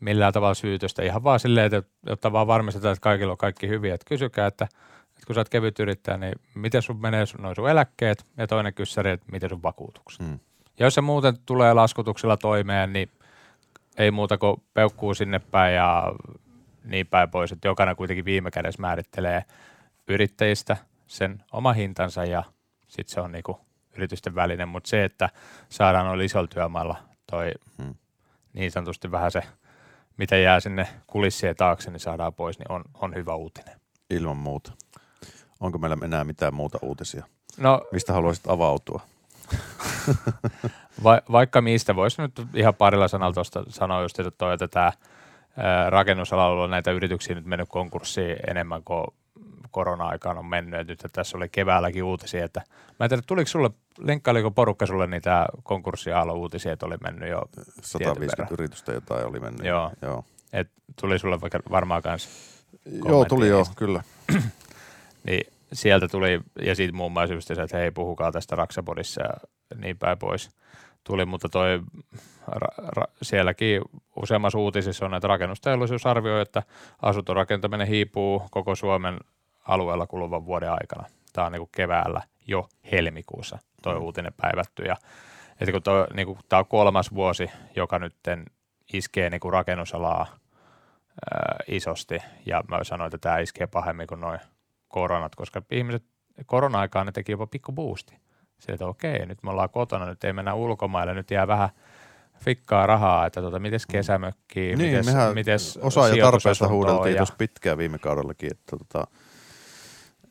millään 0.00 0.32
tavalla 0.32 0.54
syytöstä. 0.54 1.02
Ihan 1.02 1.24
vaan 1.24 1.40
silleen, 1.40 1.74
että, 1.74 1.90
jotta 2.06 2.32
vaan 2.32 2.46
varmistetaan, 2.46 2.92
että 2.92 3.02
kaikilla 3.02 3.32
on 3.32 3.38
kaikki 3.38 3.68
hyviä. 3.68 3.94
Että 3.94 4.08
kysykää, 4.08 4.46
että, 4.46 4.64
että 5.08 5.26
kun 5.26 5.34
sä 5.34 5.40
oot 5.40 5.48
kevyt 5.48 5.80
yrittäjä, 5.80 6.18
niin 6.18 6.34
miten 6.54 6.82
sun 6.82 7.00
menee 7.00 7.26
sun, 7.26 7.42
noin 7.42 7.56
sun 7.56 7.70
eläkkeet 7.70 8.24
ja 8.36 8.46
toinen 8.46 8.74
kyssäri, 8.74 9.10
että 9.10 9.26
miten 9.32 9.50
sun 9.50 9.62
vakuutukset. 9.62 10.26
Mm. 10.26 10.38
Ja 10.78 10.86
jos 10.86 10.94
se 10.94 11.00
muuten 11.00 11.34
tulee 11.46 11.74
laskutuksella 11.74 12.36
toimeen, 12.36 12.92
niin 12.92 13.10
ei 13.98 14.10
muuta 14.10 14.38
kuin 14.38 14.62
peukkuu 14.74 15.14
sinne 15.14 15.38
päin 15.38 15.74
ja 15.74 16.12
niin 16.84 17.06
päin 17.06 17.30
pois, 17.30 17.52
että 17.52 17.68
jokainen 17.68 17.96
kuitenkin 17.96 18.24
viime 18.24 18.50
kädessä 18.50 18.80
määrittelee 18.80 19.44
yrittäjistä 20.08 20.76
sen 21.06 21.44
oma 21.52 21.72
hintansa 21.72 22.24
ja 22.24 22.42
sitten 22.88 23.14
se 23.14 23.20
on 23.20 23.32
niinku 23.32 23.60
yritysten 23.96 24.34
välinen, 24.34 24.68
mutta 24.68 24.88
se, 24.88 25.04
että 25.04 25.30
saadaan 25.68 26.06
noilla 26.06 26.24
isolla 26.24 26.48
työmaalla 26.48 26.96
toi 27.30 27.52
Hmm. 27.82 27.94
niin 28.52 28.70
sanotusti 28.70 29.10
vähän 29.10 29.30
se, 29.30 29.42
mitä 30.18 30.36
jää 30.36 30.60
sinne 30.60 30.88
kulissien 31.06 31.56
taakse, 31.56 31.90
niin 31.90 32.00
saadaan 32.00 32.34
pois, 32.34 32.58
niin 32.58 32.72
on, 32.72 32.84
on 32.94 33.14
hyvä 33.14 33.34
uutinen. 33.34 33.80
Ilman 34.10 34.36
muuta. 34.36 34.72
Onko 35.60 35.78
meillä 35.78 35.96
enää 36.04 36.24
mitään 36.24 36.54
muuta 36.54 36.78
uutisia? 36.82 37.24
No 37.58 37.80
Mistä 37.92 38.12
haluaisit 38.12 38.46
avautua? 38.46 39.00
Va- 41.04 41.22
vaikka 41.32 41.60
mistä, 41.62 41.96
voisi 41.96 42.22
nyt 42.22 42.32
ihan 42.54 42.74
parilla 42.74 43.08
sanalla 43.08 43.34
tuosta 43.34 43.62
sanoa 43.68 44.02
just, 44.02 44.18
että 44.18 44.30
toi, 44.30 44.54
että 44.54 44.68
tämä 44.68 44.92
rakennusalalla 45.88 46.64
on 46.64 46.70
näitä 46.70 46.90
yrityksiä 46.90 47.34
nyt 47.34 47.44
mennyt 47.44 47.68
konkurssiin 47.68 48.36
enemmän 48.50 48.84
kuin 48.84 49.04
korona-aikaan 49.70 50.38
on 50.38 50.46
mennyt. 50.46 50.80
Et 50.80 50.88
nyt 50.88 51.12
tässä 51.12 51.36
oli 51.36 51.48
keväälläkin 51.48 52.04
uutisia, 52.04 52.44
että 52.44 52.62
mä 52.98 53.04
en 53.04 53.08
tiedä, 53.08 53.22
tuliko 53.26 53.48
sulle, 53.48 53.70
linkkailiko 53.98 54.50
porukka 54.50 54.86
sulle 54.86 55.06
niitä 55.06 55.46
konkurssiaallon 55.62 56.36
uutisia, 56.36 56.72
että 56.72 56.86
oli 56.86 56.96
mennyt 57.02 57.28
jo, 57.28 57.42
150 57.82 58.42
verran. 58.42 58.48
yritystä 58.52 58.92
jotain 58.92 59.26
oli 59.26 59.40
mennyt. 59.40 59.66
Joo. 59.66 59.90
Joo, 60.02 60.24
että 60.52 60.72
tuli 61.00 61.18
sulle 61.18 61.40
vaikka 61.40 61.60
varmaan 61.70 62.02
kanssa, 62.02 62.30
joo 63.08 63.24
tuli 63.24 63.48
joo, 63.48 63.66
kyllä. 63.76 64.02
niin 65.26 65.46
sieltä 65.72 66.08
tuli, 66.08 66.40
ja 66.62 66.74
siitä 66.74 66.96
muun 66.96 67.12
muassa 67.12 67.34
just 67.34 67.48
se, 67.48 67.62
että 67.62 67.76
hei, 67.76 67.90
puhukaa 67.90 68.32
tästä 68.32 68.56
Raksapodissa 68.56 69.22
ja 69.22 69.30
niin 69.76 69.98
päin 69.98 70.18
pois 70.18 70.50
tuli, 71.04 71.24
mutta 71.24 71.48
toi 71.48 71.80
ra, 72.46 72.68
ra, 72.78 73.04
sielläkin 73.22 73.82
useammassa 74.16 74.58
uutisissa 74.58 75.06
on, 75.06 75.14
että 75.14 75.28
rakennusteollisuus 75.28 76.06
arvioi, 76.06 76.42
että 76.42 76.62
asuntorakentaminen 77.02 77.86
hiipuu 77.86 78.42
koko 78.50 78.74
Suomen 78.74 79.18
alueella 79.68 80.06
kuluvan 80.06 80.46
vuoden 80.46 80.70
aikana. 80.72 81.04
Tämä 81.32 81.46
on 81.46 81.52
niin 81.52 81.68
keväällä 81.76 82.20
jo 82.46 82.68
helmikuussa 82.92 83.58
toi 83.82 83.94
Mm. 83.94 84.00
uutinen 84.02 84.32
päivätty. 84.36 84.82
Ja, 84.82 84.96
että 85.60 85.72
kun 85.72 85.82
toi, 85.82 86.06
niin 86.14 86.26
kuin, 86.26 86.38
tämä 86.48 86.58
on 86.60 86.66
kolmas 86.66 87.14
vuosi, 87.14 87.50
joka 87.76 87.98
nyt 87.98 88.14
iskee 88.92 89.30
niin 89.30 89.40
kuin 89.40 89.52
rakennusalaa 89.52 90.26
ää, 91.34 91.56
isosti, 91.68 92.18
ja 92.46 92.62
mä 92.68 92.84
sanoin, 92.84 93.06
että 93.06 93.18
tämä 93.18 93.38
iskee 93.38 93.66
pahemmin 93.66 94.06
kuin 94.06 94.20
noin 94.20 94.40
koronat, 94.88 95.34
koska 95.34 95.62
ihmiset 95.70 96.04
korona-aikaan 96.46 97.06
ne 97.06 97.12
teki 97.12 97.32
jopa 97.32 97.46
pikku 97.46 97.72
boosti. 97.72 98.18
Sillä, 98.58 98.74
että 98.74 98.86
okei, 98.86 99.26
nyt 99.26 99.42
me 99.42 99.50
ollaan 99.50 99.70
kotona, 99.70 100.06
nyt 100.06 100.24
ei 100.24 100.32
mennä 100.32 100.54
ulkomaille, 100.54 101.14
nyt 101.14 101.30
jää 101.30 101.46
vähän 101.46 101.68
fikkaa 102.44 102.86
rahaa, 102.86 103.26
että 103.26 103.40
tota, 103.42 103.58
mites 103.58 103.86
kesämökkiä, 103.86 104.76
Niin, 104.76 104.90
mites, 104.96 105.14
mites 105.34 105.76
osaa 105.82 106.08
ja 106.08 106.24
tarpeesta 106.24 106.68
huudeltiin 106.68 107.12
ja- 107.14 107.16
tuossa 107.18 107.34
pitkään 107.38 107.78
viime 107.78 107.98
kaudellakin, 107.98 108.50
että, 108.52 108.76
tota, 108.76 109.06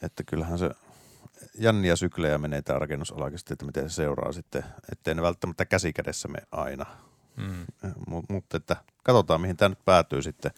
että 0.02 0.24
kyllähän 0.24 0.60
se 0.60 0.70
jänniä 1.60 1.96
syklejä 1.96 2.38
menee 2.38 2.62
tämä 2.62 2.80
rakennusalakin 2.80 3.40
että 3.52 3.66
miten 3.66 3.90
se 3.90 3.94
seuraa 3.94 4.32
sitten, 4.32 4.64
ettei 4.92 5.16
ne 5.16 5.22
välttämättä 5.22 5.66
käsikädessä 5.66 6.28
me 6.28 6.40
aina. 6.52 6.86
Mm. 7.36 7.66
Mutta 8.08 8.34
mut, 8.34 8.54
että 8.54 8.76
katsotaan, 9.04 9.42
mihin 9.42 9.58
tämä 9.58 9.70
nyt 9.70 9.86
päätyy 9.86 10.22
sitten. 10.22 10.52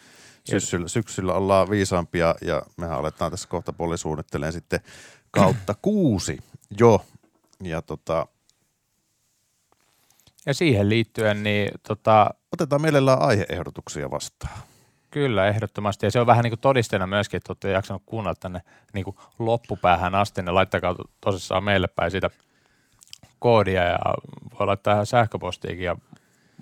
Syksyllä, 0.44 0.88
syksyllä 0.88 1.34
ollaan 1.34 1.70
viisaampia 1.70 2.36
ja 2.42 2.62
mehän 2.78 3.00
aletaan 3.00 3.32
tässä 3.32 3.50
kohta 3.50 3.74
puoli 3.74 3.98
suunnittelemaan 3.98 4.54
sitten 4.54 4.80
kautta 5.32 5.76
kuusi 5.82 6.38
jo. 6.80 7.06
Ja 7.64 7.82
tota, 7.82 8.28
Ja 10.46 10.54
siihen 10.54 10.90
liittyen, 10.90 11.44
niin 11.44 11.72
tota, 11.88 12.30
otetaan 12.52 12.82
mielellään 12.82 13.22
aiheehdotuksia 13.22 14.12
vastaan. 14.12 14.60
Kyllä, 15.12 15.48
ehdottomasti. 15.48 16.06
Ja 16.06 16.12
se 16.12 16.20
on 16.20 16.28
vähän 16.28 16.44
niin 16.44 16.52
kuin 16.52 16.60
todisteena 16.60 17.08
myöskin, 17.08 17.38
että 17.38 17.52
olette 17.52 17.72
jaksanut 17.72 18.04
kuunnella 18.06 18.36
tänne 18.36 18.62
niin 18.94 19.04
kuin 19.04 19.16
loppupäähän 19.40 20.16
asti, 20.16 20.42
niin 20.42 20.56
laittakaa 20.56 20.96
to- 20.96 21.10
tosissaan 21.22 21.64
meille 21.64 21.88
päin 21.88 22.12
sitä 22.12 22.30
koodia 23.40 23.84
ja 23.84 24.00
voi 24.60 24.68
laittaa 24.68 24.94
ihan 24.94 25.06
sähköpostiikin 25.06 25.86
ja 25.86 25.96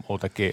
muutenkin. 0.10 0.52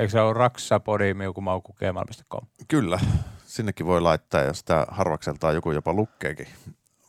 Eikö 0.00 0.10
se 0.10 0.20
ole 0.20 0.32
raksapodi.miukumauku.gmail.com? 0.32 2.46
Kyllä, 2.68 2.98
sinnekin 3.46 3.86
voi 3.86 4.00
laittaa 4.00 4.40
ja 4.40 4.52
sitä 4.52 4.86
harvakseltaan 4.90 5.54
joku 5.54 5.72
jopa 5.72 5.92
lukkeekin. 5.92 6.46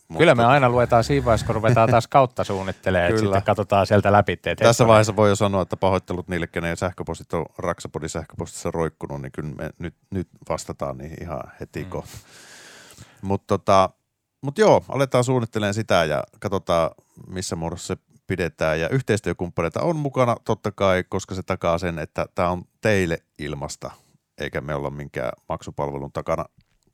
Mutta 0.07 0.19
Kyllä 0.19 0.35
me 0.35 0.45
aina 0.45 0.69
luetaan 0.69 1.03
siinä 1.03 1.25
vaiheessa, 1.25 1.45
kun 1.45 1.55
ruvetaan 1.55 1.89
taas 1.89 2.07
kautta 2.07 2.43
suunnittelemaan, 2.43 3.09
että 3.09 3.21
sitten 3.21 3.43
katsotaan 3.43 3.87
sieltä 3.87 4.11
läpi. 4.11 4.33
että 4.33 4.55
Tässä 4.55 4.87
vaiheessa 4.87 5.15
voi 5.15 5.29
jo 5.29 5.35
sanoa, 5.35 5.61
että 5.61 5.77
pahoittelut 5.77 6.27
niille, 6.27 6.47
kenen 6.47 6.77
sähköpostit 6.77 7.33
on 7.33 7.45
Raksapodin 7.57 8.09
sähköpostissa 8.09 8.71
roikkunut, 8.71 9.21
niin 9.21 9.31
kyllä 9.31 9.49
me 9.49 9.69
nyt, 9.79 9.95
nyt 10.11 10.27
vastataan 10.49 10.97
niihin 10.97 11.17
ihan 11.21 11.41
heti 11.59 11.83
mm. 11.83 11.89
kohta. 11.89 12.17
Mutta 13.21 13.57
tota, 13.57 13.89
mut 14.41 14.57
joo, 14.57 14.85
aletaan 14.89 15.23
suunnittelemaan 15.23 15.73
sitä 15.73 16.05
ja 16.05 16.23
katsotaan, 16.39 16.91
missä 17.27 17.55
muodossa 17.55 17.87
se 17.87 17.97
pidetään. 18.27 18.79
Ja 18.79 18.89
yhteistyökumppaneita 18.89 19.81
on 19.81 19.95
mukana 19.95 20.35
totta 20.45 20.71
kai, 20.71 21.03
koska 21.09 21.35
se 21.35 21.43
takaa 21.43 21.77
sen, 21.77 21.99
että 21.99 22.25
tämä 22.35 22.49
on 22.49 22.63
teille 22.81 23.17
ilmasta, 23.39 23.91
eikä 24.37 24.61
me 24.61 24.75
olla 24.75 24.89
minkään 24.89 25.31
maksupalvelun 25.49 26.11
takana 26.11 26.45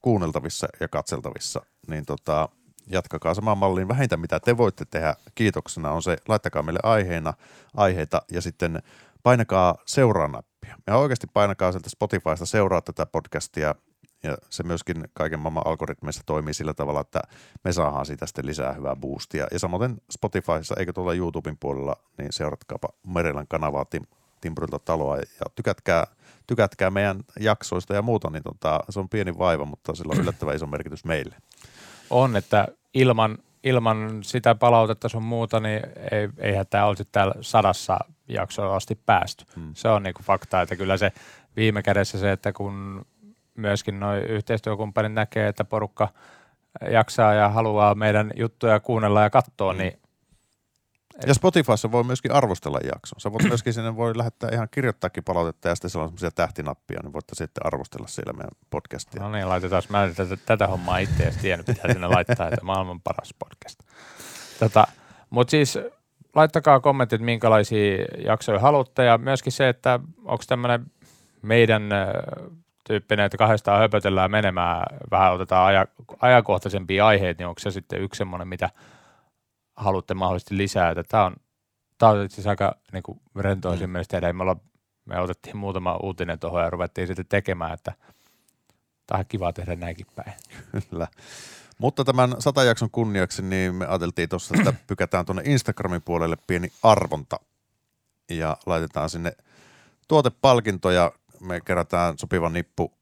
kuunneltavissa 0.01 0.67
ja 0.79 0.87
katseltavissa. 0.87 1.61
Niin 1.87 2.05
tota, 2.05 2.49
jatkakaa 2.87 3.33
samaan 3.33 3.57
malliin. 3.57 3.87
Vähintä 3.87 4.17
mitä 4.17 4.39
te 4.39 4.57
voitte 4.57 4.85
tehdä 4.85 5.15
kiitoksena 5.35 5.91
on 5.91 6.03
se, 6.03 6.17
laittakaa 6.27 6.63
meille 6.63 6.79
aiheena, 6.83 7.33
aiheita 7.75 8.21
ja 8.31 8.41
sitten 8.41 8.81
painakaa 9.23 9.75
seuraa 9.85 10.27
nappia. 10.27 10.75
Ja 10.87 10.97
oikeasti 10.97 11.27
painakaa 11.33 11.71
sieltä 11.71 11.89
Spotifysta 11.89 12.45
seuraa 12.45 12.81
tätä 12.81 13.05
podcastia 13.05 13.75
ja 14.23 14.37
se 14.49 14.63
myöskin 14.63 15.03
kaiken 15.13 15.39
maailman 15.39 15.67
algoritmeissa 15.67 16.23
toimii 16.25 16.53
sillä 16.53 16.73
tavalla, 16.73 17.01
että 17.01 17.21
me 17.63 17.73
saadaan 17.73 18.05
siitä 18.05 18.25
sitten 18.25 18.45
lisää 18.45 18.73
hyvää 18.73 18.95
boostia. 18.95 19.47
Ja 19.51 19.59
samoin 19.59 20.01
Spotifyssa 20.11 20.75
eikä 20.77 20.93
tuolla 20.93 21.13
YouTuben 21.13 21.57
puolella, 21.59 21.95
niin 22.17 22.33
seuratkaapa 22.33 22.89
Merelän 23.07 23.47
kanavaa 23.47 23.85
Tim, 23.85 24.03
Timburilta 24.41 24.79
taloa 24.79 25.17
ja 25.17 25.45
tykätkää, 25.55 26.07
tykätkää 26.47 26.89
meidän 26.89 27.19
jaksoista 27.39 27.93
ja 27.93 28.01
muuta, 28.01 28.29
niin 28.29 28.43
tota, 28.43 28.79
se 28.89 28.99
on 28.99 29.09
pieni 29.09 29.37
vaiva, 29.37 29.65
mutta 29.65 29.95
sillä 29.95 30.11
on 30.11 30.21
yllättävän 30.21 30.55
iso 30.55 30.67
merkitys 30.67 31.05
meille. 31.05 31.35
On, 32.13 32.35
että 32.35 32.67
ilman, 32.93 33.37
ilman 33.63 34.19
sitä 34.23 34.55
palautetta 34.55 35.09
sun 35.09 35.23
muuta, 35.23 35.59
niin 35.59 35.81
ei, 36.11 36.29
eihän 36.37 36.65
tämä 36.69 36.85
olisi 36.85 37.05
täällä 37.11 37.33
sadassa 37.41 37.99
jaksoa 38.27 38.75
asti 38.75 38.95
päästy. 39.05 39.45
Hmm. 39.55 39.63
Hmm. 39.63 39.71
Se 39.75 39.87
on 39.89 40.03
niinku 40.03 40.21
fakta, 40.23 40.61
että 40.61 40.75
kyllä 40.75 40.97
se 40.97 41.11
viime 41.55 41.83
kädessä 41.83 42.19
se, 42.19 42.31
että 42.31 42.51
kun 42.53 43.05
myöskin 43.55 43.99
nuo 43.99 44.15
yhteistyökumppanit 44.15 45.13
näkee, 45.13 45.47
että 45.47 45.63
porukka 45.63 46.09
jaksaa 46.91 47.33
ja 47.33 47.49
haluaa 47.49 47.95
meidän 47.95 48.31
juttuja 48.35 48.79
kuunnella 48.79 49.21
ja 49.21 49.29
katsoa, 49.29 49.73
Mm. 49.73 49.79
niin 49.79 49.99
Ja 51.27 51.33
Spotifyssa 51.33 51.91
voi 51.91 52.03
myöskin 52.03 52.31
arvostella 52.31 52.79
jakson. 52.83 53.19
Sä 53.19 53.31
voit 53.31 53.43
myöskin 53.43 53.73
sinne 53.73 53.95
voi 53.95 54.17
lähettää 54.17 54.49
ihan 54.53 54.67
kirjoittaakin 54.71 55.23
palautetta 55.23 55.67
ja 55.67 55.75
sitten 55.75 55.89
siellä 55.89 56.03
on 56.03 56.09
semmoisia 56.09 56.31
tähtinappia, 56.31 56.99
niin 57.03 57.13
voitte 57.13 57.35
sitten 57.35 57.65
arvostella 57.65 58.07
siellä 58.07 58.33
meidän 58.33 58.51
podcastia. 58.69 59.21
no 59.21 59.31
niin, 59.31 59.49
laitetaan. 59.49 59.83
Mä 59.89 60.03
en 60.03 60.15
tätä, 60.15 60.37
tätä 60.45 60.67
hommaa 60.67 60.97
itse 60.97 61.23
edes 61.23 61.37
tiennyt, 61.37 61.65
pitää 61.65 61.93
sinne 61.93 62.07
laittaa, 62.07 62.47
että 62.47 62.65
maailman 62.65 63.01
paras 63.01 63.33
podcast. 63.39 63.79
Tota, 64.59 64.87
Mutta 65.29 65.51
siis 65.51 65.79
laittakaa 66.35 66.79
kommentit, 66.79 67.21
minkälaisia 67.21 68.05
jaksoja 68.25 68.59
haluatte 68.59 69.03
ja 69.03 69.17
myöskin 69.17 69.51
se, 69.51 69.69
että 69.69 69.99
onko 70.25 70.43
tämmöinen 70.47 70.85
meidän 71.41 71.89
tyyppinen, 72.87 73.25
että 73.25 73.37
kahdestaan 73.37 73.79
höpötellään 73.79 74.31
menemään, 74.31 74.83
vähän 75.11 75.33
otetaan 75.33 75.67
aja, 75.67 75.87
ajankohtaisempia 76.19 77.07
aiheita, 77.07 77.41
niin 77.41 77.47
onko 77.47 77.59
se 77.59 77.71
sitten 77.71 78.01
yksi 78.01 78.17
semmoinen, 78.17 78.47
mitä 78.47 78.69
haluatte 79.75 80.13
mahdollisesti 80.13 80.57
lisää, 80.57 80.89
että 80.89 81.03
tämä 81.03 81.25
on, 81.25 81.35
tää 81.97 82.09
on 82.09 82.25
itse 82.25 82.35
asiassa 82.35 82.49
aika 82.49 82.75
niin 82.93 83.03
kuin 83.03 83.21
rentoa 83.35 83.71
siinä 83.71 83.87
mielessä 83.87 84.09
tehdä, 84.09 84.33
me, 84.33 84.43
olla, 84.43 84.57
me 85.05 85.19
otettiin 85.19 85.57
muutama 85.57 85.97
uutinen 86.03 86.39
tuohon 86.39 86.61
ja 86.61 86.69
ruvettiin 86.69 87.07
sitten 87.07 87.25
tekemään, 87.29 87.73
että 87.73 87.93
tämä 89.07 89.19
on 89.19 89.25
kiva 89.27 89.53
tehdä 89.53 89.75
näinkin 89.75 90.07
päin. 90.15 90.33
Kyllä. 90.89 91.07
Mutta 91.77 92.03
tämän 92.03 92.35
satajakson 92.39 92.89
kunniaksi, 92.91 93.41
niin 93.41 93.75
me 93.75 93.85
ajateltiin 93.85 94.29
tuossa, 94.29 94.55
että 94.57 94.73
pykätään 94.87 95.25
tuonne 95.25 95.43
Instagramin 95.45 96.01
puolelle 96.01 96.37
pieni 96.47 96.71
arvonta 96.83 97.39
ja 98.29 98.57
laitetaan 98.65 99.09
sinne 99.09 99.33
tuotepalkintoja. 100.07 101.11
Me 101.39 101.61
kerätään 101.61 102.17
sopiva 102.17 102.49
nippu, 102.49 102.93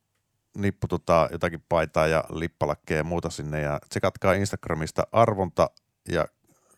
nippu 0.57 0.87
tota, 0.87 1.29
jotakin 1.31 1.63
paitaa 1.69 2.07
ja 2.07 2.23
lippalakkeja 2.29 2.97
ja 2.97 3.03
muuta 3.03 3.29
sinne 3.29 3.61
ja 3.61 3.79
tsekatkaa 3.89 4.33
Instagramista 4.33 5.07
arvonta 5.11 5.69
ja 6.09 6.25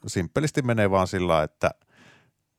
simppelisti 0.08 0.62
menee 0.62 0.92
vaan 0.92 1.08
sillä 1.08 1.44
että 1.44 1.72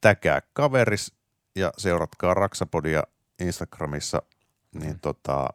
täkää 0.01 0.43
kaveris 0.53 1.13
ja 1.57 1.73
seuratkaa 1.79 2.35
Raksapodia 2.35 3.03
Instagramissa, 3.41 4.23
niin 4.73 5.01
tota, 5.01 5.49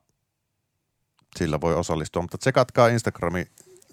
sillä 1.37 1.61
voi 1.61 1.75
osallistua. 1.75 2.21
Mutta 2.21 2.37
tsekatkaa 2.37 2.87
Instagrami 2.87 3.45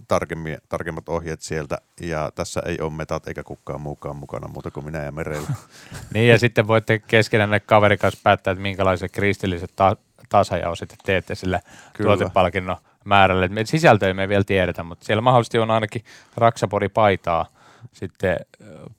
tarkemmin, 0.09 0.59
tarkemmat 0.69 1.09
ohjeet 1.09 1.43
sieltä 1.43 1.79
ja 2.01 2.33
tässä 2.35 2.63
ei 2.67 2.81
ole 2.81 2.93
metat 2.93 3.29
eikä 3.29 3.43
kukaan 3.43 3.81
muukaan 3.81 4.17
mukana 4.17 4.49
muuta 4.49 4.71
kuin 4.71 4.87
minä 4.87 5.05
ja 5.05 5.13
Merellä. 5.13 5.49
Niin 6.15 6.29
ja 6.29 6.39
sitten 6.39 6.67
voitte 6.67 6.99
keskenään 6.99 7.61
kaverin 7.67 7.99
kanssa 7.99 8.21
päättää, 8.23 8.53
että 8.53 8.63
minkälaiset 8.63 9.13
kristilliset 9.13 9.73
ta- 9.77 9.97
tasajao 10.29 10.75
sitten 10.75 10.99
teette 11.05 11.35
sille 11.35 11.61
Kyllä. 11.93 12.09
tuotepalkinnon 12.09 12.77
määrälle. 13.05 13.49
Me 13.49 13.65
sisältöä 13.65 14.15
me 14.15 14.23
ei 14.23 14.29
vielä 14.29 14.45
tiedetä, 14.45 14.83
mutta 14.83 15.05
siellä 15.05 15.21
mahdollisesti 15.21 15.59
on 15.59 15.71
ainakin 15.71 16.05
raksapori 16.37 16.89
paitaa 16.89 17.56
sitten 17.97 18.37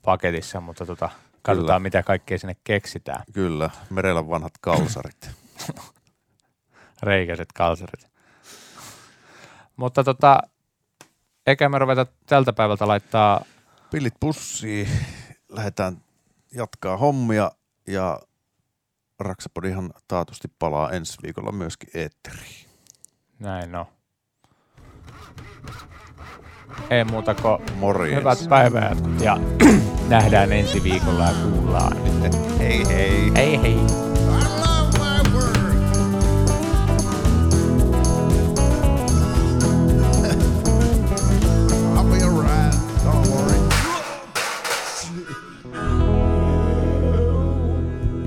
paketissa, 0.01 0.61
mutta 0.61 0.85
tota, 0.85 1.09
katsotaan 1.41 1.67
Kyllä. 1.67 1.79
mitä 1.79 2.03
kaikkea 2.03 2.39
sinne 2.39 2.55
keksitään. 2.63 3.23
Kyllä, 3.33 3.69
Merellä 3.89 4.29
vanhat 4.29 4.53
kalsarit. 4.61 5.29
reikäiset 7.03 7.51
kalsarit. 7.53 8.07
Mutta 9.75 10.03
tota, 10.03 10.39
eikä 11.47 11.69
me 11.69 11.79
ruveta 11.79 12.05
tältä 12.25 12.53
päivältä 12.53 12.87
laittaa, 12.87 13.45
Pillit 13.91 14.13
pussiin, 14.19 14.87
lähdetään 15.49 15.97
jatkaa 16.53 16.97
hommia 16.97 17.51
ja 17.87 18.19
Raksapodihan 19.19 19.93
taatusti 20.07 20.47
palaa 20.59 20.91
ensi 20.91 21.17
viikolla 21.23 21.51
myöskin 21.51 21.89
eetteriin. 21.93 22.65
näin 23.39 23.71
no. 23.71 23.87
Ei 26.89 27.03
muuta 27.03 27.35
kuin 27.35 27.57
Morjens. 27.79 28.19
hyvät 28.19 28.39
päivää 28.49 28.95
ja 29.21 29.37
nähdään 30.09 30.51
ensi 30.51 30.83
viikolla 30.83 31.23
ja 31.23 31.33
kuullaan. 31.43 31.97
Hei 32.59 32.87
hei. 32.87 33.31
Hei 33.35 33.61
hei. 33.61 33.73
I 33.73 33.77
love 33.77 34.97
my 34.99 35.23
work. 35.33 35.77
I'll 41.95 42.03
be 42.11 42.21
alright. 42.23 42.75
Don't 43.03 43.27
worry. 43.31 43.59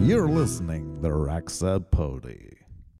You're 0.09 0.29
listening 0.29 1.01
to 1.03 1.09
Raxa 1.09 1.81
Pody. 1.91 2.60